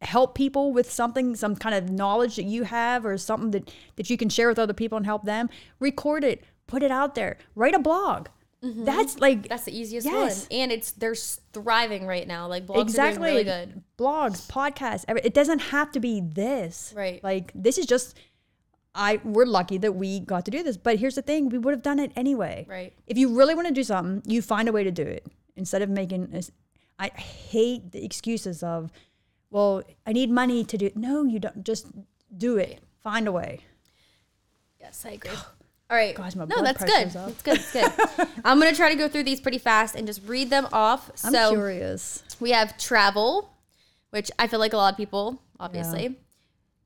help 0.00 0.34
people 0.34 0.72
with 0.72 0.90
something, 0.90 1.34
some 1.36 1.54
kind 1.56 1.74
of 1.74 1.88
knowledge 1.90 2.36
that 2.36 2.44
you 2.44 2.64
have, 2.64 3.04
or 3.06 3.16
something 3.18 3.50
that 3.52 3.70
that 3.96 4.10
you 4.10 4.16
can 4.16 4.28
share 4.28 4.48
with 4.48 4.58
other 4.58 4.74
people 4.74 4.96
and 4.96 5.06
help 5.06 5.24
them, 5.24 5.48
record 5.80 6.22
it, 6.24 6.44
put 6.66 6.82
it 6.82 6.90
out 6.90 7.14
there, 7.14 7.36
write 7.54 7.74
a 7.74 7.78
blog. 7.78 8.28
That's 8.62 9.18
like 9.18 9.38
Mm-hmm. 9.38 9.46
That's 9.48 9.64
the 9.64 9.76
easiest 9.76 10.06
Yes. 10.06 10.42
one. 10.48 10.58
And 10.60 10.70
it's 10.72 10.92
they're 10.92 11.14
thriving 11.52 12.06
right 12.06 12.26
now. 12.28 12.46
Like 12.46 12.66
blogs 12.66 12.82
exactly 12.82 13.30
really 13.30 13.44
good. 13.44 13.82
blogs 13.98 14.46
podcasts 14.48 15.04
it 15.08 15.34
doesn't 15.34 15.58
have 15.58 15.90
to 15.92 16.00
be 16.00 16.20
this 16.20 16.92
Right. 16.96 17.22
like 17.24 17.50
this 17.54 17.76
is 17.78 17.86
just 17.86 18.16
i 18.94 19.18
we're 19.24 19.46
lucky 19.46 19.78
that 19.78 19.92
we 19.94 20.20
got 20.20 20.44
to 20.44 20.50
do 20.50 20.62
this 20.62 20.76
but 20.76 20.98
here's 20.98 21.14
the 21.14 21.22
thing 21.22 21.48
we 21.48 21.56
would 21.58 21.72
have 21.72 21.82
done 21.82 21.98
it 21.98 22.12
anyway 22.14 22.66
Right. 22.68 22.92
if 23.06 23.16
you 23.16 23.34
really 23.36 23.54
want 23.54 23.66
to 23.68 23.72
do 23.74 23.82
something 23.82 24.22
you 24.30 24.42
find 24.42 24.68
a 24.68 24.72
way 24.72 24.84
to 24.84 24.90
do 24.90 25.02
it 25.02 25.26
instead 25.56 25.80
of 25.82 25.88
making 25.88 26.26
this 26.26 26.50
i 26.98 27.08
hate 27.08 27.90
the 27.92 28.04
excuses 28.04 28.62
of 28.62 28.92
well 29.50 29.82
i 30.06 30.12
need 30.12 30.30
money 30.30 30.62
to 30.62 30.76
do 30.76 30.84
it 30.86 30.94
no 30.96 31.24
you 31.24 31.38
don't 31.38 31.64
just 31.64 31.86
do 32.36 32.58
it 32.58 32.80
find 33.02 33.26
a 33.26 33.32
way 33.32 33.60
Yes, 34.78 35.06
I 35.06 35.10
agree. 35.12 35.30
All 35.92 35.98
right. 35.98 36.14
Gosh, 36.14 36.34
my 36.34 36.46
no, 36.46 36.62
that's 36.62 36.82
good. 36.82 37.10
That's 37.10 37.42
good. 37.42 37.58
That's 37.58 38.16
good. 38.16 38.28
I'm 38.46 38.58
gonna 38.58 38.74
try 38.74 38.88
to 38.88 38.96
go 38.96 39.08
through 39.08 39.24
these 39.24 39.42
pretty 39.42 39.58
fast 39.58 39.94
and 39.94 40.06
just 40.06 40.26
read 40.26 40.48
them 40.48 40.66
off. 40.72 41.10
i'm 41.22 41.32
so 41.32 41.50
curious 41.50 42.22
we 42.40 42.52
have 42.52 42.78
travel, 42.78 43.52
which 44.08 44.30
I 44.38 44.46
feel 44.46 44.58
like 44.58 44.72
a 44.72 44.78
lot 44.78 44.94
of 44.94 44.96
people, 44.96 45.42
obviously. 45.60 46.16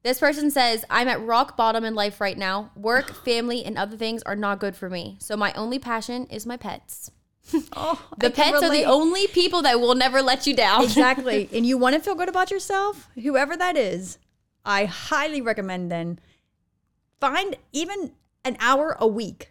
This 0.03 0.19
person 0.19 0.51
says, 0.51 0.85
I'm 0.91 1.07
at 1.07 1.21
rock 1.21 1.57
bottom 1.57 1.85
in 1.85 1.95
life 1.95 2.21
right 2.21 2.37
now. 2.37 2.73
Work, 2.75 3.15
family, 3.25 3.65
and 3.65 3.79
other 3.79 3.97
things 3.97 4.25
are 4.25 4.35
not 4.35 4.59
good 4.59 4.75
for 4.75 4.91
me. 4.91 5.19
So 5.21 5.37
my 5.37 5.53
only 5.53 5.79
passion 5.79 6.27
is 6.27 6.45
my 6.45 6.57
pets. 6.57 7.13
Oh, 7.77 8.05
The 8.19 8.31
pets 8.31 8.61
are 8.61 8.71
the 8.71 8.87
only 8.87 9.29
people 9.29 9.63
that 9.63 9.81
will 9.81 9.95
never 9.95 10.21
let 10.21 10.49
you 10.49 10.57
down. 10.57 10.83
exactly. 10.83 11.49
and 11.53 11.65
you 11.65 11.79
want 11.79 11.95
to 11.95 12.01
feel 12.03 12.17
good 12.17 12.29
about 12.29 12.51
yourself, 12.51 13.09
whoever 13.15 13.57
that 13.57 13.77
is, 13.77 14.19
I 14.65 14.87
highly 14.87 15.41
recommend 15.41 15.93
then 15.93 16.19
find 17.21 17.57
even 17.73 18.11
an 18.47 18.57
hour 18.61 18.97
a 19.01 19.07
week 19.07 19.51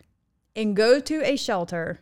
and 0.55 0.75
go 0.75 0.99
to 0.99 1.21
a 1.23 1.35
shelter 1.35 1.99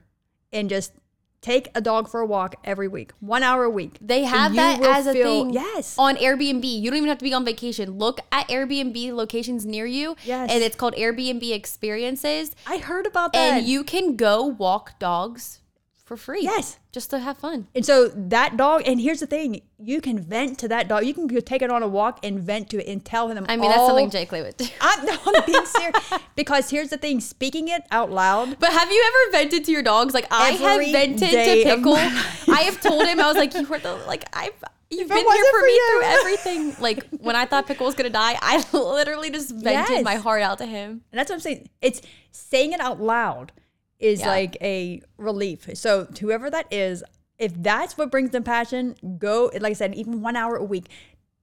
and 0.51 0.69
just 0.69 0.93
take 1.41 1.67
a 1.75 1.81
dog 1.81 2.07
for 2.07 2.21
a 2.21 2.25
walk 2.25 2.55
every 2.63 2.87
week. 2.87 3.11
One 3.19 3.43
hour 3.43 3.63
a 3.65 3.69
week. 3.69 3.97
They 3.99 4.23
have 4.23 4.55
that 4.55 4.81
as 4.81 5.07
a 5.07 5.11
feel- 5.13 5.25
thing 5.25 5.53
Yes. 5.53 5.95
on 5.97 6.15
Airbnb. 6.15 6.63
You 6.63 6.89
don't 6.89 6.97
even 6.97 7.09
have 7.09 7.17
to 7.17 7.23
be 7.25 7.33
on 7.33 7.43
vacation. 7.43 7.97
Look 7.97 8.21
at 8.31 8.47
Airbnb 8.47 9.11
locations 9.13 9.65
near 9.65 9.85
you. 9.85 10.15
Yes. 10.23 10.49
And 10.51 10.63
it's 10.63 10.75
called 10.77 10.93
Airbnb 10.93 11.51
Experiences. 11.51 12.55
I 12.67 12.77
heard 12.77 13.05
about 13.05 13.33
that. 13.33 13.57
And 13.57 13.67
you 13.67 13.83
can 13.83 14.15
go 14.15 14.45
walk 14.45 14.97
dogs 14.99 15.59
for 16.05 16.17
free. 16.17 16.41
Yes. 16.43 16.79
Just 16.91 17.09
to 17.11 17.19
have 17.19 17.37
fun. 17.37 17.67
And 17.73 17.85
so 17.85 18.09
that 18.09 18.57
dog, 18.57 18.83
and 18.85 18.99
here's 18.99 19.21
the 19.21 19.25
thing, 19.25 19.61
you 19.77 20.01
can 20.01 20.19
vent 20.19 20.59
to 20.59 20.67
that 20.67 20.87
dog. 20.87 21.05
You 21.05 21.13
can 21.13 21.27
take 21.41 21.61
it 21.61 21.71
on 21.71 21.81
a 21.81 21.87
walk 21.87 22.19
and 22.23 22.39
vent 22.39 22.69
to 22.71 22.77
it 22.85 22.91
and 22.91 23.03
tell 23.03 23.29
him. 23.29 23.45
I 23.47 23.55
mean, 23.55 23.69
that's 23.69 23.85
something 23.87 24.05
all- 24.05 24.11
Jake 24.11 24.31
Lee 24.31 24.41
would 24.41 24.57
do. 24.57 24.65
I'm, 24.81 25.05
no, 25.05 25.17
I'm 25.25 25.45
being 25.45 25.65
serious. 25.65 26.13
because 26.35 26.69
here's 26.69 26.89
the 26.89 26.97
thing, 26.97 27.19
speaking 27.21 27.69
it 27.69 27.83
out 27.91 28.11
loud. 28.11 28.59
But 28.59 28.73
have 28.73 28.91
you 28.91 29.03
ever 29.07 29.31
vented 29.43 29.63
to 29.65 29.71
your 29.71 29.81
dogs? 29.83 30.13
Like 30.13 30.27
I 30.29 30.51
have 30.51 30.81
vented 30.91 31.29
to 31.31 31.63
Pickle. 31.63 31.95
I 31.95 32.61
have 32.65 32.81
told 32.81 33.05
him 33.05 33.19
I 33.19 33.27
was 33.27 33.37
like, 33.37 33.53
you 33.53 33.63
were 33.65 33.79
the 33.79 33.93
like 34.07 34.25
I've 34.35 34.51
you've 34.89 35.07
been 35.09 35.17
here 35.17 35.25
for 35.51 35.59
for 35.59 35.65
me 35.65 35.73
you." 35.73 35.89
through 36.01 36.09
everything. 36.19 36.75
Like 36.79 37.07
when 37.21 37.35
I 37.35 37.45
thought 37.45 37.65
Pickle 37.65 37.85
was 37.85 37.95
gonna 37.95 38.09
die, 38.09 38.37
I 38.41 38.63
literally 38.73 39.31
just 39.31 39.51
vented 39.51 39.89
Yes. 39.89 40.03
my 40.03 40.15
heart 40.15 40.41
out 40.41 40.57
to 40.59 40.65
him. 40.65 41.01
And 41.11 41.19
that's 41.19 41.29
what 41.29 41.35
I'm 41.35 41.41
saying. 41.41 41.69
It's 41.81 42.01
saying 42.31 42.73
it 42.73 42.79
out 42.81 43.01
loud 43.01 43.51
is 43.99 44.19
Yeah. 44.21 44.27
like 44.27 44.57
a 44.61 45.01
relief. 45.17 45.69
So 45.75 46.05
to 46.05 46.25
whoever 46.27 46.49
that 46.49 46.71
is, 46.71 47.03
if 47.39 47.53
that's 47.61 47.97
what 47.97 48.11
brings 48.11 48.31
them 48.31 48.43
passion, 48.43 48.95
go. 49.17 49.51
Like 49.53 49.71
I 49.71 49.73
said, 49.73 49.95
even 49.95 50.21
one 50.21 50.35
hour 50.35 50.55
a 50.55 50.63
week. 50.63 50.87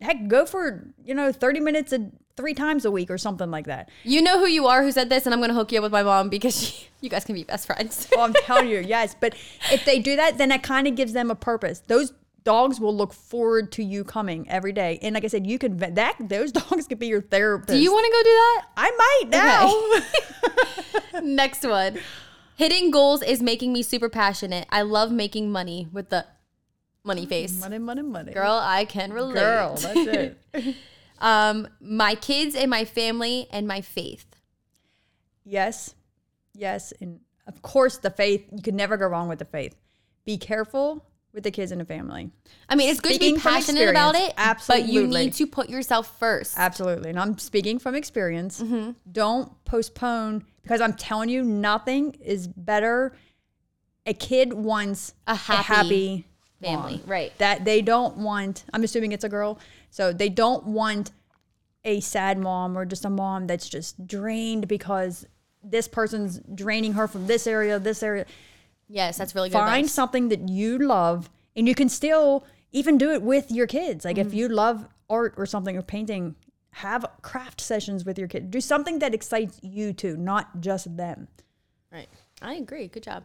Heck, 0.00 0.28
go 0.28 0.46
for 0.46 0.94
you 1.04 1.14
know 1.14 1.30
30 1.30 1.60
minutes 1.60 1.92
a, 1.92 2.10
three 2.36 2.54
times 2.54 2.86
a 2.86 2.90
week 2.90 3.10
or 3.10 3.18
something 3.18 3.50
like 3.50 3.66
that. 3.66 3.90
You 4.02 4.22
know 4.22 4.38
who 4.38 4.46
you 4.46 4.66
are 4.66 4.82
who 4.82 4.90
said 4.92 5.10
this, 5.10 5.26
and 5.26 5.34
I'm 5.34 5.40
gonna 5.40 5.52
hook 5.52 5.72
you 5.72 5.78
up 5.78 5.82
with 5.82 5.92
my 5.92 6.02
mom 6.02 6.28
because 6.30 6.58
she, 6.58 6.88
you 7.02 7.10
guys 7.10 7.24
can 7.24 7.34
be 7.34 7.44
best 7.44 7.66
friends. 7.66 8.08
Oh, 8.16 8.20
I'm 8.22 8.32
telling 8.32 8.68
you, 8.68 8.78
yes. 8.80 9.14
But 9.18 9.34
if 9.70 9.84
they 9.84 9.98
do 9.98 10.16
that, 10.16 10.38
then 10.38 10.48
that 10.48 10.62
kind 10.62 10.86
of 10.86 10.94
gives 10.96 11.12
them 11.12 11.30
a 11.30 11.34
purpose. 11.34 11.82
Those 11.86 12.14
dogs 12.42 12.80
will 12.80 12.96
look 12.96 13.12
forward 13.12 13.70
to 13.72 13.84
you 13.84 14.02
coming 14.02 14.48
every 14.48 14.72
day. 14.72 14.98
And 15.02 15.12
like 15.14 15.24
I 15.24 15.28
said, 15.28 15.46
you 15.46 15.58
can 15.58 15.76
that. 15.76 16.16
Those 16.18 16.50
dogs 16.60 16.86
could 16.86 16.98
be 16.98 17.08
your 17.08 17.20
therapist. 17.20 17.68
Do 17.68 17.78
you 17.78 17.92
want 17.92 18.06
to 18.06 18.12
go 18.12 18.22
do 18.22 18.30
that? 18.30 18.64
I 18.78 19.20
might 19.28 21.12
now. 21.12 21.20
Next 21.20 21.66
one. 21.66 21.98
Hitting 22.60 22.90
goals 22.90 23.22
is 23.22 23.40
making 23.40 23.72
me 23.72 23.82
super 23.82 24.10
passionate. 24.10 24.66
I 24.68 24.82
love 24.82 25.10
making 25.10 25.50
money 25.50 25.88
with 25.94 26.10
the 26.10 26.26
money 27.02 27.24
face. 27.24 27.58
money, 27.58 27.78
money, 27.78 28.02
money. 28.02 28.34
Girl, 28.34 28.52
I 28.52 28.84
can 28.84 29.14
relate. 29.14 29.40
Girl, 29.40 29.76
that's 29.76 29.96
it. 30.54 30.76
Um, 31.22 31.68
my 31.80 32.16
kids 32.16 32.54
and 32.54 32.68
my 32.68 32.84
family 32.84 33.48
and 33.50 33.66
my 33.66 33.80
faith. 33.80 34.26
yes, 35.42 35.94
yes, 36.52 36.92
and 37.00 37.20
of 37.46 37.62
course 37.62 37.96
the 37.96 38.10
faith. 38.10 38.46
You 38.52 38.60
could 38.60 38.74
never 38.74 38.98
go 38.98 39.06
wrong 39.06 39.26
with 39.30 39.38
the 39.38 39.46
faith. 39.46 39.74
Be 40.26 40.36
careful 40.36 41.06
with 41.32 41.44
the 41.44 41.50
kids 41.50 41.72
and 41.72 41.80
the 41.80 41.84
family. 41.84 42.30
I 42.68 42.74
mean, 42.74 42.90
it's 42.90 43.00
good 43.00 43.14
to 43.14 43.18
be 43.18 43.36
passionate 43.38 43.88
about 43.88 44.14
it, 44.16 44.32
absolutely. 44.36 44.86
but 44.86 44.92
you 44.92 45.06
need 45.06 45.32
to 45.34 45.46
put 45.46 45.68
yourself 45.68 46.18
first. 46.18 46.58
Absolutely. 46.58 47.10
And 47.10 47.20
I'm 47.20 47.38
speaking 47.38 47.78
from 47.78 47.94
experience. 47.94 48.60
Mm-hmm. 48.60 48.92
Don't 49.10 49.64
postpone 49.64 50.44
because 50.62 50.80
I'm 50.80 50.94
telling 50.94 51.28
you, 51.28 51.42
nothing 51.42 52.12
is 52.20 52.48
better. 52.48 53.14
A 54.06 54.14
kid 54.14 54.52
wants 54.52 55.14
A 55.26 55.34
happy 55.34 56.26
family, 56.60 56.98
mom. 56.98 57.02
right. 57.06 57.32
That 57.38 57.64
they 57.64 57.80
don't 57.82 58.18
want, 58.18 58.64
I'm 58.72 58.82
assuming 58.82 59.12
it's 59.12 59.24
a 59.24 59.28
girl. 59.28 59.58
So 59.90 60.12
they 60.12 60.28
don't 60.28 60.66
want 60.66 61.12
a 61.84 62.00
sad 62.00 62.38
mom 62.38 62.76
or 62.76 62.84
just 62.84 63.04
a 63.04 63.10
mom 63.10 63.46
that's 63.46 63.68
just 63.68 64.06
drained 64.06 64.68
because 64.68 65.26
this 65.62 65.88
person's 65.88 66.40
draining 66.54 66.94
her 66.94 67.06
from 67.06 67.26
this 67.26 67.46
area, 67.46 67.78
this 67.78 68.02
area 68.02 68.26
Yes, 68.92 69.16
that's 69.16 69.34
really 69.34 69.48
good. 69.50 69.58
find 69.58 69.84
advice. 69.84 69.92
something 69.92 70.28
that 70.30 70.48
you 70.48 70.78
love 70.78 71.30
and 71.54 71.68
you 71.68 71.74
can 71.74 71.88
still 71.88 72.44
even 72.72 72.98
do 72.98 73.10
it 73.12 73.22
with 73.22 73.50
your 73.50 73.66
kids 73.66 74.04
like 74.04 74.16
Mm-hmm. 74.16 74.28
if 74.28 74.34
you 74.34 74.48
love 74.48 74.86
art 75.08 75.34
or 75.36 75.46
something 75.46 75.76
or 75.76 75.82
painting 75.82 76.34
have 76.72 77.04
craft 77.22 77.60
sessions 77.60 78.04
with 78.04 78.18
your 78.18 78.28
kids 78.28 78.46
do 78.48 78.60
something 78.60 78.98
that 79.00 79.14
excites 79.14 79.58
you 79.62 79.92
too 79.92 80.16
not 80.16 80.60
just 80.60 80.96
them 80.96 81.28
Right. 81.92 82.08
I 82.40 82.54
agree. 82.54 82.86
Good 82.86 83.02
job. 83.02 83.24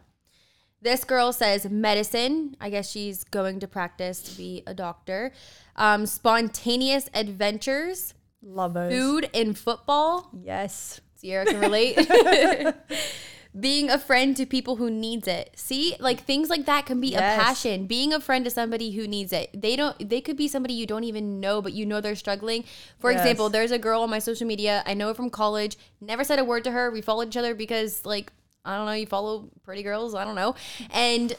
This 0.82 1.04
girl 1.04 1.32
says 1.32 1.66
medicine. 1.70 2.56
I 2.60 2.68
guess 2.70 2.90
she's 2.90 3.22
going 3.24 3.60
to 3.60 3.68
practice 3.68 4.20
to 4.22 4.36
be 4.36 4.62
a 4.66 4.74
doctor. 4.74 5.32
Um, 5.76 6.04
spontaneous 6.06 7.08
adventures, 7.14 8.12
love 8.42 8.74
those 8.74 8.92
food 8.92 9.30
and 9.34 9.56
football. 9.56 10.30
yes 10.42 11.00
Sierra 11.14 11.46
can 11.46 11.60
relate. 11.60 11.96
Being 13.58 13.88
a 13.88 13.98
friend 13.98 14.36
to 14.36 14.44
people 14.44 14.76
who 14.76 14.90
needs 14.90 15.26
it. 15.26 15.50
See, 15.56 15.96
like 15.98 16.20
things 16.24 16.50
like 16.50 16.66
that 16.66 16.84
can 16.86 17.00
be 17.00 17.08
Yes. 17.08 17.38
a 17.38 17.42
passion. 17.42 17.86
Being 17.86 18.12
a 18.12 18.20
friend 18.20 18.44
to 18.44 18.50
somebody 18.50 18.90
who 18.92 19.08
needs 19.08 19.32
it. 19.32 19.48
They 19.54 19.76
don't 19.76 20.08
they 20.10 20.20
could 20.20 20.36
be 20.36 20.46
somebody 20.48 20.74
you 20.74 20.86
don't 20.86 21.04
even 21.04 21.40
know, 21.40 21.62
but 21.62 21.72
you 21.72 21.86
know 21.86 22.00
they're 22.00 22.16
struggling. 22.16 22.64
For 22.98 23.10
Yes. 23.10 23.20
example, 23.20 23.48
there's 23.48 23.70
a 23.70 23.78
girl 23.78 24.02
on 24.02 24.10
my 24.10 24.18
social 24.18 24.46
media. 24.46 24.82
I 24.86 24.94
know 24.94 25.08
her 25.08 25.14
from 25.14 25.30
college. 25.30 25.76
Never 26.00 26.22
said 26.24 26.38
a 26.38 26.44
word 26.44 26.64
to 26.64 26.70
her. 26.72 26.90
We 26.90 27.00
followed 27.00 27.28
each 27.28 27.36
other 27.36 27.54
because 27.54 28.04
like 28.04 28.32
I 28.64 28.76
don't 28.76 28.86
know, 28.86 28.92
you 28.92 29.06
follow 29.06 29.48
pretty 29.62 29.82
girls, 29.84 30.14
I 30.14 30.24
don't 30.24 30.34
know. 30.34 30.54
And 30.90 31.34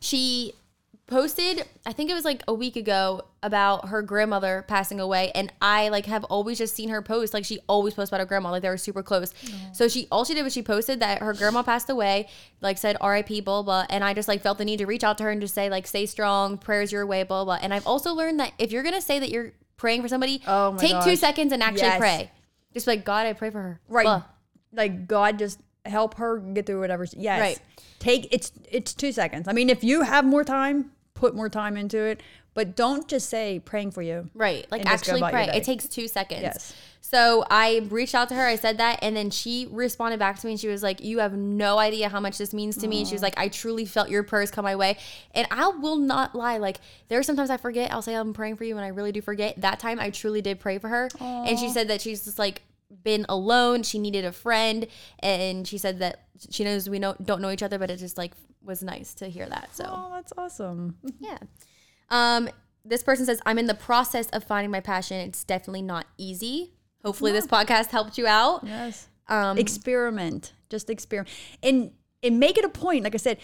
she 0.00 0.54
posted 1.08 1.64
i 1.86 1.92
think 1.92 2.10
it 2.10 2.14
was 2.14 2.24
like 2.24 2.42
a 2.46 2.52
week 2.54 2.76
ago 2.76 3.22
about 3.42 3.88
her 3.88 4.02
grandmother 4.02 4.64
passing 4.68 5.00
away 5.00 5.32
and 5.34 5.50
i 5.62 5.88
like 5.88 6.04
have 6.06 6.22
always 6.24 6.58
just 6.58 6.74
seen 6.74 6.90
her 6.90 7.00
post 7.02 7.32
like 7.32 7.44
she 7.44 7.58
always 7.66 7.94
posts 7.94 8.10
about 8.10 8.20
her 8.20 8.26
grandma 8.26 8.50
like 8.50 8.62
they 8.62 8.68
were 8.68 8.76
super 8.76 9.02
close. 9.02 9.32
So 9.72 9.88
she 9.88 10.06
all 10.12 10.24
she 10.24 10.34
did 10.34 10.42
was 10.42 10.52
she 10.52 10.62
posted 10.62 11.00
that 11.00 11.20
her 11.22 11.32
grandma 11.32 11.62
passed 11.62 11.88
away 11.88 12.28
like 12.60 12.76
said 12.78 12.96
rip 13.02 13.44
blah 13.44 13.62
blah 13.62 13.86
and 13.88 14.04
i 14.04 14.12
just 14.14 14.28
like 14.28 14.42
felt 14.42 14.58
the 14.58 14.64
need 14.64 14.78
to 14.78 14.86
reach 14.86 15.02
out 15.02 15.16
to 15.18 15.24
her 15.24 15.30
and 15.30 15.40
just 15.40 15.54
say 15.54 15.70
like 15.70 15.86
stay 15.86 16.04
strong 16.06 16.58
prayers 16.58 16.92
your 16.92 17.06
way 17.06 17.22
blah 17.22 17.44
blah 17.44 17.58
and 17.60 17.72
i've 17.72 17.86
also 17.86 18.12
learned 18.12 18.38
that 18.38 18.52
if 18.58 18.70
you're 18.70 18.82
gonna 18.82 19.00
say 19.00 19.18
that 19.18 19.30
you're 19.30 19.52
praying 19.78 20.02
for 20.02 20.08
somebody 20.08 20.42
Oh 20.46 20.72
my 20.72 20.78
take 20.78 21.02
two 21.04 21.16
seconds 21.16 21.52
and 21.52 21.62
actually 21.62 21.82
Yes. 21.82 21.98
pray. 21.98 22.30
Just 22.74 22.86
like 22.86 23.04
god 23.04 23.26
i 23.26 23.32
pray 23.32 23.50
for 23.50 23.60
her. 23.62 23.80
Right. 23.88 24.04
Blah. 24.04 24.24
like 24.72 25.06
god 25.08 25.38
just 25.38 25.58
help 25.86 26.14
her 26.14 26.38
get 26.38 26.66
through 26.66 26.80
whatever 26.80 27.06
yes. 27.16 27.40
Right. 27.40 27.58
take 27.98 28.28
it's 28.30 28.52
it's 28.70 28.92
two 28.92 29.10
seconds. 29.12 29.48
I 29.48 29.52
mean 29.52 29.70
if 29.70 29.82
you 29.82 30.02
have 30.02 30.24
more 30.26 30.44
time 30.44 30.90
put 31.18 31.34
more 31.34 31.48
time 31.48 31.76
into 31.76 31.98
it 31.98 32.22
but 32.54 32.74
don't 32.74 33.06
just 33.06 33.28
say 33.28 33.60
praying 33.64 33.90
for 33.90 34.02
you 34.02 34.28
Right. 34.34 34.66
Like 34.70 34.80
and 34.80 34.90
just 34.90 35.04
go 35.04 35.12
actually 35.12 35.30
pray. 35.30 35.48
It 35.56 35.64
takes 35.64 35.86
two 35.86 36.08
seconds. 36.08 36.42
Yes. 36.42 36.74
So 37.00 37.44
I 37.48 37.86
reached 37.88 38.14
out 38.14 38.28
to 38.30 38.34
her. 38.34 38.44
I 38.44 38.56
said 38.56 38.78
that. 38.78 38.98
And 39.00 39.16
then 39.16 39.30
she 39.30 39.66
responded 39.70 40.18
back 40.18 40.38
to 40.40 40.46
me 40.46 40.52
and 40.52 40.60
she 40.60 40.68
was 40.68 40.82
like, 40.82 41.00
You 41.00 41.20
have 41.20 41.34
no 41.34 41.78
idea 41.78 42.08
how 42.08 42.20
much 42.20 42.36
this 42.36 42.52
means 42.52 42.76
to 42.78 42.88
me. 42.88 42.98
And 42.98 43.08
she 43.08 43.14
was 43.14 43.22
like, 43.22 43.38
I 43.38 43.48
truly 43.48 43.84
felt 43.84 44.10
your 44.10 44.22
prayers 44.24 44.50
come 44.50 44.64
my 44.64 44.76
way. 44.76 44.98
And 45.34 45.46
I 45.50 45.68
will 45.68 45.96
not 45.96 46.34
lie. 46.34 46.58
Like, 46.58 46.80
there 47.08 47.18
are 47.18 47.22
sometimes 47.22 47.48
I 47.48 47.56
forget. 47.56 47.92
I'll 47.92 48.02
say 48.02 48.14
I'm 48.14 48.34
praying 48.34 48.56
for 48.56 48.64
you 48.64 48.76
and 48.76 48.84
I 48.84 48.88
really 48.88 49.12
do 49.12 49.22
forget. 49.22 49.60
That 49.60 49.78
time 49.78 50.00
I 50.00 50.10
truly 50.10 50.42
did 50.42 50.60
pray 50.60 50.78
for 50.78 50.88
her. 50.88 51.08
And 51.20 51.58
she 51.58 51.70
said 51.70 51.88
that 51.88 52.00
she's 52.00 52.24
just 52.24 52.38
like, 52.38 52.62
been 53.02 53.24
alone. 53.28 53.82
She 53.82 53.98
needed 53.98 54.24
a 54.24 54.32
friend, 54.32 54.86
and 55.20 55.68
she 55.68 55.78
said 55.78 55.98
that 55.98 56.24
she 56.50 56.64
knows 56.64 56.88
we 56.88 56.98
know, 56.98 57.14
don't 57.22 57.42
know 57.42 57.50
each 57.50 57.62
other, 57.62 57.78
but 57.78 57.90
it 57.90 57.98
just 57.98 58.16
like 58.16 58.32
was 58.68 58.84
nice 58.84 59.14
to 59.14 59.28
hear 59.28 59.46
that. 59.46 59.74
So 59.74 59.84
oh 59.88 60.10
that's 60.14 60.32
awesome 60.38 60.94
yeah. 61.18 61.38
Um, 62.10 62.48
this 62.84 63.02
person 63.02 63.26
says, 63.26 63.40
I'm 63.44 63.58
in 63.58 63.66
the 63.66 63.74
process 63.74 64.28
of 64.30 64.44
finding 64.44 64.70
my 64.70 64.80
passion. 64.80 65.18
It's 65.18 65.44
definitely 65.44 65.82
not 65.82 66.06
easy. 66.16 66.72
Hopefully, 67.04 67.32
this 67.32 67.46
podcast 67.46 67.88
helped 67.88 68.18
you 68.18 68.26
out. 68.26 68.64
Yes. 68.64 69.08
Um, 69.28 69.58
experiment. 69.58 70.52
Just 70.68 70.90
experiment. 70.90 71.34
And 71.62 71.92
and 72.22 72.40
make 72.40 72.58
it 72.58 72.64
a 72.64 72.68
point. 72.68 73.04
Like 73.04 73.14
I 73.14 73.18
said, 73.18 73.38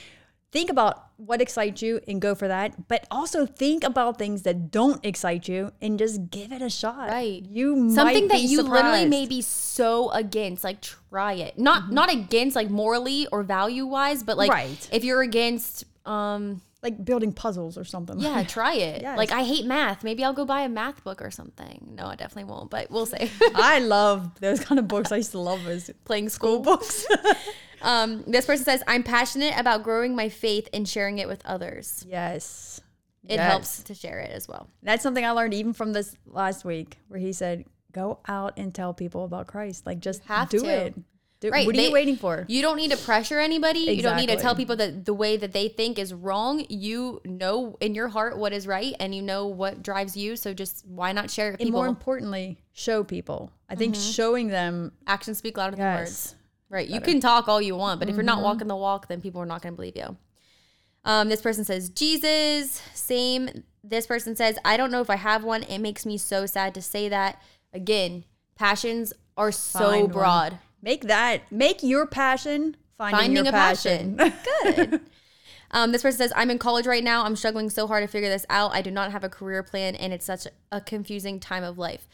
think 0.55 0.71
about 0.71 1.09
what 1.17 1.43
excites 1.43 1.83
you 1.83 2.01
and 2.09 2.23
go 2.23 2.35
for 2.35 2.47
that. 2.49 2.87
But 2.89 3.07
also 3.11 3.45
think 3.45 3.83
about 3.85 4.19
things 4.19 4.43
that 4.43 4.71
don't 4.71 5.05
excite 5.05 5.49
you 5.49 5.73
and 5.83 5.99
just 5.99 6.31
give 6.31 6.53
it 6.53 6.63
a 6.63 6.71
shot. 6.71 7.09
Right. 7.09 7.45
You 7.51 7.91
Something 7.93 8.29
that 8.29 8.41
you 8.41 8.63
literally 8.63 9.07
may 9.07 9.27
be 9.27 9.43
so 9.43 10.11
against, 10.13 10.63
like 10.65 10.81
try 10.81 11.33
it. 11.35 11.59
Not 11.59 11.91
not 11.93 12.11
against 12.11 12.55
like 12.57 12.71
morally 12.71 13.27
or 13.33 13.43
value 13.43 13.85
wise, 13.85 14.23
but 14.23 14.39
like 14.39 14.51
Right. 14.51 14.89
if 14.93 15.03
you're 15.05 15.23
against 15.23 15.85
um 16.07 16.63
like 16.85 17.03
building 17.03 17.33
puzzles 17.33 17.79
or 17.79 17.85
something. 17.85 18.21
yeah, 18.21 18.43
try 18.57 18.75
it. 18.75 19.03
Yes. 19.03 19.17
Like 19.19 19.33
I 19.33 19.43
hate 19.43 19.65
math. 19.67 20.05
Maybe 20.05 20.23
I'll 20.23 20.35
go 20.35 20.45
buy 20.45 20.61
a 20.63 20.69
math 20.69 21.03
book 21.03 21.21
or 21.23 21.31
something. 21.33 21.95
No, 21.97 22.07
I 22.07 22.15
definitely 22.15 22.45
won't, 22.53 22.71
but 22.71 22.91
we'll 22.93 23.07
see. 23.07 23.29
I 23.57 23.79
love 23.97 24.39
those 24.41 24.61
kind 24.61 24.79
of 24.79 24.87
books. 24.87 25.11
I 25.11 25.17
used 25.17 25.33
to 25.33 25.39
love 25.41 25.65
those 25.65 25.91
Playing 26.05 26.29
school 26.29 26.61
books. 26.61 27.07
Um, 27.85 28.25
this 28.27 28.47
person 28.47 28.65
says, 28.65 28.83
I'm 28.87 29.03
passionate 29.03 29.55
about 29.57 29.83
growing 29.83 30.17
my 30.17 30.29
faith 30.29 30.69
and 30.73 30.89
sharing 30.89 31.19
it 31.19 31.29
with 31.29 31.45
others. 31.45 32.05
yes. 32.09 32.81
It 33.27 33.37
Yes. 33.37 33.51
helps 33.51 33.83
to 33.85 33.95
share 33.95 34.19
it 34.21 34.31
as 34.33 34.47
well. 34.47 34.69
That's 34.83 35.03
something 35.03 35.25
I 35.25 35.31
learned 35.31 35.55
even 35.55 35.73
from 35.73 35.95
this 35.95 36.15
last 36.27 36.63
week, 36.63 36.99
where 37.09 37.19
he 37.19 37.33
said, 37.33 37.65
go 37.91 38.19
out 38.29 38.53
and 38.59 38.75
tell 38.75 38.93
people 38.93 39.25
about 39.25 39.47
Christ. 39.47 39.87
Like 39.87 40.01
just 40.01 40.23
have 40.25 40.51
do 40.51 40.59
to. 40.61 40.67
it. 40.67 40.95
Do, 41.41 41.49
Right, 41.51 41.65
What 41.67 41.75
are 41.75 41.79
they- 41.79 41.87
you 41.87 41.93
waiting 41.93 42.17
for? 42.17 42.45
You 42.49 42.61
don't 42.61 42.77
need 42.77 42.91
to 42.91 42.99
pressure 42.99 43.41
anybody. 43.41 43.81
You 43.81 44.03
don't 44.03 44.17
need 44.19 44.29
to 44.29 44.37
tell 44.37 44.55
people 44.55 44.77
that 44.77 45.07
the 45.07 45.15
way 45.15 45.39
that 45.39 45.53
they 45.53 45.69
think 45.69 45.99
is 45.99 46.13
wrong. 46.13 46.67
You 46.69 47.23
know 47.25 47.77
in 47.81 47.95
your 47.95 48.09
heart 48.09 48.37
what 48.37 48.53
is 48.53 48.67
right 48.67 48.95
and 49.01 49.15
you 49.15 49.23
know 49.23 49.47
what 49.47 49.83
drives 49.83 50.17
you. 50.19 50.37
So 50.37 50.53
just 50.53 50.87
why 50.87 51.13
not 51.13 51.31
share 51.31 51.49
it 51.49 51.53
with 51.53 51.61
and 51.61 51.69
people? 51.69 51.81
more 51.81 51.89
importantly, 51.89 52.59
show 52.73 53.05
people. 53.05 53.53
I 53.71 53.75
think 53.75 53.95
Mm-hmm. 53.95 54.11
showing 54.11 54.49
them 54.49 54.93
Actions 55.07 55.39
speak 55.39 55.57
louder 55.57 55.77
than 55.77 55.97
words. 55.97 56.35
Right. 56.71 56.89
You 56.89 57.01
can 57.01 57.21
talk 57.21 57.47
all 57.49 57.61
you 57.63 57.77
want, 57.77 58.01
but 58.01 58.09
if 58.09 58.15
you're 58.17 58.23
Mm-hmm. 58.25 58.41
not 58.41 58.43
walking 58.43 58.69
the 58.69 58.77
walk, 58.77 59.09
then 59.09 59.21
people 59.21 59.41
are 59.41 59.47
not 59.47 59.63
going 59.63 59.75
to 59.75 59.77
believe 59.77 59.97
you. 59.97 60.17
Um, 61.05 61.29
this 61.29 61.41
person 61.43 61.65
says, 61.65 61.89
Jesus, 61.91 62.81
same. 62.95 63.63
This 63.85 64.07
person 64.07 64.35
says, 64.35 64.59
I 64.65 64.77
don't 64.77 64.91
know 64.91 65.01
if 65.03 65.11
I 65.11 65.17
have 65.17 65.45
one. 65.45 65.63
It 65.65 65.79
makes 65.79 66.07
me 66.07 66.17
so 66.19 66.47
sad 66.47 66.75
to 66.75 66.83
say 66.83 67.09
that. 67.11 67.41
Again, 67.73 68.25
passions 68.57 69.13
are 69.37 69.53
so 69.53 69.79
Find 69.91 70.03
one. 70.05 70.13
broad. 70.13 70.59
Make 70.81 71.03
that 71.03 71.43
make 71.53 71.83
your 71.83 72.07
passion 72.07 72.77
finding, 72.97 73.19
Finding 73.21 73.37
your 73.45 73.49
a 73.49 73.53
passion. 73.53 74.17
passion. 74.17 74.91
Good. 74.91 75.01
Um, 75.71 75.91
this 75.91 76.03
person 76.03 76.19
says, 76.19 76.33
I'm 76.37 76.53
in 76.53 76.59
college 76.59 76.87
right 76.87 77.03
now. 77.03 77.25
I'm 77.25 77.35
struggling 77.35 77.69
so 77.69 77.89
hard 77.89 78.05
to 78.05 78.07
figure 78.07 78.29
this 78.29 78.47
out. 78.49 78.73
I 78.73 78.81
do 78.81 78.93
not 78.93 79.11
have 79.11 79.25
a 79.25 79.29
career 79.29 79.65
plan, 79.65 79.97
and 79.97 80.13
it's 80.13 80.25
such 80.25 80.47
a 80.71 80.81
confusing 80.81 81.41
time 81.41 81.65
of 81.65 81.79
life. 81.79 82.07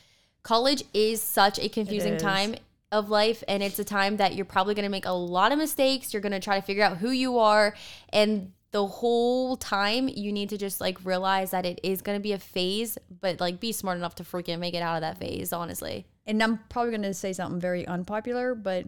College 0.43 0.83
is 0.95 1.21
such 1.21 1.59
a 1.59 1.69
confusing 1.69 2.17
time 2.17 2.55
of 2.93 3.09
life, 3.09 3.45
and 3.47 3.63
it's 3.63 3.79
a 3.79 3.85
time 3.85 4.17
that 4.17 4.35
you're 4.35 4.45
probably 4.45 4.75
going 4.75 4.85
to 4.85 4.91
make 4.91 5.07
a 5.07 5.13
lot 5.13 5.53
of 5.53 5.59
mistakes. 5.59 6.13
You're 6.13 6.23
going 6.23 6.33
to 6.33 6.41
try 6.41 6.59
to 6.59 6.65
figure 6.65 6.83
out 6.85 6.99
who 6.99 7.11
you 7.11 7.39
are, 7.39 7.75
and 8.13 8.53
the 8.73 8.87
whole 8.87 9.57
time 9.57 10.09
you 10.09 10.33
need 10.33 10.49
to 10.51 10.57
just 10.59 10.81
like 10.81 11.05
realize 11.05 11.51
that 11.51 11.67
it 11.67 11.81
is 11.83 12.03
going 12.03 12.17
to 12.19 12.23
be 12.23 12.33
a 12.33 12.39
phase, 12.39 12.99
but 13.21 13.41
like 13.41 13.59
be 13.61 13.73
smart 13.73 13.99
enough 13.99 14.15
to 14.17 14.23
freaking 14.25 14.59
make 14.59 14.75
it 14.75 14.83
out 14.83 14.97
of 14.97 15.01
that 15.03 15.19
phase, 15.19 15.53
honestly. 15.53 16.07
and 16.27 16.43
I'm 16.43 16.59
probably 16.69 16.91
going 16.91 17.03
to 17.03 17.15
say 17.15 17.33
something 17.33 17.61
very 17.61 17.87
unpopular, 17.87 18.55
but 18.55 18.87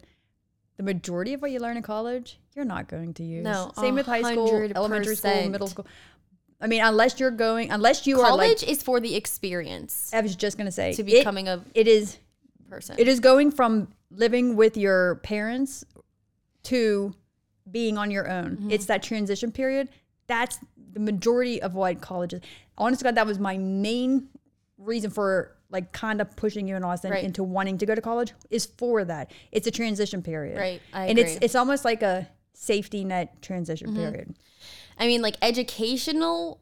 the 0.76 0.82
majority 0.84 1.34
of 1.34 1.42
what 1.42 1.50
you 1.50 1.58
learn 1.60 1.76
in 1.76 1.82
college, 1.82 2.38
you're 2.54 2.64
not 2.64 2.88
going 2.88 3.14
to 3.14 3.22
use. 3.24 3.44
No, 3.44 3.72
Same 3.76 3.94
with 3.94 4.06
high 4.06 4.22
school, 4.22 4.68
elementary 4.74 5.16
school, 5.16 5.48
middle 5.48 5.66
school. 5.66 5.86
I 6.60 6.68
mean, 6.68 6.80
unless 6.82 7.18
you're 7.18 7.32
going, 7.32 7.72
unless 7.72 8.06
you 8.06 8.20
are 8.20 8.30
like, 8.36 8.58
College 8.58 8.62
is 8.62 8.84
for 8.84 9.00
the 9.00 9.16
experience 9.16 10.10
I 10.14 10.20
was 10.20 10.36
just 10.36 10.56
going 10.56 10.66
to 10.66 10.72
say, 10.72 10.92
to 10.92 11.02
it- 11.02 11.06
becoming 11.06 11.48
a 11.48 11.64
it 11.74 11.88
is 11.88 12.18
person. 12.72 12.96
it 12.98 13.06
is 13.08 13.20
going 13.20 13.50
from 13.50 13.88
living 14.10 14.56
with 14.56 14.76
your 14.76 15.16
parents 15.16 15.84
to 16.64 17.14
being 17.70 17.96
on 17.98 18.10
your 18.10 18.28
own. 18.30 18.56
Mm-hmm. 18.56 18.70
It's 18.70 18.86
that 18.86 19.02
transition 19.02 19.52
period. 19.52 19.88
That's 20.26 20.58
the 20.92 21.00
majority 21.00 21.60
of 21.60 21.74
what 21.74 22.00
college 22.00 22.32
is. 22.34 22.40
Honest 22.78 23.00
to 23.00 23.04
God, 23.04 23.14
that 23.16 23.26
was 23.26 23.38
my 23.38 23.58
main 23.58 24.28
reason 24.78 25.10
for 25.10 25.56
like 25.70 25.92
kind 25.92 26.20
of 26.20 26.34
pushing 26.36 26.66
you 26.68 26.76
and 26.76 26.84
Austin 26.84 27.10
Right. 27.10 27.24
into 27.24 27.42
wanting 27.42 27.78
to 27.78 27.86
go 27.86 27.94
to 27.94 28.00
college 28.00 28.32
is 28.50 28.66
for 28.66 29.04
that. 29.04 29.30
It's 29.52 29.66
a 29.66 29.70
transition 29.70 30.22
period. 30.22 30.58
Right, 30.58 30.82
I 30.92 31.06
and 31.06 31.18
it's 31.18 31.38
it's 31.40 31.54
almost 31.54 31.84
like 31.84 32.02
a 32.02 32.28
safety 32.54 33.04
net 33.04 33.40
transition 33.42 33.88
Mm-hmm. 33.88 34.02
period. 34.10 34.36
I 34.98 35.06
mean, 35.06 35.22
like 35.22 35.36
educational 35.42 36.60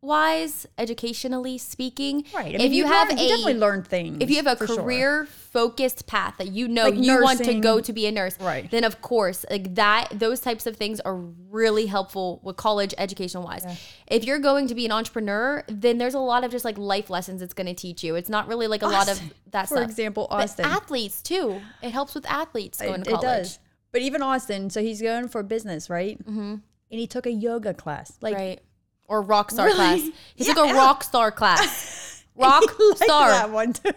wise, 0.00 0.66
educationally 0.76 1.58
speaking, 1.58 2.24
Right. 2.34 2.54
I 2.54 2.64
if 2.64 2.72
you, 2.72 2.84
you, 2.84 2.86
have 2.86 3.08
learn- 3.08 3.18
a 3.18 3.22
you 3.22 3.28
definitely 3.28 3.54
learn 3.54 3.82
things. 3.82 4.18
if 4.20 4.30
you 4.30 4.36
have 4.36 4.46
a 4.46 4.56
for 4.56 4.66
sure. 4.66 4.76
career 4.76 5.26
focused 5.26 6.06
path 6.06 6.34
that 6.38 6.48
you 6.52 6.68
know 6.68 6.84
Like 6.84 6.96
you 6.96 7.20
want 7.22 7.42
to 7.44 7.54
go 7.60 7.80
to 7.80 7.92
be 7.92 8.06
a 8.06 8.12
nurse, 8.12 8.36
Right. 8.40 8.70
then 8.70 8.84
of 8.84 9.00
course, 9.02 9.44
like 9.50 9.74
that, 9.74 10.08
those 10.12 10.40
types 10.40 10.66
of 10.66 10.76
things 10.76 11.00
are 11.00 11.16
really 11.16 11.86
helpful 11.86 12.40
with 12.42 12.56
college 12.56 12.94
education 12.98 13.42
wise. 13.42 13.64
If 14.06 14.24
you're 14.24 14.38
going 14.38 14.66
to 14.68 14.74
be 14.74 14.84
an 14.86 14.92
entrepreneur, 14.92 15.64
then 15.68 15.98
there's 15.98 16.14
a 16.14 16.18
lot 16.20 16.44
of 16.44 16.50
just 16.50 16.64
like 16.64 16.78
life 16.78 17.10
lessons 17.10 17.42
it's 17.42 17.54
going 17.54 17.66
to 17.66 17.74
teach 17.74 18.04
you. 18.04 18.14
It's 18.14 18.28
not 18.28 18.46
really 18.48 18.66
like 18.66 18.82
a 18.82 18.86
lot 18.86 19.08
of 19.08 19.14
Austin, 19.16 19.30
that 19.50 19.68
for 19.68 19.76
stuff. 19.76 19.88
example, 19.88 20.26
But 20.30 20.42
Austin. 20.44 20.64
athletes 20.66 21.22
too. 21.22 21.60
It 21.82 21.90
helps 21.90 22.14
with 22.14 22.26
athletes 22.26 22.80
going 22.80 23.00
it, 23.00 23.04
to 23.04 23.10
it 23.10 23.14
college. 23.14 23.22
does. 23.42 23.58
But 23.90 24.02
even 24.02 24.22
Austin, 24.22 24.68
so 24.70 24.82
he's 24.82 25.00
going 25.00 25.28
for 25.28 25.42
business, 25.42 25.88
right? 25.88 26.18
Mm-hmm. 26.20 26.56
And 26.90 27.00
he 27.00 27.06
took 27.06 27.26
a 27.26 27.30
yoga 27.32 27.72
class. 27.74 28.12
Like 28.20 28.34
Right. 28.34 28.60
Or 29.08 29.22
rock 29.22 29.50
star 29.50 29.66
Really? 29.66 29.76
class. 29.76 30.10
He 30.36 30.44
took 30.44 30.58
a 30.58 30.66
Yeah. 30.66 30.72
rock 30.74 31.02
star 31.02 31.32
class. 31.32 31.96
Rock 32.36 32.62
I 32.68 32.88
like 32.90 32.98
star. 33.02 33.28
that 33.30 33.50
one 33.50 33.72
too. 33.72 33.90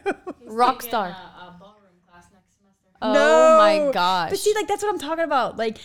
Rock 0.46 0.80
Taking 0.80 0.90
star. 0.90 1.08
A, 1.10 1.12
a 1.12 1.56
ballroom 1.60 1.94
class 2.10 2.26
next 2.34 2.58
semester. 2.58 2.90
Oh 3.00 3.58
my 3.60 3.92
gosh. 3.94 4.32
But 4.32 4.40
see, 4.40 4.52
like 4.56 4.68
that's 4.68 4.82
what 4.82 4.90
I'm 4.92 4.98
talking 4.98 5.26
about. 5.26 5.58
Like, 5.58 5.78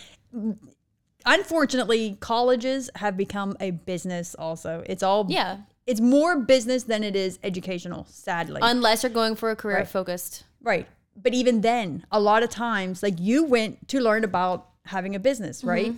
unfortunately, 1.25 2.17
colleges 2.19 2.89
have 2.95 3.15
become 3.17 3.55
a 3.59 3.71
business. 3.71 4.35
Also, 4.35 4.83
it's 4.87 5.03
all 5.03 5.25
Yeah. 5.29 5.57
It's 5.85 6.01
more 6.01 6.39
business 6.39 6.83
than 6.83 7.03
it 7.03 7.15
is 7.15 7.39
educational. 7.43 8.05
Sadly, 8.09 8.59
Unless 8.63 9.03
you're 9.03 9.09
going 9.11 9.35
for 9.35 9.51
a 9.51 9.55
career 9.55 9.77
Right. 9.77 9.87
focused. 9.87 10.43
right. 10.61 10.87
But 11.19 11.33
even 11.33 11.61
then, 11.61 12.05
a 12.11 12.19
lot 12.19 12.43
of 12.43 12.49
times, 12.49 13.01
like 13.01 13.19
you 13.19 13.43
went 13.43 13.87
to 13.89 13.99
learn 13.99 14.23
about 14.23 14.67
having 14.85 15.15
a 15.15 15.19
business, 15.19 15.61
Mm-hmm. 15.61 15.97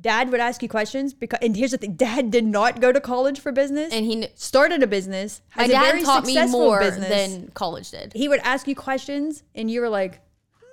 Dad 0.00 0.30
would 0.30 0.40
ask 0.40 0.62
you 0.62 0.68
questions 0.68 1.14
because, 1.14 1.38
and 1.40 1.56
here's 1.56 1.70
the 1.70 1.78
thing: 1.78 1.94
Dad 1.94 2.30
did 2.30 2.44
not 2.44 2.80
go 2.80 2.90
to 2.92 3.00
college 3.00 3.38
for 3.40 3.52
business, 3.52 3.92
And 3.92 4.04
he 4.04 4.16
kn- 4.20 4.30
started 4.34 4.82
a 4.82 4.86
business. 4.86 5.40
my 5.56 5.66
dad 5.68 5.80
very 5.82 6.02
taught 6.02 6.26
me 6.26 6.34
more 6.48 6.80
business. 6.80 7.08
than 7.08 7.48
college 7.54 7.90
did. 7.90 8.12
he 8.12 8.26
would 8.28 8.40
ask 8.40 8.66
you 8.66 8.74
questions 8.74 9.44
and 9.54 9.70
you 9.70 9.80
were 9.80 9.88
like, 9.88 10.20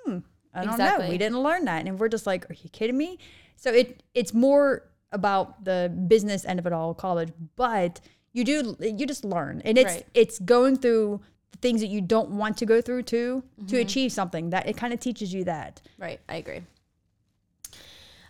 hmm, 0.04 0.18
I 0.52 0.64
don't 0.64 0.76
know. 0.78 1.06
We 1.08 1.18
didn't 1.18 1.40
learn 1.40 1.64
that. 1.66 1.86
And 1.86 1.98
we're 2.00 2.08
just 2.08 2.26
like, 2.26 2.50
are 2.50 2.54
you 2.54 2.68
kidding 2.70 2.96
me? 2.98 3.18
So 3.56 3.70
it 3.72 4.02
it's 4.12 4.34
more 4.34 4.88
about 5.12 5.64
the 5.64 5.92
business 6.08 6.44
end 6.44 6.58
of 6.58 6.66
it 6.66 6.72
all, 6.72 6.92
college, 6.94 7.30
but 7.54 8.00
you 8.32 8.42
do 8.44 8.76
you 8.80 9.06
just 9.06 9.24
learn. 9.24 9.62
And 9.64 9.78
it's 9.78 9.94
Right. 9.94 10.06
it's 10.14 10.38
going 10.40 10.78
through 10.78 11.20
the 11.52 11.58
things 11.58 11.80
that 11.80 11.88
you 11.88 12.00
don't 12.00 12.30
want 12.30 12.56
to 12.56 12.66
go 12.66 12.80
through 12.80 13.02
to 13.04 13.42
Mm-hmm. 13.60 13.66
to 13.66 13.78
achieve 13.78 14.10
something. 14.10 14.50
That 14.50 14.68
it 14.68 14.76
kind 14.76 14.92
of 14.92 14.98
teaches 14.98 15.32
you 15.32 15.44
that. 15.44 15.80
Right. 15.96 16.18
I 16.28 16.36
agree. 16.36 16.62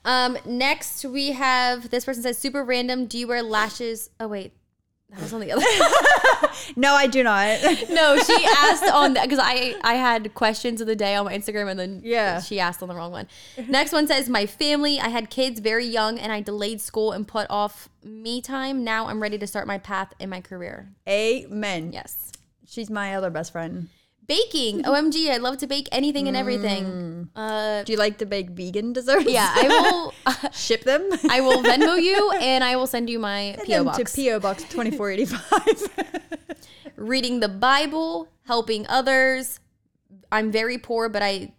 Um, 0.04 0.36
next 0.44 1.04
we 1.04 1.32
have 1.32 1.90
this 1.90 2.04
person 2.04 2.22
says 2.22 2.38
super 2.38 2.64
random. 2.64 3.06
Do 3.06 3.18
you 3.18 3.28
wear 3.28 3.42
lashes? 3.42 4.10
Oh 4.18 4.28
wait. 4.28 4.52
That 5.10 5.20
was 5.20 5.32
on 5.34 5.40
the 5.40 5.52
other. 5.52 5.64
No, 6.76 6.94
I 6.94 7.06
do 7.06 7.22
not. 7.22 7.60
no, 7.90 8.16
she 8.18 8.46
asked 8.56 8.84
on 8.84 9.14
because 9.14 9.38
I 9.42 9.74
I 9.82 9.94
had 9.94 10.32
questions 10.34 10.80
of 10.80 10.86
the 10.86 10.94
day 10.96 11.14
on 11.16 11.24
my 11.26 11.34
Instagram 11.36 11.70
and 11.70 11.78
then 11.80 12.00
Yeah. 12.04 12.40
she 12.40 12.60
asked 12.60 12.82
on 12.82 12.88
the 12.88 12.94
wrong 12.94 13.10
one. 13.10 13.26
Next 13.68 13.92
one 13.92 14.06
says 14.06 14.28
my 14.28 14.46
family. 14.46 15.00
I 15.00 15.08
had 15.08 15.28
kids 15.28 15.60
very 15.60 15.86
young 15.86 16.18
and 16.18 16.30
I 16.30 16.40
delayed 16.40 16.80
school 16.80 17.12
and 17.12 17.26
put 17.26 17.46
off 17.50 17.88
me 18.04 18.40
time. 18.40 18.84
Now 18.84 19.06
I'm 19.08 19.20
ready 19.20 19.38
to 19.38 19.46
start 19.46 19.66
my 19.66 19.78
path 19.78 20.12
in 20.20 20.30
my 20.30 20.40
career. 20.40 20.92
Amen. 21.08 21.92
Yes. 21.92 22.32
She's 22.66 22.88
my 22.90 23.14
other 23.14 23.30
best 23.30 23.52
friend. 23.52 23.88
Baking. 24.26 24.82
OMG, 24.84 25.30
I 25.30 25.38
love 25.38 25.58
to 25.58 25.66
bake 25.66 25.88
anything 25.92 26.28
and 26.28 26.36
everything. 26.36 27.28
Uh, 27.34 27.82
Do 27.82 27.92
you 27.92 27.98
like 27.98 28.18
to 28.18 28.26
bake 28.26 28.50
vegan 28.50 28.92
desserts? 28.92 29.26
yeah, 29.28 29.50
I 29.54 29.66
will. 29.68 30.14
ship 30.52 30.84
them. 30.84 31.08
I 31.28 31.40
will 31.40 31.62
Venmo 31.62 32.00
you 32.00 32.30
and 32.40 32.62
I 32.62 32.76
will 32.76 32.86
send 32.86 33.10
you 33.10 33.18
my 33.18 33.54
Send 33.58 33.66
PO 33.68 33.74
them 33.74 33.84
box. 33.86 34.12
to 34.12 34.22
PO 34.30 34.40
Box 34.40 34.64
twenty 34.70 34.90
four 34.92 35.10
eighty 35.10 35.26
five. 35.26 35.82
Reading 36.96 37.40
the 37.40 37.48
Bible, 37.48 38.28
helping 38.46 38.86
others. 38.86 39.58
I'm 40.30 40.50
very 40.52 40.78
poor, 40.78 41.08
but 41.08 41.22
I, 41.22 41.52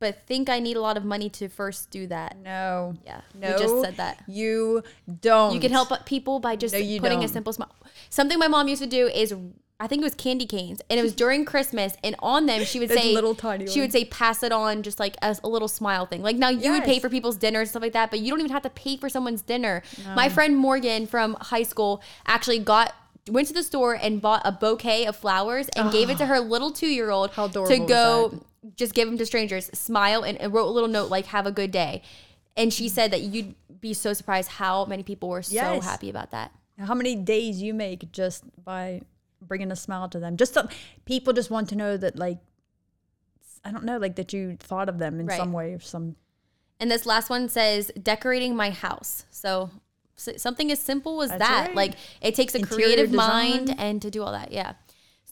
but 0.00 0.26
think 0.26 0.48
I 0.48 0.58
need 0.58 0.76
a 0.76 0.80
lot 0.80 0.96
of 0.96 1.04
money 1.04 1.28
to 1.30 1.48
first 1.48 1.90
do 1.90 2.06
that. 2.08 2.36
No. 2.38 2.94
Yeah, 3.04 3.20
No. 3.38 3.52
we 3.52 3.58
just 3.58 3.80
said 3.82 3.96
that. 3.98 4.22
You 4.26 4.82
don't. 5.20 5.54
You 5.54 5.60
can 5.60 5.70
help 5.70 5.90
people 6.06 6.40
by 6.40 6.56
just 6.56 6.72
No, 6.74 6.80
you 6.80 7.00
putting 7.00 7.18
a 7.18 7.22
don't. 7.22 7.28
simple 7.32 7.52
smile. 7.52 7.74
Something 8.08 8.38
my 8.38 8.48
mom 8.48 8.66
used 8.66 8.82
to 8.82 8.88
do 8.88 9.06
is, 9.08 9.34
I 9.78 9.86
think 9.86 10.00
it 10.00 10.04
was 10.04 10.14
candy 10.14 10.46
canes, 10.46 10.80
and 10.90 10.98
it 10.98 11.02
was 11.02 11.14
during 11.14 11.44
Christmas, 11.44 11.94
and 12.02 12.16
on 12.20 12.46
them 12.46 12.64
she 12.64 12.78
would 12.80 12.90
say, 12.90 13.12
little 13.14 13.34
tiny 13.34 13.66
she 13.66 13.80
would 13.80 13.92
say, 13.92 14.04
pass 14.06 14.42
it 14.42 14.52
on, 14.52 14.82
just 14.82 14.98
like 14.98 15.16
as 15.22 15.40
a 15.44 15.48
little 15.48 15.68
smile 15.68 16.06
thing. 16.06 16.22
Like 16.22 16.36
now 16.36 16.48
you 16.48 16.72
would 16.72 16.84
pay 16.84 16.98
for 16.98 17.08
people's 17.10 17.36
dinners 17.36 17.62
and 17.62 17.68
stuff 17.70 17.82
like 17.82 17.92
that, 17.92 18.10
but 18.10 18.20
you 18.20 18.30
don't 18.30 18.40
even 18.40 18.52
have 18.52 18.62
to 18.62 18.70
pay 18.70 18.96
for 18.96 19.08
someone's 19.08 19.42
dinner. 19.42 19.82
My 20.16 20.28
friend 20.30 20.56
Morgan 20.56 21.06
from 21.06 21.34
high 21.40 21.62
school 21.64 22.02
actually 22.26 22.58
got. 22.58 22.94
Went 23.28 23.48
to 23.48 23.54
the 23.54 23.62
store 23.62 23.94
and 23.94 24.20
bought 24.20 24.42
a 24.44 24.52
bouquet 24.52 25.06
of 25.06 25.14
flowers 25.16 25.68
and 25.76 25.92
gave 25.92 26.08
it 26.10 26.18
to 26.18 26.26
her 26.26 26.40
little 26.40 26.70
two 26.72 26.86
year 26.88 27.10
old 27.10 27.32
to 27.32 27.84
go 27.86 28.44
just 28.76 28.94
give 28.94 29.08
them 29.08 29.16
to 29.18 29.26
strangers, 29.26 29.70
smile, 29.72 30.22
and, 30.22 30.38
and 30.38 30.52
wrote 30.52 30.66
a 30.66 30.70
little 30.70 30.88
note 30.88 31.10
like 31.10 31.26
"Have 31.26 31.46
a 31.46 31.52
good 31.52 31.70
day." 31.70 32.02
And 32.56 32.72
she 32.72 32.88
said 32.88 33.10
that 33.12 33.20
you'd 33.22 33.54
be 33.80 33.94
so 33.94 34.12
surprised 34.12 34.48
how 34.50 34.84
many 34.84 35.02
people 35.02 35.28
were 35.28 35.42
so 35.42 35.80
happy 35.80 36.10
about 36.10 36.30
that. 36.32 36.52
How 36.78 36.94
many 36.94 37.14
days 37.14 37.62
you 37.62 37.74
make 37.74 38.10
just 38.12 38.42
by 38.64 39.02
bringing 39.40 39.70
a 39.70 39.76
smile 39.76 40.08
to 40.10 40.18
them? 40.18 40.36
Just 40.36 40.54
some 40.54 40.68
people 41.04 41.32
just 41.32 41.50
want 41.50 41.68
to 41.70 41.76
know 41.76 41.96
that, 41.96 42.16
like, 42.16 42.38
I 43.64 43.70
don't 43.70 43.84
know, 43.84 43.98
like 43.98 44.16
that 44.16 44.32
you 44.32 44.56
thought 44.58 44.88
of 44.88 44.98
them 44.98 45.20
in 45.20 45.26
Right. 45.26 45.36
some 45.38 45.52
way 45.52 45.74
or 45.74 45.80
some. 45.80 46.16
And 46.78 46.90
this 46.90 47.04
last 47.06 47.28
one 47.30 47.48
says 47.48 47.90
decorating 48.02 48.56
my 48.56 48.70
house. 48.70 49.24
So 49.30 49.70
something 50.36 50.70
as 50.70 50.80
simple 50.80 51.22
as 51.22 51.30
That's 51.30 51.40
that. 51.40 51.66
right. 51.68 51.76
Like 51.76 51.94
it 52.20 52.34
takes 52.34 52.54
a 52.54 52.58
Interior 52.58 52.84
creative 52.86 53.10
design. 53.10 53.50
mind 53.66 53.74
and 53.78 54.02
to 54.02 54.10
do 54.10 54.22
all 54.22 54.32
that. 54.32 54.52
Yeah. 54.52 54.74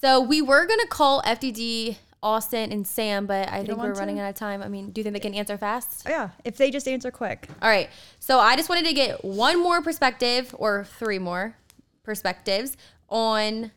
So 0.01 0.21
we 0.21 0.41
were 0.43 0.67
gonna 0.67 0.87
call 0.87 1.23
FDD 1.23 1.97
Austin 2.23 2.73
and 2.73 2.85
Sam, 2.87 3.27
but 3.27 3.49
I 3.49 3.65
think 3.65 3.79
we're 3.79 3.93
running 3.95 4.17
to? 4.17 4.23
out 4.23 4.29
of 4.31 4.35
time. 4.35 4.61
I 4.63 4.69
mean, 4.69 4.91
do 4.91 4.99
you 5.01 5.03
think 5.05 5.13
they 5.15 5.21
can 5.21 5.35
answer 5.35 5.57
fast? 5.57 6.03
Oh, 6.07 6.11
yeah, 6.11 6.31
if 6.45 6.57
they 6.57 6.71
just 6.71 6.89
answer 6.89 7.11
quick. 7.13 7.49
All 7.63 7.69
right. 7.69 7.89
So 8.19 8.39
I 8.41 8.57
just 8.57 8.69
wanted 8.69 8.87
to 8.87 8.93
get 8.93 9.25
one 9.25 9.63
more 9.63 9.83
perspective 9.83 10.53
or 10.59 10.85
three 10.85 11.21
more 11.21 11.55
perspectives 12.03 12.77
on 13.09 13.71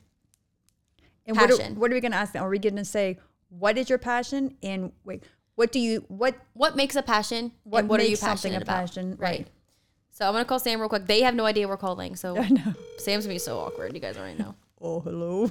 And 1.28 1.38
what 1.38 1.52
are, 1.52 1.58
Passion. 1.58 1.76
what 1.80 1.92
are 1.92 1.94
we 1.94 2.02
going 2.02 2.14
to 2.14 2.18
ask 2.18 2.34
them? 2.34 2.44
Are 2.44 2.50
we 2.50 2.58
going 2.58 2.78
to 2.78 2.86
say, 2.86 3.20
what 3.50 3.78
is 3.78 3.90
your 3.90 4.00
passion? 4.00 4.58
And 4.64 4.92
wait, 5.04 5.24
what 5.56 5.72
do 5.72 5.80
you, 5.80 6.04
what, 6.08 6.36
What 6.54 6.76
makes 6.76 6.96
a 6.96 7.04
passion? 7.04 7.52
what, 7.64 7.80
and 7.82 7.90
what 7.90 8.00
are 8.00 8.04
you 8.06 8.18
passionate 8.18 8.60
a 8.60 8.64
about? 8.64 8.80
passion? 8.88 9.16
Right. 9.20 9.48
So 10.22 10.28
I'm 10.28 10.34
gonna 10.34 10.46
call 10.46 10.60
Sam 10.60 10.80
real 10.80 10.88
quick. 10.88 11.08
They 11.08 11.24
have 11.24 11.34
no 11.34 11.48
idea 11.48 11.68
we're 11.68 11.78
calling, 11.78 12.16
so 12.16 12.38
I 12.40 12.48
know. 12.48 12.76
Sam's 13.00 13.26
gonna 13.26 13.34
be 13.34 13.40
so 13.40 13.58
awkward. 13.58 13.96
You 13.96 14.00
guys 14.00 14.18
already 14.18 14.38
know. 14.38 14.54
Oh, 14.84 15.00
hello. 15.00 15.48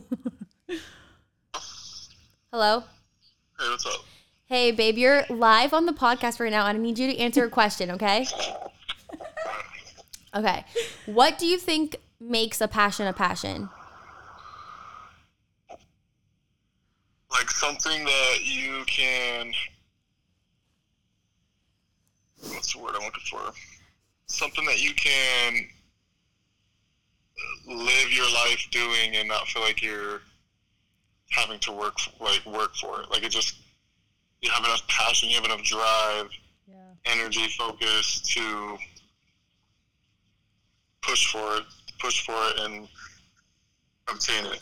Hello. 2.53 2.81
Hey, 2.81 3.69
what's 3.71 3.87
up? 3.87 4.05
Hey, 4.47 4.73
babe, 4.73 4.99
you're 4.99 5.23
live 5.31 5.73
on 5.73 5.87
the 5.87 5.93
podcast 5.93 6.41
right 6.41 6.51
now, 6.51 6.67
and 6.67 6.77
I 6.77 6.81
need 6.81 6.99
you 6.99 7.13
to 7.13 7.17
answer 7.17 7.45
a 7.45 7.49
question, 7.49 7.93
okay? 7.93 8.27
Okay. 10.35 10.65
What 11.07 11.39
do 11.39 11.47
you 11.47 11.59
think 11.59 11.95
makes 12.19 12.61
a 12.61 12.67
passion 12.67 13.07
a 13.07 13.13
passion? 13.13 13.69
Like 17.31 17.53
something 17.53 18.05
that 18.05 18.39
you 18.43 18.83
can. 18.89 19.53
What's 22.49 22.73
the 22.73 22.81
word 22.81 22.97
I'm 22.97 23.05
looking 23.05 23.23
for? 23.31 23.53
Something 24.31 24.65
that 24.67 24.81
you 24.81 24.95
can 24.95 25.67
live 27.67 28.13
your 28.13 28.31
life 28.33 28.65
doing 28.71 29.17
and 29.17 29.29
not 29.29 29.47
feel 29.49 29.63
like 29.63 29.83
you're 29.83 30.21
having 31.31 31.59
to 31.61 31.73
work 31.73 31.99
like 32.21 32.45
work 32.47 32.75
for 32.77 33.03
it. 33.03 33.11
Like 33.11 33.25
it 33.25 33.31
just 33.31 33.57
you 34.41 34.51
have 34.51 34.65
enough 34.65 34.87
passion, 34.89 35.29
you 35.29 35.35
have 35.35 35.45
enough 35.45 35.63
drive, 35.65 36.31
Yeah. 36.69 36.77
energy, 37.07 37.49
focus 37.59 38.21
to 38.35 38.79
push 41.03 41.33
for 41.33 41.57
it, 41.57 41.65
push 41.99 42.25
for 42.25 42.35
it, 42.51 42.61
and 42.61 42.89
obtain 44.09 44.47
it. 44.47 44.61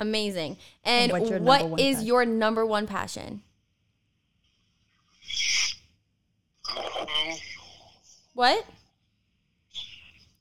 Amazing. 0.00 0.58
And, 0.84 1.10
what's 1.12 1.30
your 1.30 1.40
number 1.40 1.66
one 1.66 1.78
passion? 1.78 2.06
your 2.06 2.24
number 2.26 2.66
one 2.66 2.86
passion? 2.86 3.42
Um, 6.76 7.08
What? 8.34 8.64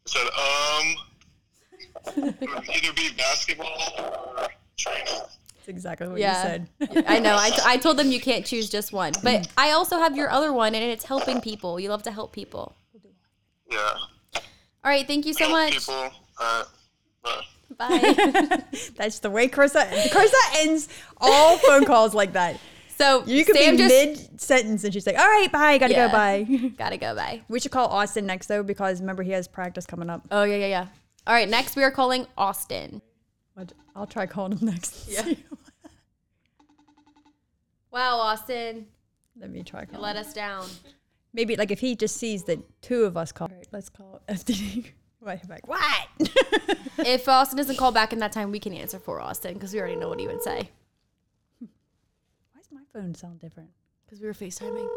Said, 0.08 0.28
um, 0.28 0.96
it 2.40 2.50
would 2.50 2.70
either 2.70 2.94
be 2.94 3.10
basketball 3.18 3.68
or 4.00 4.48
training. 4.78 5.06
That's 5.08 5.68
exactly 5.68 6.08
what 6.08 6.20
Yeah. 6.20 6.58
you 6.60 6.68
said. 6.88 7.04
I 7.08 7.20
know. 7.20 7.36
I, 7.38 7.50
t- 7.50 7.62
I 7.66 7.78
told 7.86 7.98
them 7.98 8.12
you 8.12 8.20
can't 8.22 8.46
choose 8.46 8.70
just 8.70 8.94
one, 8.94 9.14
Mm. 9.14 9.24
but 9.24 9.48
I 9.58 9.72
also 9.72 9.98
have 9.98 10.16
your 10.16 10.30
other 10.30 10.54
one, 10.54 10.74
and 10.76 10.84
it's 10.84 11.06
helping 11.06 11.42
people. 11.42 11.80
You 11.80 11.90
love 11.90 12.04
to 12.04 12.12
help 12.12 12.32
people. 12.34 12.76
Yeah. 13.70 13.78
All 14.36 14.42
right. 14.84 15.06
Thank 15.06 15.26
you 15.26 15.34
so 15.34 15.40
Help 15.48 15.52
much. 15.52 15.74
People. 15.74 16.10
Uh, 16.40 16.64
bye. 17.24 17.42
Bye. 17.78 18.64
That's 18.96 19.20
the 19.20 19.30
way 19.30 19.50
Carissa, 19.50 19.86
Carissa 20.08 20.34
ends 20.60 20.88
all 21.18 21.58
phone 21.58 21.84
calls 21.84 22.14
like 22.16 22.32
that. 22.34 22.58
So 22.98 23.24
You 23.28 23.46
could 23.46 23.56
Sam 23.56 23.76
be 23.76 23.78
just 23.78 23.94
mid 24.32 24.42
sentence 24.42 24.84
and 24.84 24.94
she's 24.94 25.06
like, 25.06 25.18
all 25.20 25.28
right, 25.28 25.52
bye, 25.52 25.78
gotta 25.78 25.94
Yeah. 25.94 26.08
go, 26.08 26.12
bye. 26.14 26.72
gotta 26.78 26.98
go. 26.98 27.14
Bye. 27.16 27.42
we 27.48 27.60
should 27.60 27.72
call 27.72 27.88
Austin 27.88 28.26
next 28.26 28.48
though, 28.48 28.64
because 28.64 29.00
remember 29.02 29.22
he 29.24 29.32
has 29.32 29.48
practice 29.48 29.86
coming 29.86 30.10
up. 30.10 30.28
Oh 30.32 30.44
yeah, 30.44 30.56
yeah, 30.58 30.68
yeah. 30.68 30.88
All 31.28 31.34
right. 31.34 31.48
Next, 31.50 31.76
we 31.76 31.84
are 31.84 31.92
calling 31.92 32.26
Austin. 32.38 33.02
I'll 33.96 34.08
try 34.08 34.26
calling 34.28 34.58
him 34.58 34.68
next. 34.72 35.08
Yeah. 35.10 35.34
Wow, 37.92 38.18
Austin, 38.18 38.86
Let 39.40 39.50
me 39.50 39.64
try 39.64 39.82
you 39.82 39.88
calling. 39.88 40.02
let 40.02 40.16
us 40.18 40.34
down. 40.34 40.66
Maybe 41.34 41.56
like 41.56 41.72
if 41.72 41.80
he 41.80 41.96
just 41.96 42.18
sees 42.18 42.44
that 42.46 42.60
two 42.82 43.04
of 43.06 43.18
us 43.18 43.32
call. 43.32 43.48
All 43.50 43.56
right, 43.58 43.68
let's 43.72 43.90
call. 43.90 44.22
Right, 45.20 45.40
I'm 45.44 45.50
like, 45.50 45.68
what? 45.68 46.08
if 47.00 47.28
Austin 47.28 47.58
doesn't 47.58 47.76
call 47.78 47.92
back 47.92 48.14
in 48.14 48.20
that 48.20 48.32
time, 48.32 48.52
we 48.52 48.60
can 48.60 48.72
answer 48.72 49.00
for 49.00 49.20
Austin 49.20 49.56
because 49.56 49.74
we 49.74 49.80
already 49.80 49.96
know 49.96 50.08
what 50.10 50.20
he 50.20 50.28
would 50.28 50.44
say 50.44 50.52
Why 50.52 50.60
does 50.60 50.70
my 50.70 50.77
phone 52.98 53.14
sound 53.16 53.40
different? 53.40 53.70
because 54.06 54.22
we 54.22 54.28
were 54.28 54.34
FaceTiming. 54.34 54.88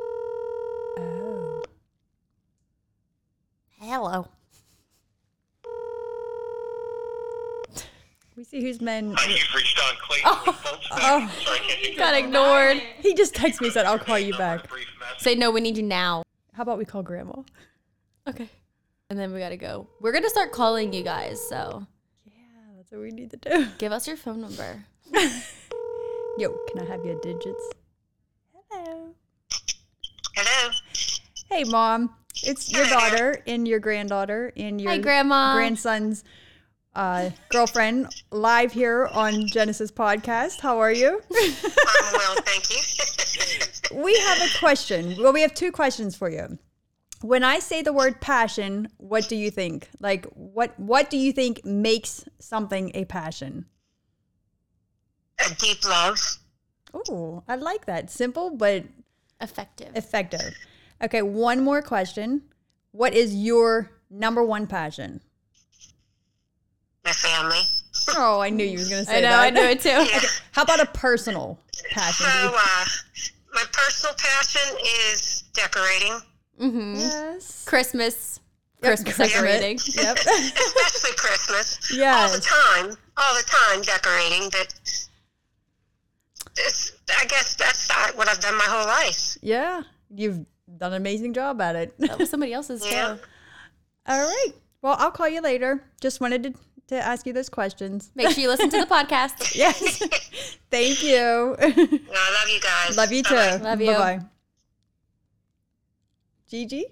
Oh. 0.98 1.62
Hello. 3.80 4.28
We 8.36 8.44
see 8.44 8.62
whose 8.62 8.80
men. 8.80 9.12
Hi, 9.18 9.28
you've 9.28 9.54
reached 9.54 9.78
on 9.80 9.94
Clayton 10.00 10.42
with 10.46 10.56
folks. 10.56 10.86
Oh. 10.92 11.30
Sorry, 11.44 11.58
I 11.58 11.82
can't 11.82 11.98
Got 11.98 12.14
ignored. 12.14 12.76
He 13.00 13.14
just 13.14 13.34
texted 13.34 13.60
me 13.60 13.66
and 13.66 13.74
said, 13.74 13.84
I'll 13.86 13.98
call 13.98 14.18
you 14.18 14.32
back. 14.38 14.66
brief 14.70 14.86
message. 14.98 15.18
Say 15.20 15.34
no. 15.34 15.50
We 15.50 15.60
need 15.60 15.76
you 15.76 15.82
now. 15.82 16.22
How 16.54 16.62
about 16.62 16.78
we 16.78 16.84
call 16.86 17.02
grandma? 17.02 17.42
Okay. 18.28 18.48
And 19.10 19.18
then 19.18 19.32
we 19.34 19.40
gotta 19.40 19.56
go. 19.58 19.88
We're 20.00 20.12
gonna 20.12 20.30
start 20.30 20.52
calling 20.52 20.92
you 20.94 21.02
guys. 21.02 21.46
So 21.48 21.84
Yeah, 22.24 22.32
that's 22.76 22.92
what 22.92 23.00
we 23.02 23.10
need 23.10 23.30
to 23.32 23.36
do. 23.36 23.66
give 23.78 23.92
us 23.92 24.06
your 24.06 24.16
phone 24.16 24.40
number. 24.40 24.84
Yo, 26.38 26.56
can 26.70 26.80
I 26.80 26.84
have 26.86 27.04
your 27.04 27.20
digits? 27.20 27.70
Hello. 30.42 30.70
Hello. 30.70 30.72
Hey, 31.50 31.64
mom. 31.64 32.14
It's 32.44 32.72
your 32.72 32.86
daughter 32.86 33.42
and 33.46 33.68
your 33.68 33.78
granddaughter 33.78 34.54
and 34.56 34.80
your 34.80 34.90
Hi, 34.90 34.96
Grandma. 34.96 35.54
grandson's 35.54 36.24
uh, 36.94 37.28
girlfriend 37.50 38.08
live 38.30 38.72
here 38.72 39.06
on 39.12 39.46
Genesis 39.48 39.90
podcast. 39.90 40.60
How 40.60 40.78
are 40.78 40.92
you? 40.92 41.20
I'm 41.30 42.12
well, 42.14 42.36
thank 42.46 42.70
you. 42.70 44.02
we 44.02 44.18
have 44.18 44.40
a 44.40 44.58
question. 44.58 45.14
Well, 45.22 45.34
we 45.34 45.42
have 45.42 45.52
two 45.52 45.72
questions 45.72 46.16
for 46.16 46.30
you. 46.30 46.58
When 47.20 47.44
I 47.44 47.58
say 47.58 47.82
the 47.82 47.92
word 47.92 48.22
passion, 48.22 48.88
what 48.96 49.28
do 49.28 49.36
you 49.36 49.50
think? 49.50 49.90
Like 49.98 50.24
what 50.32 50.78
what 50.80 51.10
do 51.10 51.18
you 51.18 51.34
think 51.34 51.66
makes 51.66 52.24
something 52.38 52.92
a 52.94 53.04
passion? 53.04 53.66
A 55.38 55.54
deep 55.56 55.84
love. 55.84 56.18
Oh, 56.94 57.42
I 57.46 57.56
like 57.56 57.84
that. 57.84 58.10
Simple 58.10 58.56
but 58.56 58.84
Effective. 59.40 59.96
effective. 59.96 60.54
Okay, 61.02 61.22
one 61.22 61.62
more 61.62 61.80
question. 61.82 62.42
What 62.92 63.14
is 63.14 63.34
your 63.34 63.90
number 64.10 64.42
one 64.44 64.66
passion? 64.66 65.20
My 67.04 67.12
family. 67.12 67.60
Oh, 68.16 68.40
I 68.40 68.50
knew 68.50 68.64
you 68.64 68.78
was 68.78 68.88
going 68.88 69.04
to 69.04 69.10
say 69.10 69.20
that. 69.22 69.40
I 69.40 69.50
know. 69.50 69.60
that. 69.60 69.64
I 69.64 69.66
knew 69.66 69.70
it 69.72 69.80
too. 69.80 69.88
Yeah. 70.12 70.20
How 70.52 70.62
about 70.62 70.80
a 70.80 70.86
personal 70.86 71.58
passion? 71.90 72.26
So, 72.26 72.52
uh, 72.54 72.84
my 73.54 73.64
personal 73.72 74.14
passion 74.18 74.76
is 75.08 75.42
decorating, 75.54 76.20
Mm-hmm. 76.60 76.94
yes. 76.96 77.64
Christmas. 77.64 78.40
Christmas 78.82 79.16
Christmas. 79.16 79.32
decorating. 79.32 79.78
Yep. 79.94 80.16
especially 80.18 81.10
Christmas. 81.16 81.78
All 82.02 82.30
the 82.30 82.40
time. 82.40 82.96
All 83.16 83.34
the 83.34 83.44
time 83.46 83.82
decorating. 83.82 84.48
But 84.50 84.74
it's, 86.58 86.92
I 87.18 87.24
guess 87.26 87.54
that's 87.56 87.88
not 87.88 88.16
what 88.16 88.28
I've 88.28 88.40
done 88.40 88.56
my 88.56 88.64
whole 88.64 88.86
life. 88.86 89.36
yeah. 89.42 89.82
You've 90.14 90.44
done 90.76 90.92
an 90.92 90.96
amazing 91.00 91.34
job 91.34 91.60
at 91.60 91.76
it. 91.76 91.94
That 91.98 92.18
was 92.18 92.28
somebody 92.30 92.52
else's 92.52 92.84
Yeah. 92.84 93.14
too. 93.14 93.20
All 94.06 94.20
right. 94.26 94.48
Well, 94.82 94.96
I'll 94.98 95.10
call 95.10 95.28
you 95.28 95.40
later. 95.40 95.84
Just 96.00 96.20
wanted 96.20 96.42
to, 96.42 96.54
to 96.88 96.96
ask 96.96 97.26
you 97.26 97.32
those 97.32 97.48
questions. 97.48 98.10
Make 98.14 98.30
sure 98.30 98.42
you 98.42 98.48
listen 98.48 98.70
to 98.70 98.78
the 98.78 98.86
podcast. 98.94 99.54
Yes. 99.54 99.98
Thank 100.70 101.02
you. 101.04 101.14
No, 101.16 101.56
I 101.58 102.40
love 102.40 102.48
you 102.48 102.60
guys. 102.60 102.96
Love 102.96 103.12
you 103.12 103.22
too. 103.22 103.34
Bye-bye. 103.34 103.56
Love 103.64 103.80
you. 103.80 103.86
Bye 103.88 104.18
bye. 104.18 104.20
Gigi? 106.50 106.84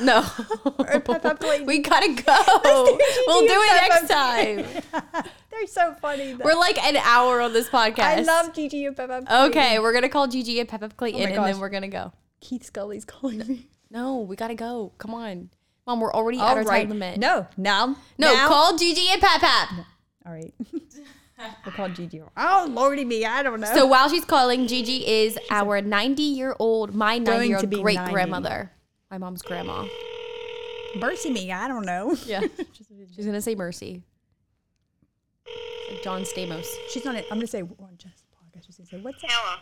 No. 0.00 0.24
Or 0.78 1.00
Pep 1.00 1.38
Clayton. 1.38 1.66
we 1.66 1.80
gotta 1.80 2.08
go. 2.08 2.98
We'll 3.26 3.46
do 3.46 3.54
it 3.54 3.88
next 3.88 4.08
time. 4.08 5.24
They're 5.50 5.66
so 5.66 5.94
funny. 6.00 6.32
Though. 6.32 6.44
We're 6.44 6.54
like 6.58 6.82
an 6.82 6.96
hour 6.96 7.40
on 7.40 7.52
this 7.52 7.68
podcast. 7.68 8.00
I 8.00 8.20
love 8.22 8.54
Gigi 8.54 8.86
and 8.86 8.96
Pep 8.96 9.10
Pep 9.10 9.26
Clayton. 9.26 9.50
Okay, 9.50 9.78
we're 9.78 9.92
gonna 9.92 10.08
call 10.08 10.28
Gigi 10.28 10.58
and 10.60 10.68
Pep 10.68 10.82
Up 10.82 10.96
Clayton, 10.96 11.20
Oh 11.20 11.24
and 11.24 11.44
then 11.44 11.58
we're 11.60 11.68
gonna 11.68 11.88
go. 11.88 12.12
Keith 12.40 12.64
Scully's 12.64 13.04
calling 13.04 13.46
me. 13.46 13.68
No, 13.90 14.20
we 14.20 14.36
gotta 14.36 14.54
go. 14.54 14.90
Come 14.96 15.12
on, 15.12 15.50
Mom. 15.86 16.00
We're 16.00 16.14
already 16.14 16.38
at 16.38 16.56
our 16.56 16.62
right. 16.62 16.80
time 16.80 16.88
limit. 16.88 17.18
No, 17.18 17.46
now. 17.58 17.94
no. 18.16 18.32
now- 18.32 18.48
Call 18.48 18.78
Gigi 18.78 19.06
and 19.10 19.20
Pep 19.20 19.42
Pep. 19.42 19.68
All 20.24 20.32
right. 20.32 20.54
we'll 21.66 21.74
call 21.74 21.90
Gigi. 21.90 22.22
Oh, 22.34 22.66
lordy 22.70 23.04
me. 23.04 23.26
I 23.26 23.42
don't 23.42 23.60
know. 23.60 23.70
So 23.74 23.84
while 23.84 24.08
she's 24.08 24.24
calling, 24.24 24.66
Gigi 24.66 25.06
is 25.06 25.38
our 25.50 25.82
90 25.82 26.22
year 26.22 26.56
old, 26.58 26.94
my 26.94 27.18
90 27.18 27.46
year 27.46 27.58
old 27.58 27.70
great 27.82 27.98
grandmother, 28.06 28.72
my 29.12 29.18
mom's 29.18 29.42
grandma. 29.42 29.86
mercy 30.96 31.30
me. 31.30 31.52
I 31.52 31.68
don't 31.68 31.84
know. 31.84 32.16
Yeah, 32.26 32.40
she's 33.14 33.26
gonna 33.26 33.42
say 33.42 33.54
mercy. 33.54 34.02
Like 35.90 36.02
John 36.02 36.22
Stamos. 36.22 36.66
She's 36.88 37.04
not. 37.04 37.14
I'm 37.16 37.36
gonna 37.36 37.46
say 37.46 37.60
on 37.60 37.98
Jess 37.98 38.24
podcast. 38.34 38.64
She's 38.66 38.76
gonna 38.78 38.88
say, 38.88 38.96
"What's 39.02 39.22
up, 39.22 39.30
Hello. 39.30 39.56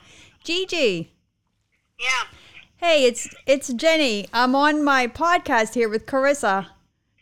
Gigi?" 0.44 1.12
Yeah. 1.98 2.08
Hey, 2.76 3.04
it's 3.04 3.28
it's 3.44 3.72
Jenny. 3.72 4.28
I'm 4.32 4.54
on 4.54 4.84
my 4.84 5.08
podcast 5.08 5.74
here 5.74 5.88
with 5.88 6.06
Carissa, 6.06 6.68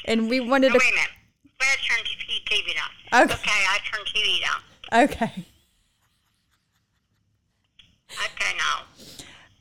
and 0.04 0.28
we 0.28 0.38
wanted 0.40 0.72
to. 0.72 0.78
wait 0.78 0.92
a 0.92 0.94
minute. 0.96 1.10
Better 1.58 1.80
turn 1.88 1.98
the 2.04 2.54
TV 2.54 2.74
down. 2.74 3.24
Okay. 3.24 3.34
Okay, 3.34 3.50
I 3.50 3.78
turn 3.90 4.04
TV 4.04 4.40
down. 4.42 5.04
Okay. 5.04 5.46
Okay, 8.12 8.56
now. 8.58 8.84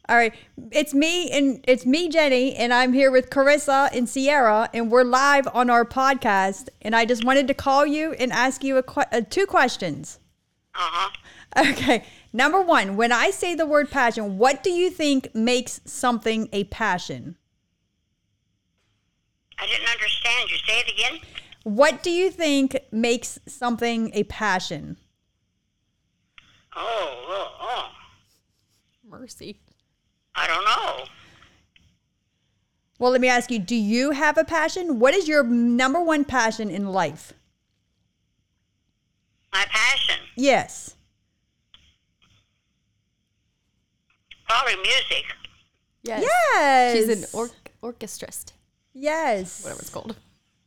All 0.10 0.16
right. 0.16 0.34
It's 0.72 0.94
me 0.94 1.30
and 1.32 1.64
it's 1.68 1.86
me, 1.86 2.08
Jenny, 2.08 2.56
and 2.56 2.74
I'm 2.74 2.94
here 2.94 3.12
with 3.12 3.30
Carissa 3.30 3.90
and 3.94 4.08
Sierra, 4.08 4.70
and 4.74 4.90
we're 4.90 5.04
live 5.04 5.48
on 5.54 5.70
our 5.70 5.84
podcast. 5.84 6.70
And 6.82 6.96
I 6.96 7.04
just 7.04 7.26
wanted 7.26 7.48
to 7.50 7.54
call 7.54 7.86
you 7.86 8.14
and 8.14 8.32
ask 8.32 8.64
you 8.64 8.78
a 8.78 8.84
que- 8.84 9.04
uh, 9.12 9.22
two 9.30 9.46
questions. 9.46 10.20
Uh 10.74 10.80
huh. 10.80 11.10
Okay. 11.72 12.06
Number 12.32 12.62
one, 12.62 12.96
when 12.98 13.12
I 13.12 13.32
say 13.32 13.56
the 13.56 13.66
word 13.66 13.90
passion, 13.90 14.38
what 14.38 14.64
do 14.64 14.70
you 14.70 14.90
think 14.90 15.34
makes 15.34 15.82
something 15.86 16.48
a 16.54 16.66
passion? 16.66 17.36
I 19.58 19.66
didn't 19.66 19.90
understand 19.90 20.50
you. 20.50 20.58
Say 20.68 20.80
it 20.80 20.94
again. 20.94 21.20
What 21.64 22.04
do 22.04 22.12
you 22.12 22.32
think 22.32 22.78
makes 22.92 23.40
something 23.46 24.12
a 24.14 24.24
passion? 24.26 24.98
Oh, 26.76 27.26
oh, 27.28 27.52
oh. 27.60 27.90
Mercy. 29.10 29.60
I 30.38 30.46
don't 30.48 30.64
know. 30.64 31.06
Well, 33.00 33.12
let 33.12 33.22
me 33.22 33.28
ask 33.28 33.52
you, 33.52 33.60
do 33.60 33.76
you 33.76 34.12
have 34.12 34.38
a 34.38 34.44
passion? 34.44 35.00
What 35.00 35.14
is 35.14 35.28
your 35.28 35.44
number 35.44 36.02
one 36.02 36.26
passion 36.26 36.70
in 36.70 36.88
life? 36.88 37.34
My 39.54 39.66
passion, 39.70 40.20
Yes. 40.36 40.96
probably 44.48 44.76
music. 44.78 45.26
Yes. 46.04 46.24
Yes. 46.24 46.96
She's 46.96 47.10
an 47.10 47.26
or- 47.34 47.50
orchestrist, 47.84 48.54
Yes. 48.94 49.64
whatever 49.64 49.82
it's 49.82 49.90
called. 49.90 50.16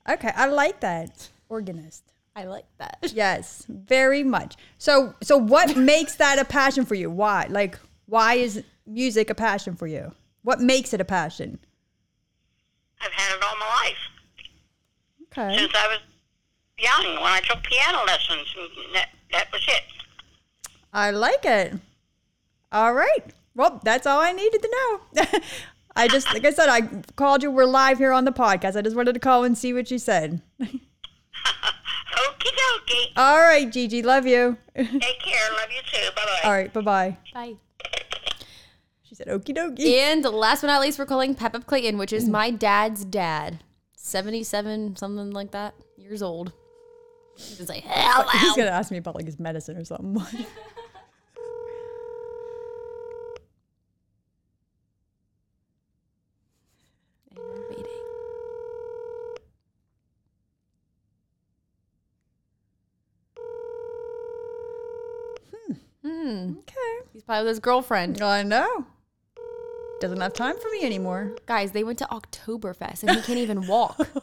Okay, 0.08 0.32
I 0.34 0.46
like 0.46 0.80
that. 0.80 1.28
Organist. 1.48 2.02
I 2.36 2.44
like 2.44 2.66
that. 2.78 2.98
Yes, 3.12 3.64
very 3.68 4.22
much. 4.22 4.56
So 4.78 5.14
so 5.22 5.36
what 5.36 5.76
makes 5.76 6.14
that 6.16 6.38
a 6.38 6.44
passion 6.44 6.84
for 6.84 6.94
you? 6.94 7.10
Why? 7.10 7.46
Like 7.48 7.78
why 8.06 8.34
is 8.34 8.62
music 8.90 9.30
a 9.30 9.34
passion 9.34 9.74
for 9.76 9.86
you? 9.86 10.12
What 10.42 10.60
makes 10.60 10.92
it 10.92 11.00
a 11.00 11.04
passion? 11.04 11.58
I've 13.00 13.12
had 13.12 13.36
it 13.36 13.42
all 13.42 13.56
my 13.56 13.66
life 13.66 13.96
Okay. 15.32 15.56
since 15.58 15.72
I 15.74 15.86
was 15.88 15.98
young 16.78 17.14
when 17.22 17.32
I 17.32 17.40
took 17.40 17.62
piano 17.62 18.04
lessons. 18.06 18.48
And 18.58 18.94
that 18.94 19.08
that 19.32 19.52
was 19.52 19.64
it. 19.68 19.82
I 20.92 21.10
like 21.10 21.44
it. 21.44 21.74
All 22.72 22.92
right. 22.94 23.24
Well, 23.54 23.80
that's 23.84 24.06
all 24.06 24.20
I 24.20 24.32
needed 24.32 24.62
to 24.62 24.70
know. 25.14 25.40
I 25.96 26.08
just 26.08 26.32
like 26.32 26.44
I 26.44 26.50
said, 26.50 26.68
I 26.68 26.82
called 27.16 27.42
you. 27.42 27.50
We're 27.50 27.64
live 27.64 27.98
here 27.98 28.12
on 28.12 28.24
the 28.24 28.32
podcast. 28.32 28.76
I 28.76 28.82
just 28.82 28.96
wanted 28.96 29.12
to 29.14 29.20
call 29.20 29.44
and 29.44 29.56
see 29.56 29.72
what 29.72 29.90
you 29.90 29.98
said. 29.98 30.40
Okie 30.60 30.70
dokie. 32.42 33.06
All 33.16 33.38
right, 33.38 33.70
Gigi, 33.70 34.02
love 34.02 34.26
you. 34.26 34.56
Take 34.76 34.90
care. 35.20 35.50
Love 35.52 35.70
you 35.70 35.80
too. 35.92 36.08
Bye 36.16 36.22
bye. 36.24 36.40
All 36.44 36.52
right, 36.52 36.72
Bye 36.72 36.80
bye 36.80 37.16
bye. 37.34 37.56
Said, 39.20 39.28
"Okie 39.28 39.54
dokie." 39.54 39.98
And 39.98 40.24
last 40.24 40.62
but 40.62 40.68
not 40.68 40.80
least, 40.80 40.98
we're 40.98 41.04
calling 41.04 41.34
Pep 41.34 41.54
Up 41.54 41.66
Clayton, 41.66 41.98
which 41.98 42.10
is 42.10 42.26
my 42.26 42.50
dad's 42.50 43.04
dad. 43.04 43.62
77, 43.96 44.96
something 44.96 45.30
like 45.32 45.50
that, 45.50 45.74
years 45.98 46.22
old. 46.22 46.52
He's 47.36 47.68
like, 47.68 47.84
hello. 47.86 48.26
He's 48.32 48.56
gonna 48.56 48.70
ask 48.70 48.90
me 48.90 48.96
about 48.96 49.14
like 49.16 49.26
his 49.26 49.38
medicine 49.38 49.76
or 49.76 49.84
something. 49.84 50.14
Waiting. 50.14 50.46
Hmm. 66.02 66.54
okay. 66.60 67.06
He's 67.12 67.22
probably 67.22 67.42
with 67.44 67.50
his 67.50 67.58
girlfriend. 67.60 68.22
I 68.22 68.42
know. 68.42 68.86
Doesn't 70.00 70.20
have 70.20 70.32
time 70.32 70.58
for 70.58 70.70
me 70.70 70.82
anymore. 70.84 71.36
Guys, 71.46 71.72
they 71.72 71.84
went 71.84 71.98
to 71.98 72.06
Oktoberfest 72.06 73.02
and 73.02 73.10
he 73.16 73.22
can't 73.22 73.38
even 73.38 73.66
walk. 73.66 73.98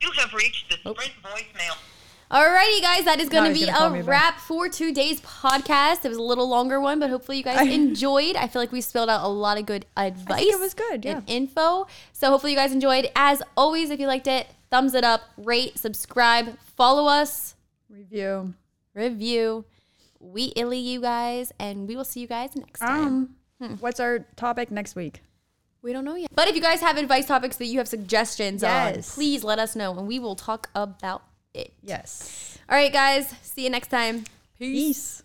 You 0.00 0.12
have 0.12 0.32
reached 0.32 0.70
the 0.70 0.76
Sprint 0.76 1.12
voicemail. 1.24 1.76
Alrighty, 2.30 2.80
guys, 2.82 3.04
that 3.04 3.18
is 3.20 3.28
going 3.28 3.52
to 3.52 3.58
he's 3.58 3.66
be 3.66 3.72
a 3.76 3.90
me 3.90 3.98
back. 4.00 4.08
wrap 4.08 4.38
for 4.38 4.68
today's 4.68 5.20
podcast. 5.22 6.04
It 6.04 6.08
was 6.08 6.18
a 6.18 6.22
little 6.22 6.48
longer 6.48 6.80
one, 6.80 7.00
but 7.00 7.10
hopefully 7.10 7.38
you 7.38 7.42
guys 7.42 7.66
enjoyed. 7.72 8.36
I 8.36 8.46
feel 8.46 8.62
like 8.62 8.70
we 8.70 8.80
spilled 8.80 9.08
out 9.10 9.24
a 9.24 9.28
lot 9.28 9.58
of 9.58 9.66
good 9.66 9.86
advice. 9.96 10.44
it 10.46 10.60
was 10.60 10.74
good, 10.74 11.04
And 11.04 11.24
info. 11.26 11.86
So 12.12 12.28
hopefully 12.30 12.52
you 12.52 12.58
guys 12.58 12.70
enjoyed. 12.70 13.10
As 13.16 13.42
always, 13.56 13.90
if 13.90 13.98
you 13.98 14.06
liked 14.06 14.26
it, 14.28 14.46
thumbs 14.70 14.94
it 14.94 15.02
up, 15.04 15.22
rate, 15.36 15.78
subscribe, 15.78 16.56
follow 16.76 17.08
us, 17.08 17.56
Review. 17.90 18.54
review. 18.94 19.64
We 20.20 20.52
illy 20.54 20.78
you 20.78 21.00
guys, 21.00 21.52
and 21.58 21.88
we 21.88 21.96
will 21.96 22.04
see 22.04 22.20
you 22.20 22.26
guys 22.28 22.54
next 22.54 22.80
time. 22.80 23.06
Um, 23.06 23.34
Hmm. 23.60 23.74
what's 23.74 24.00
our 24.00 24.20
topic 24.36 24.70
next 24.70 24.94
week? 24.94 25.22
we 25.82 25.92
don't 25.92 26.04
know 26.04 26.16
yet. 26.16 26.30
But 26.34 26.48
if 26.48 26.56
you 26.56 26.62
guys 26.62 26.80
have 26.80 26.96
advice 26.96 27.26
topics 27.26 27.56
that 27.56 27.66
you 27.66 27.78
have 27.78 27.88
suggestions 27.88 28.62
on, 28.64 29.00
please 29.02 29.44
let 29.44 29.58
us 29.58 29.76
know, 29.76 29.96
and 29.96 30.06
we 30.06 30.18
will 30.18 30.36
talk 30.36 30.70
about 30.74 31.22
it. 31.54 31.72
Yes. 31.82 32.58
All 32.68 32.76
right, 32.76 32.92
guys. 32.92 33.32
See 33.42 33.64
you 33.64 33.70
next 33.70 33.88
time. 33.88 34.24
Peace. 34.58 35.22